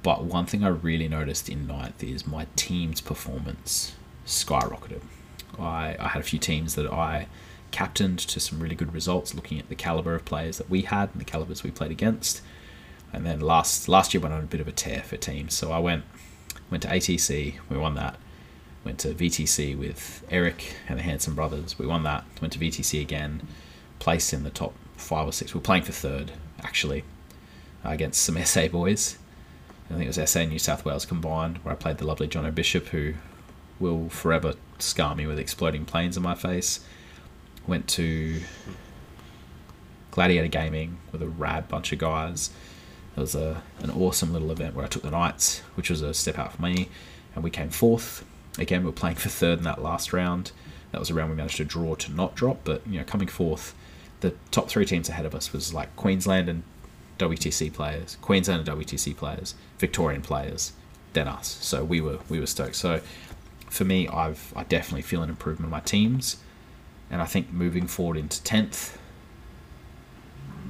But 0.01 0.23
one 0.23 0.45
thing 0.45 0.63
I 0.63 0.69
really 0.69 1.07
noticed 1.07 1.49
in 1.49 1.67
ninth 1.67 2.03
is 2.03 2.25
my 2.25 2.47
team's 2.55 3.01
performance 3.01 3.95
skyrocketed. 4.25 5.01
I, 5.57 5.95
I 5.99 6.09
had 6.09 6.21
a 6.21 6.25
few 6.25 6.39
teams 6.39 6.75
that 6.75 6.91
I 6.91 7.27
captained 7.71 8.19
to 8.19 8.39
some 8.39 8.59
really 8.59 8.75
good 8.75 8.93
results, 8.93 9.35
looking 9.35 9.59
at 9.59 9.69
the 9.69 9.75
caliber 9.75 10.15
of 10.15 10.25
players 10.25 10.57
that 10.57 10.69
we 10.69 10.83
had 10.83 11.09
and 11.11 11.21
the 11.21 11.25
calibers 11.25 11.63
we 11.63 11.71
played 11.71 11.91
against. 11.91 12.41
And 13.11 13.25
then 13.25 13.39
last 13.39 13.89
last 13.89 14.13
year 14.13 14.21
went 14.21 14.33
on 14.33 14.43
a 14.43 14.47
bit 14.47 14.61
of 14.61 14.67
a 14.67 14.71
tear 14.71 15.01
for 15.01 15.17
teams, 15.17 15.53
so 15.53 15.71
I 15.71 15.79
went 15.79 16.03
went 16.69 16.83
to 16.83 16.89
ATC, 16.89 17.55
we 17.69 17.77
won 17.77 17.95
that. 17.95 18.17
Went 18.85 18.99
to 18.99 19.13
VTC 19.13 19.77
with 19.77 20.23
Eric 20.29 20.75
and 20.87 20.99
the 20.99 21.03
Hanson 21.03 21.33
brothers, 21.33 21.77
we 21.77 21.85
won 21.85 22.03
that. 22.03 22.23
Went 22.41 22.53
to 22.53 22.59
VTC 22.59 23.01
again, 23.01 23.47
placed 23.97 24.31
in 24.31 24.43
the 24.43 24.49
top 24.49 24.73
five 24.99 25.27
or 25.27 25.31
six. 25.31 25.53
We 25.53 25.59
are 25.59 25.61
playing 25.61 25.83
for 25.83 25.91
third 25.91 26.31
actually 26.61 27.03
uh, 27.85 27.89
against 27.89 28.21
some 28.21 28.37
SA 28.45 28.67
boys. 28.67 29.17
I 29.89 29.93
think 29.95 30.05
it 30.05 30.17
was 30.17 30.29
SA 30.29 30.43
New 30.43 30.59
South 30.59 30.85
Wales 30.85 31.05
combined, 31.05 31.57
where 31.59 31.73
I 31.73 31.75
played 31.75 31.97
the 31.97 32.05
lovely 32.05 32.27
John 32.27 32.45
O'Bishop, 32.45 32.87
who 32.89 33.15
will 33.79 34.09
forever 34.09 34.53
scar 34.77 35.15
me 35.15 35.25
with 35.25 35.39
exploding 35.39 35.85
planes 35.85 36.15
in 36.15 36.21
my 36.21 36.35
face. 36.35 36.81
Went 37.65 37.87
to 37.89 38.41
Gladiator 40.11 40.47
Gaming 40.47 40.97
with 41.11 41.21
a 41.21 41.27
rad 41.27 41.67
bunch 41.67 41.91
of 41.91 41.99
guys. 41.99 42.51
It 43.15 43.19
was 43.19 43.35
a, 43.35 43.63
an 43.79 43.89
awesome 43.89 44.31
little 44.31 44.51
event 44.51 44.75
where 44.75 44.85
I 44.85 44.87
took 44.87 45.01
the 45.01 45.11
Knights, 45.11 45.59
which 45.75 45.89
was 45.89 46.01
a 46.01 46.13
step 46.13 46.37
out 46.37 46.53
for 46.53 46.61
me, 46.61 46.89
and 47.33 47.43
we 47.43 47.49
came 47.49 47.69
fourth. 47.69 48.23
Again, 48.57 48.81
we 48.81 48.87
were 48.87 48.91
playing 48.91 49.15
for 49.15 49.29
third 49.29 49.59
in 49.59 49.63
that 49.63 49.81
last 49.81 50.13
round. 50.13 50.51
That 50.91 50.99
was 50.99 51.09
a 51.09 51.13
round 51.13 51.31
we 51.31 51.35
managed 51.35 51.57
to 51.57 51.65
draw 51.65 51.95
to 51.95 52.11
not 52.11 52.35
drop, 52.35 52.59
but 52.63 52.85
you 52.87 52.99
know, 52.99 53.05
coming 53.05 53.27
fourth, 53.27 53.73
the 54.21 54.33
top 54.51 54.69
three 54.69 54.85
teams 54.85 55.09
ahead 55.09 55.25
of 55.25 55.33
us 55.33 55.53
was 55.53 55.73
like 55.73 55.95
Queensland 55.95 56.49
and 56.49 56.63
WTC 57.17 57.71
players, 57.73 58.17
Queensland 58.21 58.67
and 58.67 58.79
WTC 58.79 59.15
players, 59.15 59.55
Victorian 59.77 60.21
players, 60.21 60.73
then 61.13 61.27
us. 61.27 61.57
So 61.61 61.83
we 61.83 62.01
were 62.01 62.19
we 62.29 62.39
were 62.39 62.47
stoked. 62.47 62.75
So 62.75 63.01
for 63.69 63.85
me, 63.85 64.07
I've 64.07 64.53
I 64.55 64.63
definitely 64.63 65.03
feel 65.03 65.21
an 65.21 65.29
improvement 65.29 65.67
in 65.67 65.71
my 65.71 65.81
teams, 65.81 66.37
and 67.09 67.21
I 67.21 67.25
think 67.25 67.51
moving 67.51 67.87
forward 67.87 68.17
into 68.17 68.41
tenth, 68.43 68.97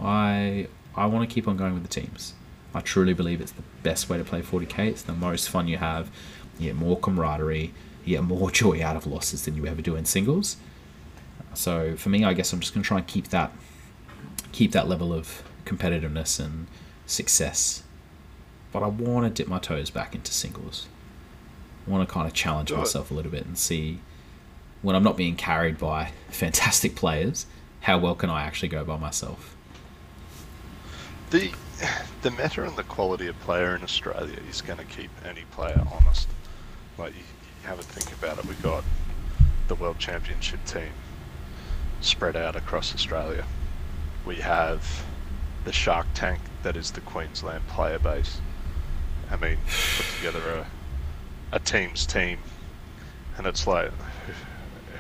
I 0.02 0.68
I 0.96 1.06
want 1.06 1.28
to 1.30 1.34
keep 1.34 1.48
on 1.48 1.58
going 1.58 1.74
with 1.74 1.84
the 1.84 1.90
teams. 1.90 2.34
I 2.74 2.82
truly 2.82 3.14
believe 3.14 3.42
it's 3.42 3.52
the 3.52 3.64
best 3.82 4.10
way 4.10 4.18
to 4.18 4.24
play 4.24 4.42
40k. 4.42 4.88
It's 4.88 5.02
the 5.02 5.14
most 5.14 5.50
fun 5.50 5.68
you 5.68 5.78
have. 5.78 6.12
You 6.60 6.68
get 6.68 6.76
more 6.76 7.00
camaraderie. 7.00 7.74
You 8.06 8.18
get 8.18 8.24
more 8.24 8.52
joy 8.64 8.84
out 8.84 8.96
of 8.96 9.08
losses 9.08 9.46
than 9.46 9.56
you 9.56 9.66
ever 9.66 9.82
do 9.82 9.96
in 9.96 10.06
singles. 10.06 10.58
So 11.60 11.98
for 11.98 12.08
me, 12.08 12.24
I 12.24 12.34
guess 12.34 12.54
I'm 12.54 12.62
just 12.62 12.74
going 12.74 12.84
to 12.84 12.88
try 12.88 13.00
and 13.00 13.06
keep 13.06 13.28
that 13.28 13.52
keep 14.54 14.72
that 14.72 14.88
level 14.88 15.12
of 15.12 15.44
competitiveness 15.66 16.40
and 16.40 16.68
success. 17.06 17.84
But 18.72 18.82
I 18.82 18.88
want 18.88 19.26
to 19.26 19.30
dip 19.44 19.50
my 19.50 19.60
toes 19.60 19.90
back 19.90 20.16
into 20.16 20.32
singles. 20.32 20.88
I 21.86 21.92
want 21.92 22.08
to 22.08 22.14
kind 22.14 22.26
of 22.26 22.34
challenge 22.34 22.72
myself 22.72 23.12
a 23.12 23.14
little 23.14 23.30
bit 23.32 23.46
and 23.46 23.58
see 23.58 24.00
when 24.82 24.96
I'm 24.96 25.04
not 25.04 25.18
being 25.18 25.36
carried 25.36 25.78
by 25.78 26.14
fantastic 26.30 26.96
players, 26.96 27.46
how 27.82 27.98
well 27.98 28.16
can 28.16 28.30
I 28.30 28.44
actually 28.44 28.70
go 28.70 28.86
by 28.86 28.96
myself? 28.96 29.58
The 31.30 31.52
the 32.22 32.32
meta 32.32 32.64
and 32.64 32.78
the 32.78 32.84
quality 32.84 33.28
of 33.28 33.38
player 33.42 33.76
in 33.76 33.84
Australia 33.84 34.40
is 34.50 34.62
going 34.62 34.80
to 34.80 34.86
keep 34.86 35.12
any 35.26 35.44
player 35.52 35.86
honest. 35.92 36.30
Like 36.98 37.12
you, 37.16 37.20
you 37.20 37.68
have 37.68 37.80
a 37.80 37.84
think 37.84 38.18
about 38.18 38.40
it, 38.40 38.46
we 38.46 38.56
got 38.56 38.86
the 39.68 39.76
World 39.76 40.00
Championship 40.00 40.64
team 40.64 40.94
spread 42.02 42.36
out 42.36 42.56
across 42.56 42.94
Australia. 42.94 43.46
We 44.26 44.38
have 44.38 45.04
the 45.66 45.74
Shark 45.74 46.08
Tank 46.14 46.40
that 46.64 46.76
is 46.76 46.92
the 46.92 47.02
Queensland 47.02 47.68
player 47.68 48.00
base. 48.00 48.40
I 49.32 49.36
mean, 49.36 49.58
put 49.98 50.06
together 50.18 50.66
a, 51.52 51.56
a 51.56 51.60
team's 51.60 52.06
team, 52.06 52.40
and 53.38 53.46
it's 53.46 53.68
like, 53.68 53.92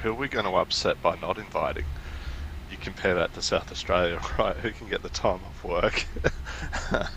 who 0.02 0.12
are 0.12 0.14
we 0.14 0.28
going 0.28 0.46
to 0.46 0.52
upset 0.52 1.02
by 1.02 1.18
not 1.20 1.38
inviting? 1.38 1.86
You 2.72 2.78
compare 2.78 3.16
that 3.16 3.34
to 3.34 3.42
South 3.42 3.72
Australia, 3.72 4.22
right? 4.38 4.56
Who 4.58 4.72
can 4.72 4.88
get 4.88 5.02
the 5.02 5.10
time 5.10 5.42
off 5.46 5.64
work? 5.64 6.06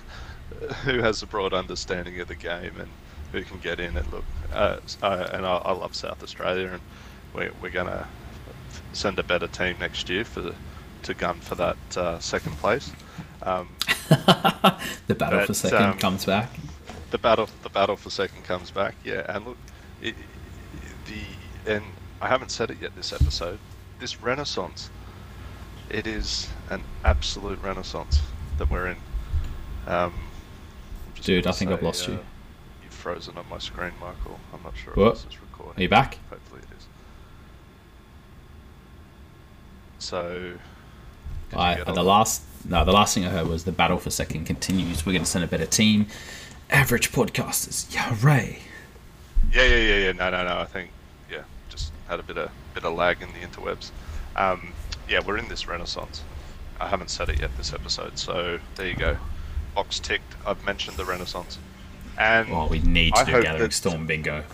who 0.85 1.01
has 1.01 1.23
a 1.23 1.27
broad 1.27 1.53
understanding 1.53 2.21
of 2.21 2.29
the 2.29 2.35
game 2.35 2.79
and 2.79 2.89
who 3.33 3.43
can 3.43 3.59
get 3.59 3.81
in 3.81 3.97
and 3.97 4.13
look? 4.13 4.25
Uh, 4.53 4.79
uh, 5.03 5.29
and 5.33 5.47
I, 5.47 5.57
I, 5.57 5.73
love 5.73 5.95
South 5.95 6.23
Australia, 6.23 6.69
and 6.73 6.81
we, 7.35 7.51
we're 7.61 7.71
going 7.71 7.87
to 7.87 8.07
send 8.93 9.19
a 9.19 9.23
better 9.23 9.47
team 9.47 9.77
next 9.81 10.09
year 10.09 10.25
for 10.25 10.55
to 11.03 11.15
gun 11.15 11.41
for 11.41 11.55
that 11.57 11.77
uh, 11.97 12.19
second 12.19 12.53
place. 12.59 12.93
Um, 13.43 13.69
the 15.07 15.15
battle 15.17 15.41
but, 15.41 15.47
for 15.47 15.55
second 15.55 15.83
um, 15.83 15.99
comes 15.99 16.25
back. 16.25 16.51
The 17.11 17.19
battle, 17.19 17.49
the 17.63 17.69
battle 17.69 17.97
for 17.97 18.11
second 18.11 18.45
comes 18.45 18.71
back. 18.71 18.95
Yeah, 19.05 19.25
and 19.29 19.45
look, 19.47 19.59
it, 20.01 20.15
the 21.07 21.73
and 21.75 21.85
I 22.21 22.29
haven't 22.29 22.51
said 22.51 22.71
it 22.71 22.79
yet 22.81 22.95
this 22.97 23.13
episode. 23.13 23.59
This 23.99 24.23
renaissance, 24.23 24.91
it 25.91 26.07
is 26.07 26.49
an 26.71 26.83
absolute 27.05 27.61
renaissance 27.63 28.21
that 28.59 28.71
we're 28.71 28.89
in. 28.89 28.97
Um, 29.87 30.15
Dude, 31.21 31.47
I 31.47 31.53
think 31.53 31.71
say, 31.71 31.75
I've 31.75 31.83
lost 31.83 32.09
uh, 32.09 32.13
you. 32.13 32.19
You've 32.83 32.93
frozen 32.93 33.37
on 33.37 33.45
my 33.49 33.59
screen, 33.59 33.93
Michael. 34.01 34.39
I'm 34.53 34.63
not 34.63 34.77
sure 34.77 34.95
what? 34.95 35.17
if 35.17 35.25
this 35.25 35.35
is 35.35 35.41
recording. 35.41 35.81
Are 35.81 35.83
you 35.83 35.89
back? 35.89 36.19
Hopefully 36.31 36.61
it 36.63 36.77
is. 36.77 36.87
So. 40.03 40.55
I, 41.55 41.83
the 41.85 42.03
last 42.03 42.43
no, 42.65 42.85
the 42.85 42.93
last 42.93 43.15
thing 43.15 43.25
I 43.25 43.29
heard 43.29 43.47
was 43.47 43.65
the 43.65 43.73
battle 43.73 43.99
for 43.99 44.11
second 44.11 44.47
continues. 44.47 45.05
We're 45.05 45.13
going 45.13 45.25
to 45.25 45.31
send 45.31 45.45
a 45.45 45.49
better 45.49 45.67
team. 45.67 46.07
Average 46.71 47.13
podcasters, 47.13 47.93
yeah, 47.95 48.17
Ray. 48.23 48.61
Yeah, 49.53 49.65
yeah, 49.65 49.77
yeah, 49.77 49.97
yeah. 49.97 50.13
No, 50.13 50.31
no, 50.31 50.45
no. 50.45 50.59
I 50.59 50.65
think 50.65 50.91
yeah, 51.31 51.43
just 51.69 51.93
had 52.09 52.21
a 52.21 52.23
bit 52.23 52.39
of 52.39 52.51
bit 52.75 52.85
of 52.85 52.95
lag 52.95 53.21
in 53.21 53.29
the 53.33 53.47
interwebs. 53.47 53.91
Um, 54.37 54.73
yeah, 55.09 55.21
we're 55.25 55.37
in 55.37 55.49
this 55.49 55.67
renaissance. 55.67 56.23
I 56.81 56.89
haven't 56.89 57.11
said 57.11 57.29
it 57.29 57.41
yet 57.41 57.51
this 57.57 57.73
episode, 57.73 58.19
so 58.19 58.59
there 58.77 58.89
you 58.89 58.97
go. 58.97 59.17
Box 59.75 59.99
ticked. 59.99 60.35
I've 60.47 60.65
mentioned 60.65 60.97
the 60.97 61.05
renaissance, 61.05 61.59
and 62.19 62.51
well, 62.51 62.69
we 62.69 62.79
need 62.81 63.15
to 63.15 63.21
I 63.21 63.25
do 63.25 63.43
Gathering 63.43 63.71
Storm 63.71 64.07
bingo. 64.07 64.45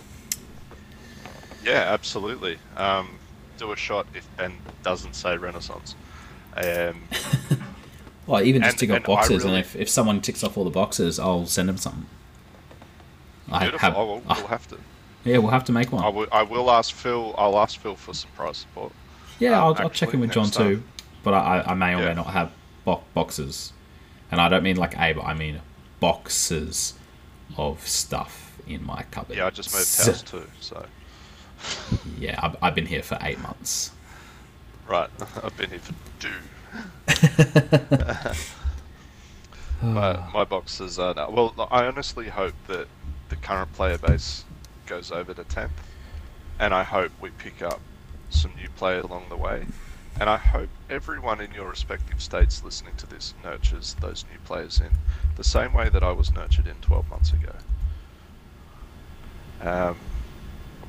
Yeah, 1.63 1.85
absolutely. 1.87 2.57
Um, 2.75 3.18
do 3.59 3.71
a 3.71 3.75
shot 3.75 4.07
if 4.13 4.27
Ben 4.37 4.53
doesn't 4.83 5.13
say 5.13 5.37
renaissance. 5.37 5.95
Um, 6.55 7.03
well, 8.27 8.41
even 8.41 8.61
just 8.61 8.73
and, 8.73 8.79
tick 8.79 8.89
off 8.91 9.03
boxes, 9.03 9.43
really, 9.43 9.57
and 9.57 9.65
if, 9.65 9.75
if 9.75 9.89
someone 9.89 10.21
ticks 10.21 10.43
off 10.43 10.57
all 10.57 10.63
the 10.63 10.69
boxes, 10.69 11.19
I'll 11.19 11.45
send 11.45 11.69
them 11.69 11.77
something. 11.77 12.05
I 13.51 13.65
have, 13.65 13.95
I 13.95 13.99
will, 13.99 14.19
we'll 14.19 14.47
have 14.47 14.67
to. 14.69 14.77
Yeah, 15.25 15.39
we'll 15.39 15.51
have 15.51 15.65
to 15.65 15.71
make 15.71 15.91
one. 15.91 16.03
I 16.03 16.09
will, 16.09 16.27
I 16.31 16.43
will 16.43 16.71
ask 16.71 16.93
Phil. 16.93 17.35
I'll 17.37 17.59
ask 17.59 17.79
Phil 17.79 17.95
for 17.95 18.13
surprise 18.13 18.57
support. 18.57 18.93
Yeah, 19.39 19.57
um, 19.57 19.63
I'll, 19.63 19.83
I'll, 19.83 19.89
check 19.89 20.13
in 20.13 20.19
with 20.19 20.31
John 20.31 20.49
too, 20.49 20.83
but 21.23 21.33
I, 21.33 21.63
I 21.65 21.73
may 21.73 21.95
or 21.95 21.99
yeah. 21.99 22.09
may 22.09 22.13
not 22.15 22.27
have 22.27 22.51
bo- 22.85 23.03
boxes, 23.13 23.73
and 24.31 24.39
I 24.39 24.49
don't 24.49 24.63
mean 24.63 24.77
like 24.77 24.97
a, 24.97 25.13
but 25.13 25.23
I 25.23 25.33
mean 25.33 25.61
boxes 25.99 26.93
of 27.57 27.85
stuff 27.87 28.57
in 28.67 28.83
my 28.83 29.03
cupboard. 29.11 29.37
Yeah, 29.37 29.47
I 29.47 29.49
just 29.49 29.73
moved 29.73 30.07
house 30.07 30.21
too, 30.21 30.47
so. 30.59 30.85
Yeah, 32.17 32.39
I've, 32.41 32.55
I've 32.61 32.75
been 32.75 32.85
here 32.85 33.03
for 33.03 33.17
eight 33.21 33.39
months. 33.39 33.91
Right, 34.87 35.09
I've 35.43 35.57
been 35.57 35.69
here 35.69 35.79
for 35.79 35.93
two. 36.19 36.33
my, 39.85 40.29
my 40.33 40.43
boxes 40.43 40.99
are 40.99 41.13
now. 41.13 41.29
Well, 41.29 41.67
I 41.71 41.85
honestly 41.85 42.29
hope 42.29 42.55
that 42.67 42.87
the 43.29 43.35
current 43.35 43.73
player 43.73 43.97
base 43.97 44.43
goes 44.85 45.11
over 45.11 45.33
to 45.33 45.43
10th. 45.43 45.69
And 46.59 46.73
I 46.73 46.83
hope 46.83 47.11
we 47.21 47.29
pick 47.29 47.61
up 47.61 47.79
some 48.29 48.51
new 48.55 48.69
players 48.75 49.05
along 49.05 49.25
the 49.29 49.37
way. 49.37 49.65
And 50.19 50.29
I 50.29 50.37
hope 50.37 50.69
everyone 50.89 51.39
in 51.39 51.53
your 51.53 51.69
respective 51.69 52.21
states 52.21 52.63
listening 52.63 52.95
to 52.97 53.07
this 53.07 53.33
nurtures 53.43 53.95
those 54.01 54.25
new 54.29 54.39
players 54.39 54.81
in 54.81 54.89
the 55.37 55.43
same 55.43 55.71
way 55.71 55.87
that 55.87 56.03
I 56.03 56.11
was 56.11 56.33
nurtured 56.33 56.67
in 56.67 56.75
12 56.81 57.09
months 57.09 57.31
ago. 57.31 57.55
Um, 59.61 59.97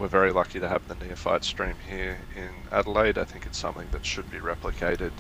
we're 0.00 0.08
very 0.08 0.32
lucky 0.32 0.58
to 0.58 0.66
have 0.66 0.88
the 0.88 0.94
Neophyte 0.94 1.44
stream 1.44 1.74
here 1.86 2.18
in 2.34 2.48
Adelaide. 2.72 3.18
I 3.18 3.24
think 3.24 3.44
it's 3.44 3.58
something 3.58 3.86
that 3.92 4.06
should 4.06 4.30
be 4.30 4.38
replicated 4.38 5.12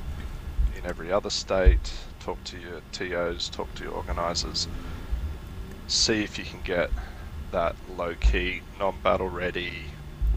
in 0.74 0.86
every 0.86 1.12
other 1.12 1.28
state. 1.28 1.92
Talk 2.18 2.42
to 2.44 2.58
your 2.58 2.80
TOs, 2.90 3.50
talk 3.50 3.74
to 3.74 3.84
your 3.84 3.92
organisers, 3.92 4.68
see 5.86 6.24
if 6.24 6.38
you 6.38 6.44
can 6.44 6.62
get 6.62 6.90
that 7.52 7.76
low 7.94 8.14
key, 8.14 8.62
non 8.78 8.96
battle 9.02 9.28
ready, 9.28 9.84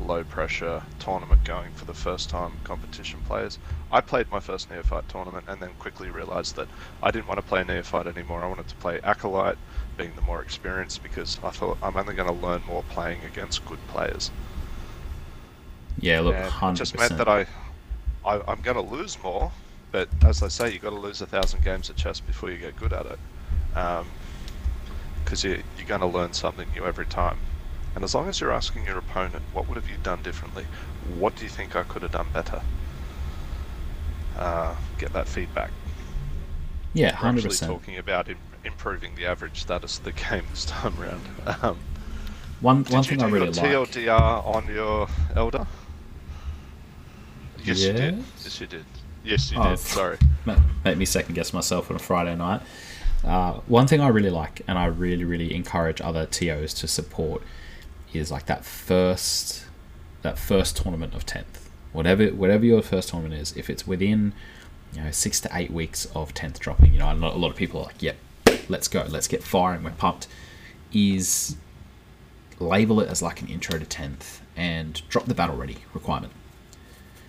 low 0.01 0.25
pressure 0.25 0.83
tournament 0.99 1.45
going 1.45 1.71
for 1.71 1.85
the 1.85 1.93
first 1.93 2.29
time 2.29 2.51
competition 2.65 3.21
players. 3.25 3.57
I 3.93 4.01
played 4.01 4.29
my 4.29 4.41
first 4.41 4.69
Neophyte 4.69 5.07
tournament 5.07 5.45
and 5.47 5.61
then 5.61 5.71
quickly 5.79 6.09
realised 6.09 6.57
that 6.57 6.67
I 7.01 7.11
didn't 7.11 7.27
want 7.27 7.39
to 7.39 7.47
play 7.47 7.63
Neophyte 7.63 8.07
anymore. 8.07 8.43
I 8.43 8.47
wanted 8.47 8.67
to 8.67 8.75
play 8.75 8.99
Acolyte, 9.05 9.57
being 9.97 10.11
the 10.15 10.21
more 10.21 10.41
experienced, 10.41 11.03
because 11.03 11.39
I 11.43 11.49
thought 11.49 11.77
I'm 11.81 11.95
only 11.95 12.13
going 12.13 12.27
to 12.27 12.45
learn 12.45 12.61
more 12.67 12.83
playing 12.89 13.21
against 13.25 13.65
good 13.65 13.79
players. 13.87 14.31
Yeah, 15.99 16.21
look, 16.21 16.35
And 16.35 16.75
it 16.75 16.77
just 16.77 16.97
meant 16.97 17.17
that 17.17 17.27
I, 17.27 17.45
I 18.25 18.41
I'm 18.47 18.61
going 18.61 18.75
to 18.75 18.81
lose 18.81 19.21
more, 19.23 19.51
but 19.91 20.09
as 20.25 20.41
I 20.43 20.47
say, 20.47 20.71
you've 20.71 20.81
got 20.81 20.89
to 20.89 20.99
lose 20.99 21.21
a 21.21 21.25
thousand 21.25 21.63
games 21.63 21.89
of 21.89 21.95
chess 21.95 22.19
before 22.19 22.51
you 22.51 22.57
get 22.57 22.75
good 22.75 22.93
at 22.93 23.05
it, 23.05 23.19
because 25.23 25.43
you, 25.43 25.61
you're 25.77 25.87
going 25.87 26.01
to 26.01 26.07
learn 26.07 26.33
something 26.33 26.67
new 26.75 26.85
every 26.85 27.05
time. 27.05 27.37
And 27.95 28.03
as 28.03 28.15
long 28.15 28.27
as 28.27 28.39
you're 28.41 28.51
asking 28.51 28.85
your 28.85 28.97
opponent, 28.97 29.43
what 29.53 29.67
would 29.67 29.75
have 29.75 29.87
you 29.87 29.97
done 30.01 30.23
differently? 30.23 30.65
What 31.19 31.35
do 31.35 31.43
you 31.43 31.49
think 31.49 31.75
I 31.75 31.83
could 31.83 32.01
have 32.01 32.11
done 32.11 32.27
better? 32.33 32.61
Uh, 34.35 34.73
get 34.97 35.13
that 35.13 35.27
feedback. 35.27 35.69
Yeah, 36.93 37.13
hundred 37.13 37.39
actually 37.39 37.49
percent. 37.49 37.71
talking 37.71 37.97
about 37.97 38.29
improving 38.66 39.16
the 39.16 39.26
average 39.26 39.61
status 39.61 39.97
of 39.99 40.03
the 40.05 40.11
game 40.30 40.43
this 40.51 40.66
time 40.66 40.93
around. 41.01 41.22
Um, 41.61 41.78
One 42.61 42.84
did 42.84 42.93
one 42.93 43.03
you 43.03 43.09
thing 43.09 43.18
do 43.20 43.26
I 43.26 43.30
really 43.30 43.45
your 43.51 43.80
like. 43.82 43.91
TLDR 43.91 44.45
on 44.45 44.68
your 44.74 45.07
Eldar? 45.36 45.68
Yes, 47.64 47.82
you 47.82 47.93
did. 47.93 48.16
Yes. 48.18 48.26
Yes, 48.43 48.61
you 48.61 48.68
did. 48.68 48.86
Yes, 49.24 49.51
you 49.51 49.57
Oh, 49.59 49.70
did. 49.70 49.80
Sorry. 49.80 50.18
make 50.84 50.97
me 50.97 51.05
second 51.05 51.36
guess 51.36 51.53
myself 51.53 51.89
on 51.89 51.95
a 51.95 51.99
Friday 51.99 52.36
night. 52.36 52.61
Uh, 53.24 53.53
one 53.68 53.88
thing 53.88 54.01
I 54.01 54.09
really 54.09 54.30
like, 54.30 54.61
and 54.68 54.78
I 54.78 54.86
really, 54.86 55.24
really 55.24 55.53
encourage 55.53 56.01
other 56.01 56.26
TOs 56.26 56.74
to 56.76 56.88
support, 56.88 57.41
is 58.11 58.30
like 58.32 58.47
that 58.47 58.66
first, 58.66 59.66
that 60.24 60.38
first 60.38 60.76
tournament 60.78 61.14
of 61.14 61.26
tenth. 61.26 61.70
Whatever, 61.93 62.28
whatever 62.28 62.66
your 62.66 62.82
first 62.82 63.09
tournament 63.09 63.39
is, 63.39 63.55
if 63.55 63.70
it's 63.70 63.88
within, 63.88 64.34
you 64.93 65.03
know, 65.03 65.11
six 65.11 65.39
to 65.41 65.49
eight 65.53 65.72
weeks 65.72 66.05
of 66.14 66.34
tenth 66.34 66.59
dropping, 66.59 66.91
you 66.91 66.99
know, 66.99 67.11
a 67.11 67.14
lot, 67.14 67.34
a 67.36 67.38
lot 67.38 67.51
of 67.51 67.55
people 67.55 67.80
are 67.80 67.84
like, 67.86 68.01
"Yep, 68.01 68.18
let's 68.70 68.88
go, 68.88 69.05
let's 69.09 69.28
get 69.28 69.43
firing, 69.43 69.84
we're 69.84 69.91
pumped." 69.91 70.28
Is 70.93 71.55
label 72.59 72.99
it 73.01 73.09
as 73.09 73.22
like 73.22 73.41
an 73.41 73.47
intro 73.47 73.80
to 73.80 73.86
tenth 73.86 74.41
and 74.55 75.01
drop 75.09 75.26
the 75.26 75.34
battle 75.34 75.55
ready 75.57 75.78
requirement 75.93 76.32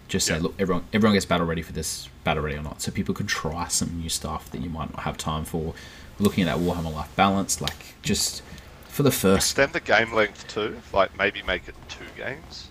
just 0.06 0.26
say, 0.26 0.34
Yeah. 0.34 0.42
look, 0.42 0.54
everyone, 0.58 0.84
everyone 0.92 1.14
gets 1.14 1.24
battle 1.24 1.46
ready 1.46 1.62
for 1.62 1.72
this, 1.72 2.08
battle 2.24 2.42
ready 2.42 2.56
or 2.56 2.62
not, 2.62 2.82
so 2.82 2.92
people 2.92 3.14
can 3.14 3.26
try 3.26 3.68
some 3.68 3.98
new 3.98 4.10
stuff 4.10 4.50
that 4.50 4.60
you 4.60 4.68
might 4.68 4.90
not 4.92 5.00
have 5.04 5.16
time 5.16 5.44
for. 5.46 5.74
Looking 6.18 6.46
at 6.46 6.54
that 6.56 6.62
Warhammer 6.62 6.92
Life 6.92 7.08
Balance, 7.16 7.60
like 7.62 7.94
just 8.02 8.42
for 8.86 9.02
the 9.02 9.10
first, 9.10 9.52
Extend 9.52 9.72
the 9.72 9.80
game 9.80 10.12
length 10.12 10.46
too. 10.46 10.76
Like 10.92 11.16
maybe 11.18 11.42
make 11.42 11.66
it 11.68 11.74
two 11.88 12.04
games 12.16 12.68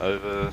over. 0.00 0.52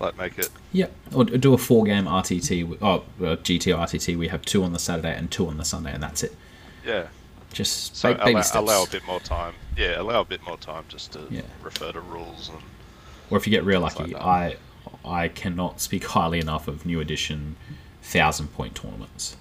Like 0.00 0.16
make 0.16 0.38
it. 0.38 0.48
yeah, 0.72 0.86
or 1.14 1.24
do 1.26 1.52
a 1.54 1.58
four-game 1.58 2.06
RTT, 2.06 2.62
wi- 2.62 2.78
oh, 2.82 3.04
uh, 3.24 3.36
GT 3.36 3.72
RTT. 3.76 4.16
We 4.18 4.28
have 4.28 4.42
two 4.44 4.64
on 4.64 4.72
the 4.72 4.78
Saturday 4.80 5.14
and 5.14 5.30
two 5.30 5.46
on 5.46 5.58
the 5.58 5.64
Sunday, 5.64 5.92
and 5.92 6.02
that's 6.02 6.24
it. 6.24 6.34
Yeah. 6.84 7.06
Just 7.52 7.96
So 7.96 8.14
baby 8.14 8.32
allow, 8.32 8.40
steps. 8.42 8.56
allow 8.56 8.82
a 8.84 8.86
bit 8.88 9.04
more 9.06 9.20
time. 9.20 9.54
Yeah, 9.76 10.00
allow 10.00 10.20
a 10.20 10.24
bit 10.24 10.42
more 10.46 10.56
time 10.56 10.84
just 10.88 11.12
to 11.12 11.26
Yeah. 11.30 11.42
refer 11.62 11.92
to 11.92 12.00
rules 12.00 12.48
and. 12.48 12.58
Or 13.30 13.38
if 13.38 13.46
you 13.46 13.50
get 13.50 13.64
real 13.64 13.86
Things 13.88 13.98
like 14.12 14.12
lucky. 14.22 14.24
I 14.24 14.56
I 15.04 15.28
cannot 15.28 15.80
speak 15.80 16.04
highly 16.04 16.38
enough 16.38 16.68
of 16.68 16.84
new 16.86 17.00
edition 17.00 17.56
thousand 18.02 18.48
point 18.48 18.74
tournaments. 18.74 19.36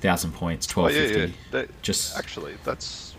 Thousand 0.00 0.32
points, 0.32 0.66
Oh 0.70 0.72
twelve 0.72 0.92
yeah, 0.92 0.98
fifty. 1.06 1.20
yeah. 1.20 1.28
That- 1.52 1.82
Just 1.82 2.16
actually, 2.16 2.54
that's 2.64 3.14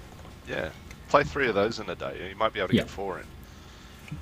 yeah. 0.47 0.69
Play 1.09 1.23
three 1.23 1.47
of 1.47 1.55
those 1.55 1.79
in 1.79 1.89
a 1.89 1.95
day. 1.95 2.29
You 2.29 2.35
might 2.35 2.53
be 2.53 2.59
able 2.59 2.69
to 2.69 2.75
Yeah. 2.75 2.81
get 2.81 2.89
four 2.89 3.19
in. 3.19 3.25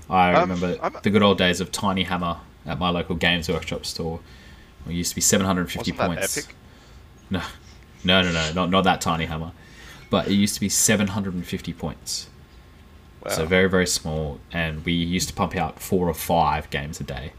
I 0.09 0.33
Um, 0.33 0.49
remember 0.51 0.77
I'm- 0.83 0.95
the 1.01 1.09
good 1.09 1.23
old 1.23 1.37
days 1.37 1.59
of 1.61 1.71
Tiny 1.71 2.03
Hammer 2.03 2.37
at 2.65 2.77
my 2.77 2.89
local 2.89 3.15
Games 3.15 3.49
Workshop 3.49 3.85
store. 3.85 4.19
It 4.87 4.93
used 4.93 5.11
to 5.11 5.15
be 5.15 5.21
750 5.21 5.91
Wasn't 5.91 5.97
that 5.97 6.07
points. 6.19 6.37
epic? 6.37 6.55
No, 7.29 7.41
no, 8.03 8.21
no, 8.21 8.31
no, 8.31 8.51
not, 8.53 8.69
not 8.69 8.83
that 8.83 9.01
Tiny 9.01 9.25
Hammer. 9.25 9.51
But 10.09 10.27
it 10.27 10.33
used 10.33 10.55
to 10.55 10.59
be 10.59 10.69
750 10.69 11.73
points. 11.73 12.27
Wow. 13.23 13.31
So 13.31 13.45
very, 13.45 13.69
very 13.69 13.87
small. 13.87 14.39
And 14.51 14.83
we 14.85 14.93
used 14.93 15.29
to 15.29 15.33
pump 15.33 15.55
out 15.55 15.79
four 15.79 16.07
or 16.07 16.13
five 16.13 16.69
games 16.69 16.99
a 16.99 17.03
day. 17.03 17.33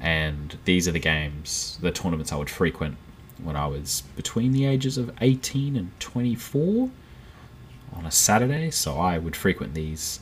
And 0.00 0.58
these 0.64 0.88
are 0.88 0.92
the 0.92 1.00
games, 1.00 1.78
the 1.80 1.90
tournaments 1.90 2.32
I 2.32 2.36
would 2.36 2.50
frequent 2.50 2.96
when 3.42 3.56
I 3.56 3.66
was 3.66 4.02
between 4.16 4.52
the 4.52 4.64
ages 4.64 4.98
of 4.98 5.12
18 5.20 5.76
and 5.76 5.98
24 6.00 6.90
on 7.94 8.06
a 8.06 8.10
Saturday. 8.10 8.70
So 8.70 8.98
I 8.98 9.18
would 9.18 9.36
frequent 9.36 9.74
these 9.74 10.20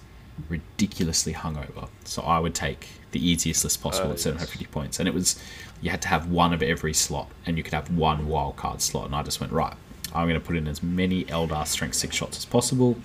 ridiculously 0.48 1.32
hungover. 1.32 1.88
So 2.04 2.22
I 2.22 2.38
would 2.38 2.54
take 2.54 2.88
the 3.18 3.28
easiest 3.30 3.64
list 3.64 3.82
possible 3.82 4.08
Oh, 4.08 4.12
at 4.12 4.18
uh, 4.18 4.36
750 4.38 4.66
points. 4.66 4.98
And 4.98 5.08
it 5.08 5.14
was, 5.14 5.40
you 5.80 5.90
had 5.90 6.02
to 6.02 6.08
have 6.08 6.28
one 6.30 6.52
of 6.52 6.62
every 6.62 6.92
slot 6.94 7.28
and 7.46 7.56
you 7.56 7.62
could 7.62 7.74
have 7.74 7.90
one 7.90 8.28
wild 8.28 8.56
card 8.56 8.80
slot. 8.82 9.06
And 9.06 9.14
I 9.14 9.22
just 9.22 9.40
went, 9.40 9.52
right, 9.52 9.74
I'm 10.14 10.28
going 10.28 10.40
to 10.40 10.46
put 10.46 10.56
in 10.56 10.68
as 10.68 10.82
many 10.82 11.24
Eldar 11.24 11.66
strength 11.66 11.94
6 11.96 12.14
shots 12.14 12.38
as 12.38 12.44
possible. 12.44 12.96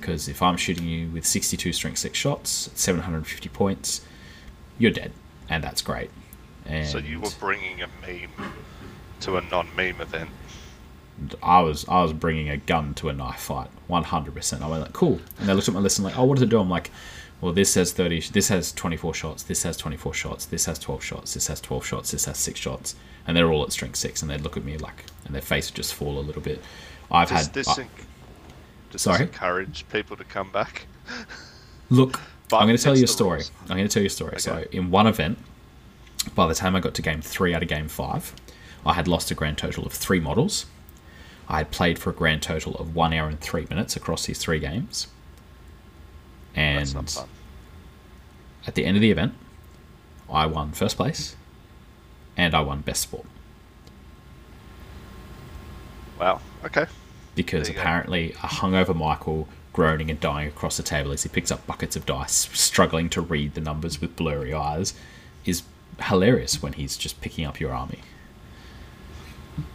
Because 0.00 0.28
if 0.28 0.42
I'm 0.42 0.56
shooting 0.56 0.86
you 0.86 1.08
with 1.10 1.24
62 1.24 1.72
strength 1.72 1.98
6 1.98 2.18
shots 2.18 2.68
at 2.68 2.78
750 2.78 3.48
points, 3.50 4.02
you're 4.78 4.90
dead. 4.90 5.12
And 5.48 5.62
that's 5.64 5.82
great. 5.82 6.10
And 6.66 6.86
So 6.86 6.98
you 6.98 7.20
were 7.20 7.30
bringing 7.40 7.82
a 7.82 7.88
meme 8.06 8.52
to 9.20 9.36
a 9.36 9.40
non-meme 9.42 10.00
event. 10.00 10.30
I 11.42 11.60
was 11.60 11.86
I 11.88 12.02
was 12.02 12.12
bringing 12.12 12.48
a 12.50 12.56
gun 12.56 12.92
to 12.94 13.08
a 13.08 13.12
knife 13.12 13.38
fight, 13.40 13.68
one 13.86 14.02
hundred 14.02 14.34
percent. 14.34 14.62
I 14.62 14.66
went 14.66 14.82
like, 14.82 14.92
cool, 14.92 15.20
and 15.38 15.48
they 15.48 15.54
looked 15.54 15.68
at 15.68 15.74
my 15.74 15.80
list 15.80 15.98
and 15.98 16.04
like, 16.04 16.18
oh, 16.18 16.24
what 16.24 16.34
does 16.34 16.42
it 16.42 16.48
do? 16.48 16.58
I'm 16.58 16.68
like, 16.68 16.90
well, 17.44 17.52
this 17.52 17.74
has 17.74 17.92
thirty, 17.92 18.20
this 18.20 18.48
has 18.48 18.72
twenty 18.72 18.96
four 18.96 19.12
shots, 19.12 19.42
this 19.42 19.62
has 19.64 19.76
twenty 19.76 19.98
four 19.98 20.14
shots, 20.14 20.46
this 20.46 20.64
has 20.64 20.78
twelve 20.78 21.04
shots, 21.04 21.34
this 21.34 21.46
has 21.48 21.60
twelve 21.60 21.84
shots, 21.84 22.10
this 22.10 22.24
has 22.24 22.38
six 22.38 22.58
shots, 22.58 22.96
and 23.26 23.36
they're 23.36 23.52
all 23.52 23.62
at 23.62 23.70
strength 23.70 23.96
six, 23.96 24.22
and 24.22 24.30
they'd 24.30 24.40
look 24.40 24.56
at 24.56 24.64
me 24.64 24.78
like, 24.78 25.04
and 25.26 25.34
their 25.34 25.42
face 25.42 25.70
would 25.70 25.76
just 25.76 25.92
fall 25.92 26.18
a 26.18 26.20
little 26.22 26.40
bit. 26.40 26.62
I've 27.10 27.28
Does 27.28 27.44
had 27.46 27.54
this, 27.54 27.68
uh, 27.68 27.74
enc- 27.74 27.86
does 28.90 29.02
sorry? 29.02 29.18
this 29.18 29.26
encourage 29.28 29.86
people 29.90 30.16
to 30.16 30.24
come 30.24 30.50
back? 30.52 30.86
Look, 31.90 32.18
But 32.48 32.58
I'm 32.58 32.66
going 32.66 32.78
to 32.78 32.82
tell 32.82 32.96
you 32.96 33.04
a 33.04 33.08
story. 33.08 33.38
rules. 33.38 33.52
I'm 33.68 33.76
going 33.76 33.86
to 33.88 33.92
tell 33.92 34.02
you 34.02 34.06
a 34.06 34.10
story. 34.10 34.40
So, 34.40 34.64
in 34.72 34.90
one 34.90 35.06
event, 35.06 35.36
by 36.34 36.46
the 36.46 36.54
time 36.54 36.74
I 36.74 36.80
got 36.80 36.94
to 36.94 37.02
game 37.02 37.20
three 37.20 37.54
out 37.54 37.62
of 37.62 37.68
game 37.68 37.88
five, 37.88 38.34
I 38.86 38.94
had 38.94 39.06
lost 39.06 39.30
a 39.30 39.34
grand 39.34 39.58
total 39.58 39.84
of 39.84 39.92
three 39.92 40.20
models. 40.20 40.64
I 41.46 41.58
had 41.58 41.70
played 41.70 41.98
for 41.98 42.08
a 42.08 42.14
grand 42.14 42.42
total 42.42 42.74
of 42.76 42.94
one 42.94 43.12
hour 43.12 43.28
and 43.28 43.38
three 43.38 43.66
minutes 43.68 43.96
across 43.96 44.24
these 44.24 44.38
three 44.38 44.60
games. 44.60 45.08
And 46.54 46.78
That's 46.78 46.94
not 46.94 47.10
fun. 47.10 47.28
At 48.66 48.74
the 48.74 48.84
end 48.84 48.96
of 48.96 49.00
the 49.00 49.10
event, 49.10 49.34
I 50.30 50.46
won 50.46 50.72
first 50.72 50.96
place 50.96 51.36
and 52.36 52.54
I 52.54 52.60
won 52.60 52.80
best 52.80 53.02
sport 53.02 53.26
Wow. 56.18 56.40
Okay. 56.64 56.86
because 57.34 57.68
you 57.68 57.74
go. 57.74 57.80
apparently 57.80 58.32
a 58.32 58.46
hungover 58.48 58.94
Michael 58.94 59.48
groaning 59.72 60.10
and 60.10 60.20
dying 60.20 60.48
across 60.48 60.76
the 60.76 60.82
table 60.82 61.12
as 61.12 61.22
he 61.24 61.28
picks 61.28 61.50
up 61.50 61.66
buckets 61.66 61.96
of 61.96 62.06
dice, 62.06 62.48
struggling 62.52 63.08
to 63.10 63.20
read 63.20 63.54
the 63.54 63.60
numbers 63.60 64.00
with 64.00 64.14
blurry 64.16 64.52
eyes, 64.54 64.94
is 65.44 65.62
hilarious 66.00 66.62
when 66.62 66.74
he's 66.74 66.96
just 66.96 67.20
picking 67.20 67.44
up 67.44 67.58
your 67.60 67.72
army. 67.72 68.00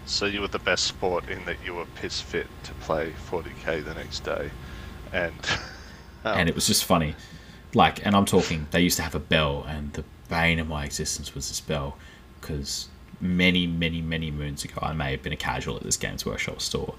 So 0.06 0.26
you 0.26 0.42
were 0.42 0.48
the 0.48 0.60
best 0.60 0.86
sport 0.86 1.30
in 1.30 1.44
that 1.46 1.58
you 1.66 1.74
were 1.76 1.86
piss 1.96 2.20
fit 2.22 2.48
to 2.64 2.74
play 2.76 3.14
40k 3.30 3.84
the 3.84 3.94
next 3.94 4.22
day, 4.22 4.50
and 5.14 5.34
um, 6.26 6.40
and 6.40 6.50
it 6.50 6.56
was 6.56 6.68
just 6.68 6.86
funny. 6.86 7.16
Like, 7.74 8.06
and 8.06 8.16
I'm 8.16 8.26
talking, 8.26 8.68
they 8.72 8.82
used 8.82 8.98
to 8.98 9.04
have 9.04 9.16
a 9.16 9.20
bell, 9.20 9.64
and 9.68 9.94
the 9.94 10.04
bane 10.28 10.60
of 10.60 10.68
my 10.68 10.86
existence 10.86 11.36
was 11.36 11.50
this 11.50 11.60
bell, 11.60 11.98
because 12.40 12.88
many, 13.22 13.68
many, 13.68 14.02
many 14.02 14.32
moons 14.32 14.64
ago, 14.64 14.80
I 14.82 14.94
may 14.94 15.12
have 15.12 15.22
been 15.22 15.34
a 15.34 15.38
casual 15.38 15.76
at 15.76 15.84
this 15.84 15.98
Games 15.98 16.26
Workshop 16.26 16.62
store, 16.62 16.96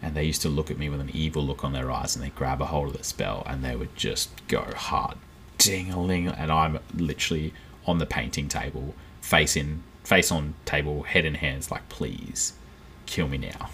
and 0.00 0.14
they 0.14 0.24
used 0.24 0.42
to 0.42 0.48
look 0.48 0.70
at 0.70 0.78
me 0.78 0.88
with 0.88 1.00
an 1.00 1.10
evil 1.12 1.42
look 1.42 1.62
on 1.62 1.72
their 1.72 1.90
eyes, 1.90 2.16
and 2.16 2.24
they 2.24 2.30
grab 2.30 2.62
a 2.62 2.66
hold 2.66 2.88
of 2.88 2.96
this 2.96 3.12
bell, 3.12 3.42
and 3.46 3.62
they 3.62 3.76
would 3.76 3.94
just 3.96 4.30
go 4.48 4.64
hard, 4.74 5.18
ding 5.58 5.90
a 5.90 6.00
ling, 6.00 6.28
and 6.28 6.50
I'm 6.50 6.78
literally 6.94 7.52
on 7.86 7.98
the 7.98 8.06
painting 8.06 8.48
table, 8.48 8.94
face 9.20 9.56
in, 9.56 9.82
face 10.04 10.32
on 10.32 10.54
table, 10.64 11.02
head 11.02 11.26
in 11.26 11.34
hands, 11.34 11.70
like, 11.70 11.86
please, 11.90 12.54
kill 13.04 13.28
me 13.28 13.36
now. 13.36 13.68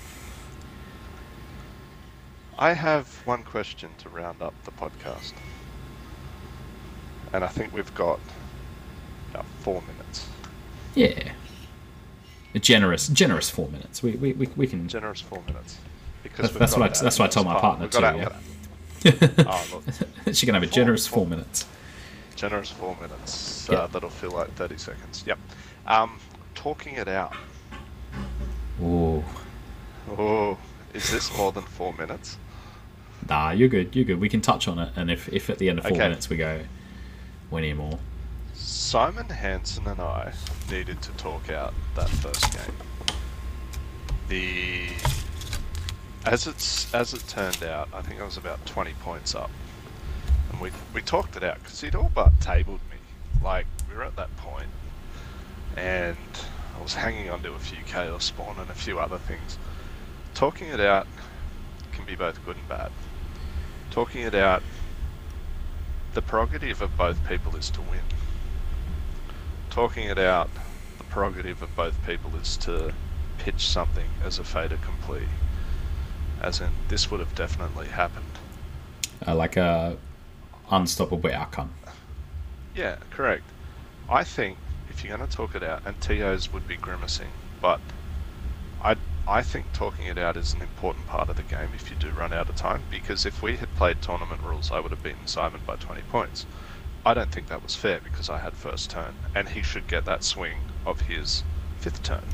I 2.59 2.73
have 2.73 3.07
one 3.25 3.45
question 3.45 3.91
to 3.99 4.09
round 4.09 4.43
up 4.43 4.55
the 4.65 4.73
podcast. 4.73 5.33
And 7.33 7.45
I 7.45 7.49
think 7.49 7.73
we've 7.73 7.95
got 7.95 8.19
about 9.31 9.47
four 9.61 9.83
minutes. 9.83 10.29
Yeah. 10.95 11.33
A 12.55 12.59
generous, 12.59 13.09
generous 13.09 13.49
four 13.49 13.69
minutes. 13.69 14.03
We, 14.03 14.13
we, 14.13 14.33
we, 14.33 14.49
we 14.57 14.67
can. 14.67 14.89
Generous 14.89 15.21
four 15.21 15.43
minutes. 15.47 15.79
Because 16.23 16.53
that's, 16.53 16.77
what 16.77 16.91
I, 16.91 17.03
that's 17.03 17.19
what 17.19 17.27
I 17.27 17.29
told 17.29 17.47
my 17.47 17.59
partner 17.61 17.89
too. 17.89 18.01
Yeah. 18.01 18.33
oh, 19.47 19.83
She 20.33 20.47
can 20.47 20.55
have 20.55 20.63
a 20.63 20.67
four, 20.67 20.75
generous 20.75 21.07
four, 21.07 21.21
four 21.21 21.27
minutes. 21.27 21.67
Generous 22.37 22.71
four 22.71 22.97
minutes. 23.01 23.69
Yep. 23.71 23.79
Uh, 23.79 23.87
that'll 23.87 24.11
feel 24.11 24.33
like 24.33 24.53
thirty 24.55 24.77
seconds. 24.77 25.25
Yep. 25.27 25.39
Um, 25.87 26.19
talking 26.55 26.95
it 26.95 27.09
out. 27.09 27.35
Ooh. 28.83 29.23
Oh, 30.11 30.59
is 30.93 31.11
this 31.11 31.35
more 31.37 31.53
than 31.53 31.63
four 31.63 31.93
minutes? 31.95 32.37
Nah, 33.29 33.51
you're 33.51 33.69
good. 33.69 33.95
You're 33.95 34.05
good. 34.05 34.21
We 34.21 34.29
can 34.29 34.41
touch 34.41 34.69
on 34.69 34.79
it, 34.79 34.93
and 34.97 35.11
if, 35.11 35.29
if 35.33 35.51
at 35.51 35.59
the 35.59 35.69
end 35.69 35.79
of 35.79 35.85
four 35.85 35.93
okay. 35.93 36.09
minutes 36.09 36.29
we 36.29 36.37
go, 36.37 36.61
we 37.51 37.73
more. 37.73 37.99
Simon 38.55 39.29
Hansen 39.29 39.87
and 39.87 40.01
I 40.01 40.33
needed 40.71 41.03
to 41.03 41.11
talk 41.13 41.51
out 41.51 41.75
that 41.97 42.09
first 42.09 42.53
game. 42.53 42.77
The 44.29 44.87
as 46.25 46.47
it's 46.47 46.93
as 46.95 47.13
it 47.13 47.27
turned 47.27 47.65
out, 47.65 47.89
I 47.93 48.03
think 48.03 48.21
I 48.21 48.25
was 48.25 48.37
about 48.37 48.65
20 48.67 48.93
points 49.01 49.35
up, 49.35 49.51
and 50.53 50.61
we 50.61 50.71
we 50.95 51.03
talked 51.03 51.37
it 51.37 51.43
out 51.43 51.59
because 51.59 51.81
he'd 51.81 51.95
all 51.95 52.11
but 52.15 52.41
tabled 52.41 52.81
me. 52.91 52.97
Like 53.43 53.67
we 53.89 53.97
were 53.97 54.05
at 54.05 54.17
that 54.17 54.35
point, 54.37 54.69
and 55.77 56.17
I 56.79 56.83
was 56.83 56.95
hanging 56.95 57.31
on 57.31 57.43
to 57.43 57.53
a 57.55 57.59
few 57.59 57.83
chaos 57.85 58.27
spawn 58.27 58.59
and 58.59 58.71
a 58.71 58.75
few 58.75 59.01
other 59.01 59.19
things. 59.19 59.59
Talking 60.35 60.69
it 60.69 60.81
out 60.81 61.09
can 61.93 62.05
be 62.05 62.15
both 62.15 62.45
good 62.45 62.57
and 62.57 62.69
bad. 62.69 62.93
Talking 63.91 64.23
it 64.23 64.35
out, 64.35 64.63
the 66.15 66.23
prerogative 66.23 66.83
of 66.83 66.97
both 66.97 67.27
people 67.29 67.57
is 67.57 67.71
to 67.71 67.81
win. 67.81 68.01
Talking 69.71 70.09
it 70.09 70.19
out, 70.19 70.51
the 70.99 71.05
prerogative 71.05 71.63
of 71.63 71.75
both 71.77 71.95
people 72.07 72.35
is 72.37 72.57
to 72.59 72.93
pitch 73.39 73.67
something 73.67 74.09
as 74.25 74.39
a 74.39 74.45
fait 74.45 74.73
accompli 74.73 75.27
as 76.41 76.61
in 76.61 76.71
this 76.89 77.11
would 77.11 77.21
have 77.21 77.35
definitely 77.35 77.87
happened. 77.89 78.25
Uh, 79.27 79.35
like 79.35 79.57
a 79.57 79.97
unstoppable 80.71 81.33
outcome. 81.33 81.75
Yeah, 82.75 82.97
correct. 83.11 83.45
I 84.09 84.25
think 84.25 84.57
if 84.89 85.05
you're 85.05 85.17
going 85.17 85.29
to 85.29 85.37
talk 85.37 85.55
it 85.55 85.63
out, 85.63 85.83
and 85.85 86.01
TOs 86.01 86.53
would 86.53 86.67
be 86.67 86.77
grimacing, 86.77 87.29
but 87.61 87.81
I 89.31 89.43
think 89.43 89.73
talking 89.73 90.07
it 90.07 90.19
out 90.19 90.37
is 90.37 90.55
an 90.55 90.61
important 90.61 91.07
part 91.07 91.29
of 91.29 91.37
the 91.37 91.45
game 91.45 91.71
if 91.73 91.89
you 91.89 91.97
do 91.97 92.11
run 92.11 92.33
out 92.33 92.49
of 92.49 92.57
time, 92.57 92.83
because 92.91 93.25
if 93.25 93.45
we 93.45 93.59
had 93.59 93.73
played 93.77 94.03
tournament 94.03 94.43
rules, 94.43 94.73
I 94.73 94.81
would 94.81 94.91
have 94.91 95.05
beaten 95.05 95.29
Simon 95.29 95.61
by 95.65 95.77
20 95.77 96.03
points. 96.03 96.47
I 97.07 97.15
don't 97.15 97.31
think 97.31 97.47
that 97.47 97.63
was 97.63 97.77
fair 97.77 98.01
because 98.03 98.29
I 98.29 98.41
had 98.41 98.57
first 98.57 98.91
turn, 98.91 99.15
and 99.33 99.51
he 99.51 99.63
should 99.63 99.87
get 99.87 100.05
that 100.05 100.25
swing 100.25 100.57
of 100.85 101.03
his 101.03 101.45
fifth 101.79 102.03
turn, 102.03 102.25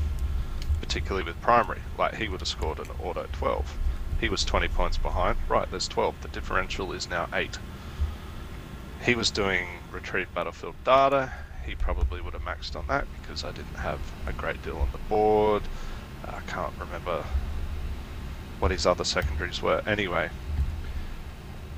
particularly 0.81 1.23
with 1.23 1.39
primary. 1.39 1.81
Like 1.99 2.15
he 2.15 2.29
would 2.29 2.41
have 2.41 2.49
scored 2.49 2.79
an 2.79 2.89
auto 2.97 3.27
12. 3.31 3.77
He 4.19 4.27
was 4.27 4.43
20 4.43 4.67
points 4.69 4.97
behind. 4.97 5.37
Right, 5.47 5.69
there's 5.69 5.87
12. 5.87 6.15
The 6.21 6.29
differential 6.29 6.91
is 6.93 7.07
now 7.11 7.27
8. 7.31 7.59
He 9.05 9.13
was 9.13 9.29
doing 9.29 9.67
retrieve 9.91 10.33
battlefield 10.33 10.73
data. 10.83 11.31
He 11.63 11.75
probably 11.75 12.21
would 12.21 12.33
have 12.33 12.41
maxed 12.41 12.75
on 12.75 12.87
that 12.87 13.05
because 13.13 13.43
I 13.43 13.51
didn't 13.51 13.77
have 13.77 13.99
a 14.25 14.33
great 14.33 14.63
deal 14.63 14.77
on 14.77 14.89
the 14.91 14.97
board. 15.07 15.61
I 16.27 16.39
can't 16.47 16.73
remember 16.79 17.25
what 18.59 18.71
his 18.71 18.85
other 18.85 19.03
secondaries 19.03 19.61
were. 19.61 19.81
Anyway, 19.85 20.29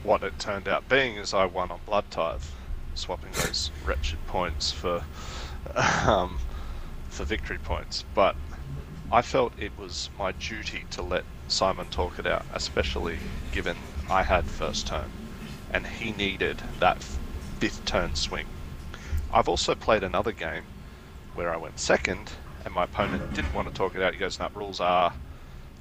what 0.04 0.24
it 0.24 0.40
turned 0.40 0.68
out 0.68 0.88
being 0.90 1.16
is 1.18 1.34
I 1.34 1.46
won 1.46 1.72
on 1.72 1.80
Blood 1.86 2.06
Tithe, 2.10 2.44
swapping 2.96 3.32
those 3.32 3.72
wretched 3.86 4.26
points 4.28 4.72
for 4.72 5.04
um, 5.76 6.40
for 7.10 7.26
victory 7.26 7.58
points. 7.58 8.04
But 8.14 8.36
I 9.12 9.22
felt 9.22 9.54
it 9.58 9.78
was 9.78 10.10
my 10.18 10.32
duty 10.32 10.86
to 10.92 11.02
let 11.02 11.24
Simon 11.48 11.88
talk 11.88 12.20
it 12.20 12.26
out, 12.26 12.46
especially 12.54 13.18
given 13.52 13.78
I 14.10 14.24
had 14.24 14.46
first 14.46 14.88
turn 14.88 15.12
and 15.72 15.86
he 15.86 16.12
needed 16.12 16.62
that 16.80 17.04
fifth 17.60 17.86
turn 17.86 18.16
swing. 18.16 18.48
I've 19.32 19.48
also 19.48 19.76
played 19.76 20.04
another 20.04 20.32
game 20.32 20.64
where 21.36 21.54
I 21.54 21.58
went 21.58 21.80
second 21.80 22.32
and 22.66 22.74
my 22.74 22.84
opponent 22.84 23.34
didn't 23.34 23.54
want 23.54 23.68
to 23.68 23.74
talk 23.74 23.96
it 23.96 24.02
out. 24.02 24.14
He 24.14 24.20
goes, 24.20 24.40
"Nut 24.40 24.52
rules 24.56 24.80
are 24.80 25.14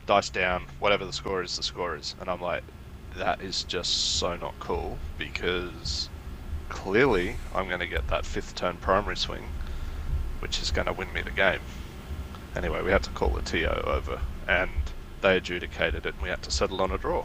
dice 0.06 0.30
down, 0.30 0.64
whatever 0.78 1.04
the 1.04 1.12
score 1.12 1.42
is, 1.42 1.56
the 1.56 1.62
score 1.62 1.96
is." 1.96 2.14
And 2.20 2.28
I'm 2.28 2.40
like, 2.40 2.62
that 3.16 3.40
is 3.40 3.64
just 3.64 4.18
so 4.18 4.36
not 4.36 4.54
cool 4.60 4.98
because 5.18 6.08
clearly 6.68 7.36
I'm 7.54 7.68
going 7.68 7.80
to 7.80 7.86
get 7.86 8.08
that 8.08 8.24
fifth 8.24 8.54
turn 8.54 8.76
primary 8.76 9.16
swing, 9.16 9.44
which 10.40 10.60
is 10.60 10.70
going 10.70 10.86
to 10.86 10.92
win 10.92 11.12
me 11.12 11.22
the 11.22 11.30
game. 11.30 11.60
Anyway, 12.56 12.82
we 12.82 12.90
had 12.90 13.02
to 13.04 13.10
call 13.10 13.30
the 13.30 13.42
TO 13.42 13.66
over, 13.66 14.20
and 14.46 14.70
they 15.20 15.36
adjudicated 15.36 16.06
it, 16.06 16.14
and 16.14 16.22
we 16.22 16.28
had 16.28 16.42
to 16.42 16.50
settle 16.50 16.80
on 16.80 16.90
a 16.90 16.98
draw. 16.98 17.24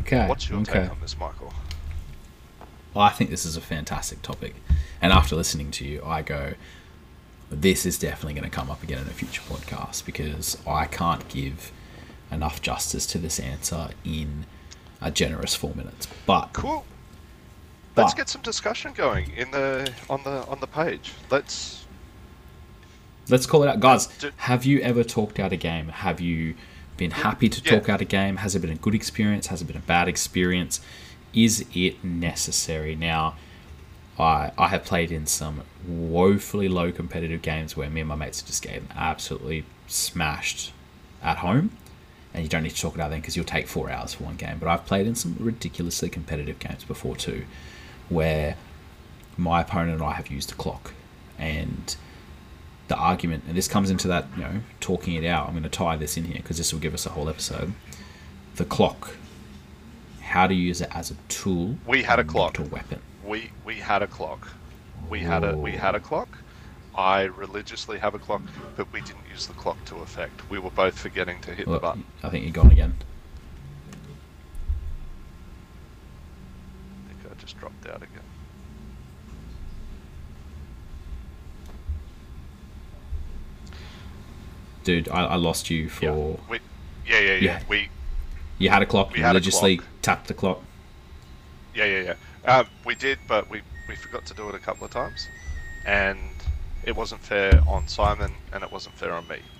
Okay. 0.00 0.26
What's 0.28 0.48
your 0.48 0.60
okay. 0.60 0.80
take 0.82 0.90
on 0.90 1.00
this, 1.00 1.16
Michael? 1.18 1.54
Well, 2.92 3.04
I 3.04 3.10
think 3.10 3.30
this 3.30 3.44
is 3.44 3.56
a 3.56 3.60
fantastic 3.60 4.22
topic, 4.22 4.54
and 5.00 5.12
after 5.12 5.34
listening 5.34 5.70
to 5.72 5.84
you, 5.84 6.02
I 6.04 6.22
go, 6.22 6.54
this 7.50 7.86
is 7.86 7.98
definitely 7.98 8.34
going 8.34 8.50
to 8.50 8.54
come 8.54 8.70
up 8.70 8.82
again 8.82 8.98
in 8.98 9.06
a 9.06 9.10
future 9.10 9.42
podcast 9.42 10.04
because 10.04 10.58
I 10.66 10.86
can't 10.86 11.26
give 11.28 11.72
enough 12.30 12.60
justice 12.60 13.06
to 13.06 13.18
this 13.18 13.38
answer 13.38 13.90
in 14.04 14.46
a 15.00 15.10
generous 15.10 15.54
four 15.54 15.74
minutes. 15.74 16.08
But 16.26 16.52
cool. 16.52 16.84
Let's 17.96 18.14
get 18.14 18.28
some 18.28 18.42
discussion 18.42 18.92
going 18.92 19.30
in 19.36 19.52
the 19.52 19.92
on 20.10 20.24
the 20.24 20.44
on 20.46 20.58
the 20.58 20.66
page. 20.66 21.12
Let's 21.30 21.84
Let's 23.28 23.46
call 23.46 23.62
it 23.62 23.68
out, 23.68 23.80
guys. 23.80 24.08
Have 24.36 24.64
you 24.64 24.80
ever 24.80 25.02
talked 25.02 25.38
out 25.38 25.52
a 25.52 25.56
game? 25.56 25.88
Have 25.88 26.20
you 26.20 26.54
been 26.96 27.10
mm-hmm. 27.10 27.22
happy 27.22 27.48
to 27.48 27.62
talk 27.62 27.88
out 27.88 28.00
a 28.00 28.04
game? 28.04 28.36
Has 28.36 28.54
it 28.54 28.60
been 28.60 28.70
a 28.70 28.76
good 28.76 28.94
experience? 28.94 29.46
Has 29.46 29.62
it 29.62 29.66
been 29.66 29.76
a 29.76 29.80
bad 29.80 30.08
experience? 30.08 30.80
Is 31.32 31.64
it 31.74 32.04
necessary? 32.04 32.94
Now, 32.94 33.36
I 34.18 34.52
I 34.56 34.68
have 34.68 34.84
played 34.84 35.10
in 35.10 35.26
some 35.26 35.62
woefully 35.86 36.68
low 36.68 36.92
competitive 36.92 37.42
games 37.42 37.76
where 37.76 37.90
me 37.90 38.00
and 38.00 38.08
my 38.08 38.16
mates 38.16 38.42
just 38.42 38.62
getting 38.62 38.88
absolutely 38.96 39.64
smashed 39.86 40.72
at 41.22 41.38
home, 41.38 41.70
and 42.32 42.42
you 42.42 42.48
don't 42.48 42.62
need 42.62 42.74
to 42.74 42.80
talk 42.80 42.94
it 42.94 43.00
out 43.00 43.10
then 43.10 43.20
because 43.20 43.36
you'll 43.36 43.44
take 43.44 43.66
four 43.66 43.90
hours 43.90 44.14
for 44.14 44.24
one 44.24 44.36
game. 44.36 44.58
But 44.58 44.68
I've 44.68 44.86
played 44.86 45.06
in 45.06 45.14
some 45.14 45.36
ridiculously 45.38 46.08
competitive 46.08 46.58
games 46.58 46.84
before 46.84 47.16
too, 47.16 47.44
where 48.08 48.56
my 49.36 49.62
opponent 49.62 50.00
and 50.00 50.02
I 50.02 50.12
have 50.12 50.28
used 50.28 50.50
the 50.50 50.54
clock, 50.54 50.92
and 51.38 51.96
the 52.88 52.96
argument, 52.96 53.44
and 53.48 53.56
this 53.56 53.66
comes 53.66 53.90
into 53.90 54.06
that, 54.08 54.26
you 54.36 54.42
know, 54.42 54.60
talking 54.80 55.14
it 55.14 55.24
out. 55.24 55.46
I'm 55.46 55.54
going 55.54 55.62
to 55.62 55.68
tie 55.70 55.96
this 55.96 56.16
in 56.16 56.24
here 56.24 56.36
because 56.36 56.58
this 56.58 56.72
will 56.72 56.80
give 56.80 56.94
us 56.94 57.06
a 57.06 57.10
whole 57.10 57.28
episode. 57.28 57.72
The 58.56 58.64
clock. 58.64 59.16
How 60.20 60.46
to 60.46 60.54
use 60.54 60.80
it 60.80 60.88
as 60.94 61.10
a 61.10 61.14
tool. 61.28 61.76
We 61.86 62.02
had 62.02 62.18
a 62.18 62.24
clock. 62.24 62.58
A 62.58 62.62
weapon. 62.62 63.00
We 63.24 63.50
we 63.64 63.76
had 63.76 64.02
a 64.02 64.06
clock. 64.06 64.48
We 65.08 65.20
had 65.20 65.44
a 65.44 65.56
we 65.56 65.72
had 65.72 65.94
a 65.94 66.00
clock. 66.00 66.28
I 66.94 67.22
religiously 67.22 67.98
have 67.98 68.14
a 68.14 68.18
clock, 68.18 68.42
but 68.76 68.92
we 68.92 69.00
didn't 69.00 69.26
use 69.30 69.46
the 69.46 69.54
clock 69.54 69.84
to 69.86 69.96
effect. 69.96 70.48
We 70.48 70.58
were 70.58 70.70
both 70.70 70.96
forgetting 70.96 71.40
to 71.40 71.54
hit 71.54 71.66
the 71.66 71.78
button. 71.78 72.04
I 72.22 72.30
think 72.30 72.44
you're 72.44 72.52
gone 72.52 72.70
again. 72.70 72.96
I 77.04 77.08
think 77.08 77.32
I 77.32 77.40
just 77.40 77.58
dropped 77.58 77.86
out 77.88 77.96
again. 77.96 78.24
dude, 84.84 85.08
I, 85.08 85.24
I 85.24 85.34
lost 85.36 85.70
you 85.70 85.88
for. 85.88 86.04
Yeah. 86.04 86.36
We, 86.48 86.58
yeah, 87.06 87.18
yeah, 87.18 87.20
yeah, 87.20 87.36
yeah. 87.36 87.62
We. 87.68 87.88
You 88.58 88.70
had 88.70 88.82
a 88.82 88.86
clock. 88.86 89.12
We 89.12 89.18
you 89.18 89.26
religiously 89.26 89.78
clock. 89.78 89.88
tapped 90.02 90.28
the 90.28 90.34
clock. 90.34 90.62
Yeah, 91.74 91.86
yeah, 91.86 92.00
yeah. 92.02 92.14
Um, 92.44 92.70
we 92.84 92.96
did, 92.96 93.20
but 93.28 93.50
we 93.50 93.62
we 93.88 93.96
forgot 93.96 94.26
to 94.26 94.34
do 94.34 94.48
it 94.50 94.56
a 94.56 94.60
couple 94.60 94.84
of 94.86 94.92
times, 94.92 95.30
and 95.84 96.44
it 96.82 96.96
wasn't 96.96 97.22
fair 97.24 97.62
on 97.68 97.88
Simon, 97.88 98.42
and 98.52 98.64
it 98.64 98.72
wasn't 98.72 98.98
fair 98.98 99.14
on 99.14 99.28
me. 99.28 99.50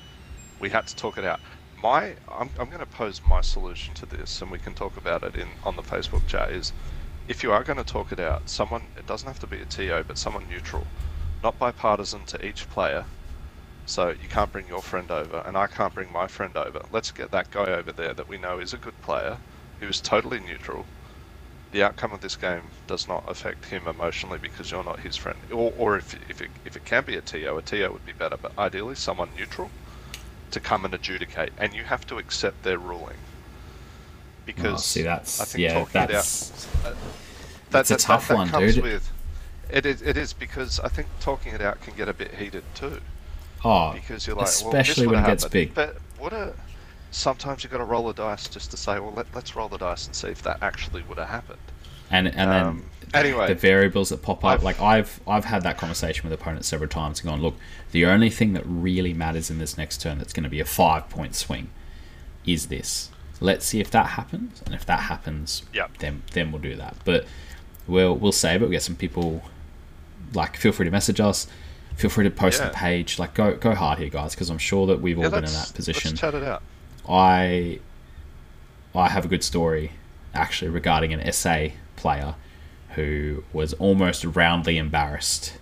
We 0.61 0.71
had 0.71 0.87
to 0.89 0.97
talk 0.97 1.19
it 1.19 1.25
out. 1.25 1.41
My, 1.77 2.17
I'm, 2.29 2.51
I'm 2.59 2.69
going 2.71 2.81
to 2.81 2.87
pose 2.87 3.23
my 3.29 3.41
solution 3.43 3.95
to 3.97 4.07
this, 4.07 4.43
and 4.43 4.51
we 4.53 4.59
can 4.61 4.75
talk 4.75 4.97
about 4.99 5.25
it 5.25 5.37
in 5.37 5.57
on 5.65 5.77
the 5.77 5.83
Facebook 5.83 6.27
chat. 6.27 6.53
Is 6.53 6.75
if 7.29 7.43
you 7.45 7.53
are 7.53 7.65
going 7.65 7.79
to 7.79 7.85
talk 7.85 8.13
it 8.13 8.21
out, 8.21 8.49
someone 8.51 8.91
it 8.97 9.07
doesn't 9.07 9.29
have 9.29 9.41
to 9.41 9.49
be 9.49 9.61
a 9.61 9.67
TO, 9.67 10.05
but 10.07 10.19
someone 10.19 10.49
neutral, 10.49 10.93
not 11.43 11.59
bipartisan 11.59 12.27
to 12.27 12.47
each 12.47 12.69
player, 12.69 13.09
so 13.87 14.11
you 14.11 14.29
can't 14.29 14.53
bring 14.53 14.69
your 14.69 14.83
friend 14.83 15.11
over, 15.13 15.39
and 15.47 15.57
I 15.59 15.69
can't 15.69 15.95
bring 15.95 16.13
my 16.13 16.29
friend 16.29 16.57
over. 16.57 16.83
Let's 16.91 17.13
get 17.13 17.33
that 17.33 17.51
guy 17.51 17.67
over 17.73 17.93
there 17.93 18.15
that 18.15 18.29
we 18.29 18.39
know 18.39 18.59
is 18.61 18.75
a 18.75 18.79
good 18.79 19.01
player, 19.03 19.43
who 19.81 19.89
is 19.89 20.01
totally 20.03 20.41
neutral. 20.41 20.94
The 21.75 21.83
outcome 21.83 22.13
of 22.13 22.21
this 22.21 22.37
game 22.37 22.63
does 22.87 23.09
not 23.09 23.25
affect 23.29 23.65
him 23.65 23.89
emotionally 23.89 24.39
because 24.39 24.71
you're 24.71 24.85
not 24.85 25.01
his 25.01 25.17
friend. 25.17 25.37
Or, 25.51 25.73
or 25.77 25.97
if, 25.99 26.15
if, 26.31 26.41
it, 26.41 26.49
if 26.65 26.77
it 26.77 26.85
can 26.85 27.03
be 27.05 27.17
a 27.17 27.21
TO, 27.21 27.57
a 27.57 27.63
TO 27.63 27.91
would 27.93 28.07
be 28.07 28.13
better, 28.13 28.37
but 28.37 28.57
ideally 28.57 28.95
someone 28.95 29.31
neutral 29.37 29.73
to 30.53 30.61
come 30.61 30.85
and 30.85 30.95
adjudicate, 30.95 31.53
and 31.59 31.75
you 31.75 31.83
have 31.83 32.07
to 32.07 32.19
accept 32.19 32.63
their 32.63 32.79
ruling. 32.79 33.17
because 34.47 34.75
Oh, 34.75 34.77
see, 34.77 35.03
that's 35.03 35.41
I 35.41 35.45
think 35.47 35.63
yeah, 35.63 35.75
talking 35.75 36.03
it 36.03 36.09
that's 36.11 36.69
out, 36.87 36.95
that, 37.71 37.81
It's 37.81 37.91
a 37.91 37.95
that- 37.95 38.01
tough 38.01 38.29
that 38.29 38.37
one, 38.37 38.51
dude. 38.53 38.81
With, 38.81 39.11
it 39.69 39.85
is. 39.85 40.01
It 40.01 40.17
is 40.17 40.33
because 40.33 40.79
I 40.79 40.87
think 40.89 41.09
talking 41.19 41.55
it 41.55 41.61
out 41.61 41.81
can 41.81 41.97
get 41.97 42.09
a 42.09 42.15
bit 42.15 42.37
heated 42.37 42.63
too. 42.77 43.01
oh, 43.65 43.95
Because 43.95 44.29
you're 44.29 44.37
like, 44.37 44.47
especially 44.47 45.09
well, 45.09 45.17
this 45.17 45.25
when 45.25 45.25
it 45.25 45.41
gets 45.41 45.49
big. 45.49 45.75
But 45.75 45.97
what 46.19 46.33
a 46.33 46.53
sometimes 47.11 47.63
you've 47.65 47.73
got 47.73 47.79
to 47.79 47.85
roll 47.85 48.07
the 48.07 48.13
dice 48.13 48.49
just 48.49 48.71
to 48.73 48.77
say, 48.77 48.99
well, 49.01 49.13
let, 49.17 49.27
let's 49.35 49.57
roll 49.57 49.69
the 49.69 49.79
dice 49.79 50.07
and 50.07 50.15
see 50.15 50.29
if 50.29 50.43
that 50.43 50.59
actually 50.63 51.03
would 51.03 51.19
have 51.19 51.29
happened. 51.29 51.59
And 52.11 52.29
and 52.29 52.51
then 52.51 52.63
Um, 52.67 52.85
anyway. 53.13 53.47
the 53.49 53.55
variables 53.55 54.09
that 54.11 54.23
pop 54.23 54.45
up. 54.45 54.51
I've- 54.57 54.65
like 54.65 54.81
I've 54.81 55.21
I've 55.27 55.45
had 55.47 55.63
that 55.63 55.77
conversation 55.79 56.29
with 56.29 56.39
opponents 56.39 56.69
several 56.69 56.89
times 56.89 57.21
and 57.21 57.29
gone, 57.31 57.41
look, 57.43 57.57
the 57.93 58.05
only 58.07 58.31
thing 58.31 58.53
that 58.55 58.63
really 58.67 59.15
matters 59.15 59.51
in 59.51 59.59
this 59.59 59.77
next 59.79 60.01
turn 60.01 60.19
that's 60.19 60.33
going 60.33 60.45
to 60.45 60.51
be 60.51 60.61
a 60.61 60.65
five 60.65 61.09
point 61.09 61.35
swing 61.35 61.69
is 62.47 62.67
this. 62.67 63.11
Let's 63.41 63.67
see 63.67 63.81
if 63.81 63.91
that 63.91 64.07
happens, 64.11 64.63
and 64.65 64.75
if 64.75 64.85
that 64.87 65.01
happens, 65.01 65.63
Yep. 65.73 65.99
then 65.99 66.23
then 66.33 66.53
we'll 66.53 66.63
do 66.63 66.77
that. 66.77 66.97
But 67.05 67.27
we'll 67.87 68.15
we'll 68.17 68.33
save 68.33 68.57
it. 68.63 68.67
We'll 68.67 68.71
get 68.73 68.83
some 68.83 68.97
people. 68.97 69.43
Like, 70.33 70.57
feel 70.57 70.73
free 70.73 70.85
to 70.85 70.91
message 70.91 71.21
us. 71.21 71.47
Feel 71.97 72.11
free 72.11 72.25
to 72.25 72.31
post 72.31 72.61
Yeah. 72.61 72.69
the 72.69 72.75
page. 72.75 73.19
Like, 73.19 73.35
go 73.35 73.55
go 73.57 73.75
hard 73.75 73.99
here, 73.99 74.09
guys, 74.09 74.35
because 74.35 74.51
I'm 74.51 74.59
sure 74.59 74.87
that 74.89 75.01
we've 75.01 75.19
all 75.19 75.31
been 75.31 75.45
in 75.45 75.53
that 75.53 75.73
position. 75.75 76.11
Let's 76.13 76.21
chat 76.21 76.35
it 76.35 76.43
out. 76.43 76.63
I 77.09 77.81
I 78.95 79.09
have 79.09 79.25
a 79.25 79.29
good 79.29 79.43
story 79.45 79.93
actually 80.35 80.71
regarding 80.71 81.13
an 81.13 81.21
SA 81.33 81.69
player 82.05 82.35
who 82.97 83.43
was 83.53 83.73
almost 83.75 84.25
roundly 84.25 84.77
embarrassed 84.77 85.57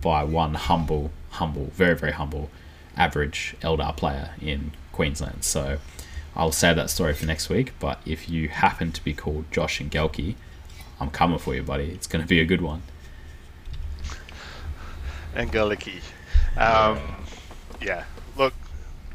by 0.00 0.24
one 0.24 0.54
humble, 0.54 1.10
humble, 1.32 1.66
very 1.74 1.94
very 1.94 2.12
humble, 2.12 2.48
average 2.96 3.54
Eldar 3.60 3.94
player 3.94 4.30
in 4.40 4.72
Queensland. 4.90 5.44
So 5.44 5.78
I'll 6.34 6.52
save 6.52 6.76
that 6.76 6.88
story 6.88 7.12
for 7.12 7.26
next 7.26 7.50
week. 7.50 7.74
But 7.78 8.00
if 8.06 8.28
you 8.28 8.48
happen 8.48 8.90
to 8.92 9.04
be 9.04 9.12
called 9.12 9.44
Josh 9.50 9.80
and 9.80 9.90
Gelke, 9.90 10.34
I'm 10.98 11.10
coming 11.10 11.38
for 11.38 11.54
you, 11.54 11.62
buddy. 11.62 11.90
It's 11.90 12.06
going 12.06 12.24
to 12.24 12.28
be 12.28 12.40
a 12.40 12.46
good 12.46 12.62
one. 12.62 12.82
Angeliki. 15.34 16.00
Um, 16.56 17.00
yeah. 17.82 18.04
Look, 18.36 18.54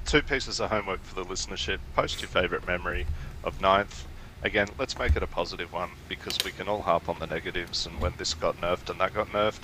two 0.06 0.22
pieces 0.22 0.60
of 0.60 0.70
homework 0.70 1.04
for 1.04 1.16
the 1.16 1.26
listenership. 1.26 1.80
Post 1.96 2.22
your 2.22 2.30
favourite 2.30 2.68
memory 2.68 3.08
of 3.44 3.62
ninth. 3.62 4.06
Again, 4.44 4.68
let's 4.78 4.98
make 5.00 5.16
it 5.16 5.24
a 5.24 5.28
positive 5.28 5.74
one 5.74 5.90
because 6.08 6.38
we 6.46 6.52
can 6.52 6.68
all 6.68 6.82
harp 6.82 7.10
on 7.10 7.18
the 7.20 7.28
negatives 7.28 7.86
and 7.88 8.00
when 8.00 8.14
this 8.18 8.34
got 8.34 8.60
nerfed 8.62 8.90
and 8.90 9.00
that 9.02 9.14
got 9.14 9.28
nerfed. 9.30 9.62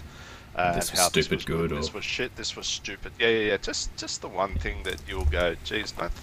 Uh, 0.56 0.74
This 0.74 0.92
was 0.92 1.00
how 1.00 1.08
stupid 1.10 1.30
this 1.30 1.36
was 1.38 1.46
good 1.46 1.72
or- 1.72 1.76
This 1.76 1.94
was 1.94 2.04
shit. 2.06 2.36
This 2.36 2.56
was 2.56 2.68
stupid. 2.68 3.12
Yeah, 3.20 3.28
yeah, 3.30 3.46
yeah. 3.52 3.58
Just, 3.58 3.96
just 3.98 4.22
the 4.22 4.28
one 4.28 4.56
thing 4.56 4.84
that 4.84 5.02
you'll 5.08 5.26
go, 5.26 5.56
geez, 5.64 5.94
ninth. 5.98 6.22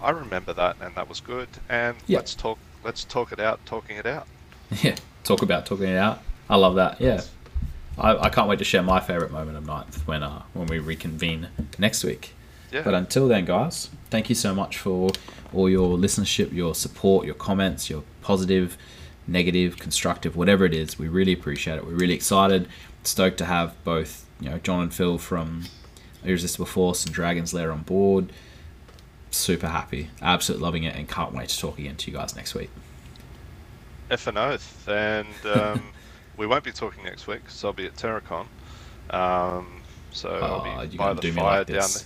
I 0.00 0.10
remember 0.10 0.52
that, 0.52 0.76
and 0.80 0.94
that 0.94 1.08
was 1.08 1.20
good. 1.20 1.48
And 1.68 1.96
Yeah. 2.06 2.18
let's 2.18 2.34
talk. 2.34 2.58
Let's 2.84 3.02
talk 3.04 3.32
it 3.32 3.40
out. 3.40 3.64
Talking 3.66 3.96
it 3.96 4.06
out. 4.06 4.26
Yeah, 4.82 4.96
talk 5.24 5.42
about 5.42 5.64
talking 5.66 5.88
it 5.88 5.96
out. 5.96 6.20
I 6.50 6.56
love 6.56 6.74
that. 6.74 7.00
Yeah, 7.00 7.22
I, 7.98 8.16
I 8.16 8.28
can't 8.30 8.48
wait 8.48 8.58
to 8.58 8.64
share 8.64 8.82
my 8.82 8.98
favorite 9.00 9.30
moment 9.32 9.56
of 9.56 9.64
ninth 9.66 10.06
when 10.06 10.22
uh 10.24 10.42
when 10.54 10.66
we 10.66 10.78
reconvene 10.80 11.48
next 11.78 12.02
week. 12.04 12.34
Yeah. 12.72 12.82
But 12.82 12.94
until 12.94 13.26
then, 13.28 13.44
guys, 13.44 13.90
thank 14.10 14.28
you 14.28 14.34
so 14.34 14.54
much 14.54 14.76
for 14.76 15.10
all 15.54 15.68
your 15.68 15.96
listenership, 15.96 16.52
your 16.52 16.74
support, 16.74 17.26
your 17.26 17.34
comments, 17.34 17.88
your 17.90 18.02
positive, 18.22 18.76
negative, 19.26 19.78
constructive, 19.78 20.36
whatever 20.36 20.64
it 20.64 20.74
is. 20.74 20.98
We 20.98 21.08
really 21.08 21.32
appreciate 21.32 21.76
it. 21.76 21.86
We're 21.86 21.94
really 21.94 22.14
excited, 22.14 22.68
stoked 23.04 23.38
to 23.38 23.44
have 23.44 23.74
both 23.84 24.26
you 24.40 24.50
know 24.50 24.58
John 24.58 24.82
and 24.82 24.94
Phil 24.94 25.18
from 25.18 25.64
Irresistible 26.24 26.66
Force 26.66 27.04
and 27.04 27.14
Dragon's 27.14 27.54
Lair 27.54 27.72
on 27.72 27.82
board. 27.82 28.32
Super 29.30 29.68
happy, 29.68 30.10
absolutely 30.22 30.64
loving 30.64 30.84
it, 30.84 30.94
and 30.96 31.08
can't 31.08 31.32
wait 31.34 31.48
to 31.50 31.58
talk 31.58 31.78
again 31.78 31.96
to 31.96 32.10
you 32.10 32.16
guys 32.16 32.34
next 32.36 32.54
week. 32.54 32.70
F 34.10 34.26
and 34.26 34.38
oath, 34.38 34.88
and 34.88 35.26
um, 35.54 35.82
we 36.36 36.46
won't 36.46 36.64
be 36.64 36.72
talking 36.72 37.04
next 37.04 37.26
week 37.26 37.42
because 37.42 37.64
I'll 37.64 37.72
be 37.72 37.86
at 37.86 37.96
Terracon. 37.96 38.46
Um, 39.10 39.82
so 40.10 40.30
Oh, 40.30 40.62
I'll 40.64 40.86
be 40.86 40.96
by 40.96 41.12
the 41.14 41.30
fire 41.32 41.58
like 41.58 41.66
down 41.66 41.76
there. 41.76 42.02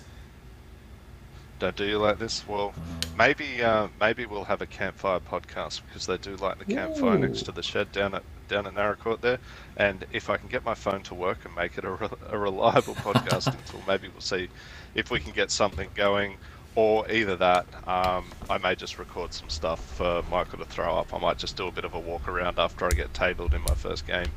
Don't 1.61 1.77
do 1.77 1.85
you 1.85 1.99
like 1.99 2.19
this? 2.19 2.47
Well, 2.49 2.73
maybe 3.19 3.63
uh, 3.63 3.89
maybe 4.01 4.25
we'll 4.25 4.45
have 4.45 4.63
a 4.63 4.67
campfire 4.67 5.21
podcast 5.21 5.83
because 5.87 6.07
they 6.07 6.17
do 6.17 6.35
like 6.37 6.59
the 6.59 6.65
campfire 6.65 7.19
next 7.19 7.43
to 7.43 7.53
the 7.53 7.63
shed 7.63 7.93
down 7.93 8.15
at 8.15 8.23
down 8.49 8.67
at 8.67 8.75
Naracoorte 8.75 9.21
there. 9.21 9.39
And 9.77 10.07
if 10.11 10.31
I 10.31 10.39
can 10.39 10.49
get 10.49 10.65
my 10.65 10.73
phone 10.75 11.03
to 11.03 11.15
work 11.15 11.45
and 11.45 11.55
make 11.55 11.77
it 11.77 11.85
a, 11.85 11.91
re- 11.91 12.09
a 12.31 12.39
reliable 12.39 12.95
podcasting 13.07 13.63
tool, 13.71 13.83
maybe 13.87 14.09
we'll 14.09 14.23
see 14.23 14.49
if 14.95 15.11
we 15.11 15.21
can 15.21 15.33
get 15.33 15.51
something 15.51 15.89
going. 15.95 16.39
Or 16.77 17.11
either 17.11 17.37
that, 17.37 17.67
um, 17.87 18.25
I 18.49 18.57
may 18.59 18.75
just 18.77 18.99
record 18.99 19.35
some 19.35 19.51
stuff 19.51 19.85
for 19.97 20.23
Michael 20.31 20.61
to 20.61 20.65
throw 20.65 20.95
up. 20.97 21.13
I 21.13 21.19
might 21.19 21.37
just 21.37 21.57
do 21.57 21.67
a 21.67 21.73
bit 21.73 21.85
of 21.85 21.95
a 21.95 21.99
walk 21.99 22.27
around 22.29 22.59
after 22.59 22.87
I 22.87 22.91
get 22.91 23.13
tabled 23.13 23.55
in 23.55 23.61
my 23.63 23.75
first 23.75 24.07
game, 24.07 24.29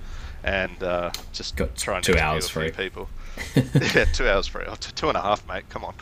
and 0.43 0.82
uh, 0.84 1.11
just 1.32 1.55
Got 1.55 1.76
try 1.76 1.97
and 1.97 2.03
two 2.03 2.17
hours 2.17 2.47
a 2.47 2.49
few 2.49 2.61
free. 2.63 2.71
people. 2.71 3.07
yeah, 3.95 4.05
two 4.05 4.27
hours 4.27 4.47
for 4.47 4.63
Oh, 4.67 4.75
two 4.79 5.09
and 5.09 5.17
a 5.17 5.21
half, 5.21 5.47
mate. 5.47 5.67
Come 5.69 5.86
on. 5.86 5.93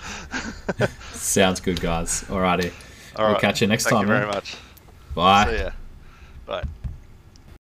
Sounds 1.13 1.59
good, 1.59 1.79
guys. 1.79 2.23
Alrighty. 2.23 2.71
All 3.15 3.27
we'll 3.27 3.39
catch 3.39 3.61
you 3.61 3.67
next 3.67 3.85
Thank 3.85 3.95
time. 3.95 4.07
you 4.07 4.13
man. 4.13 4.21
very 4.21 4.31
eh? 4.31 4.35
much. 4.35 4.55
Bye. 5.15 5.45
See 5.49 5.63
ya. 5.63 5.69
Bye. 6.45 6.63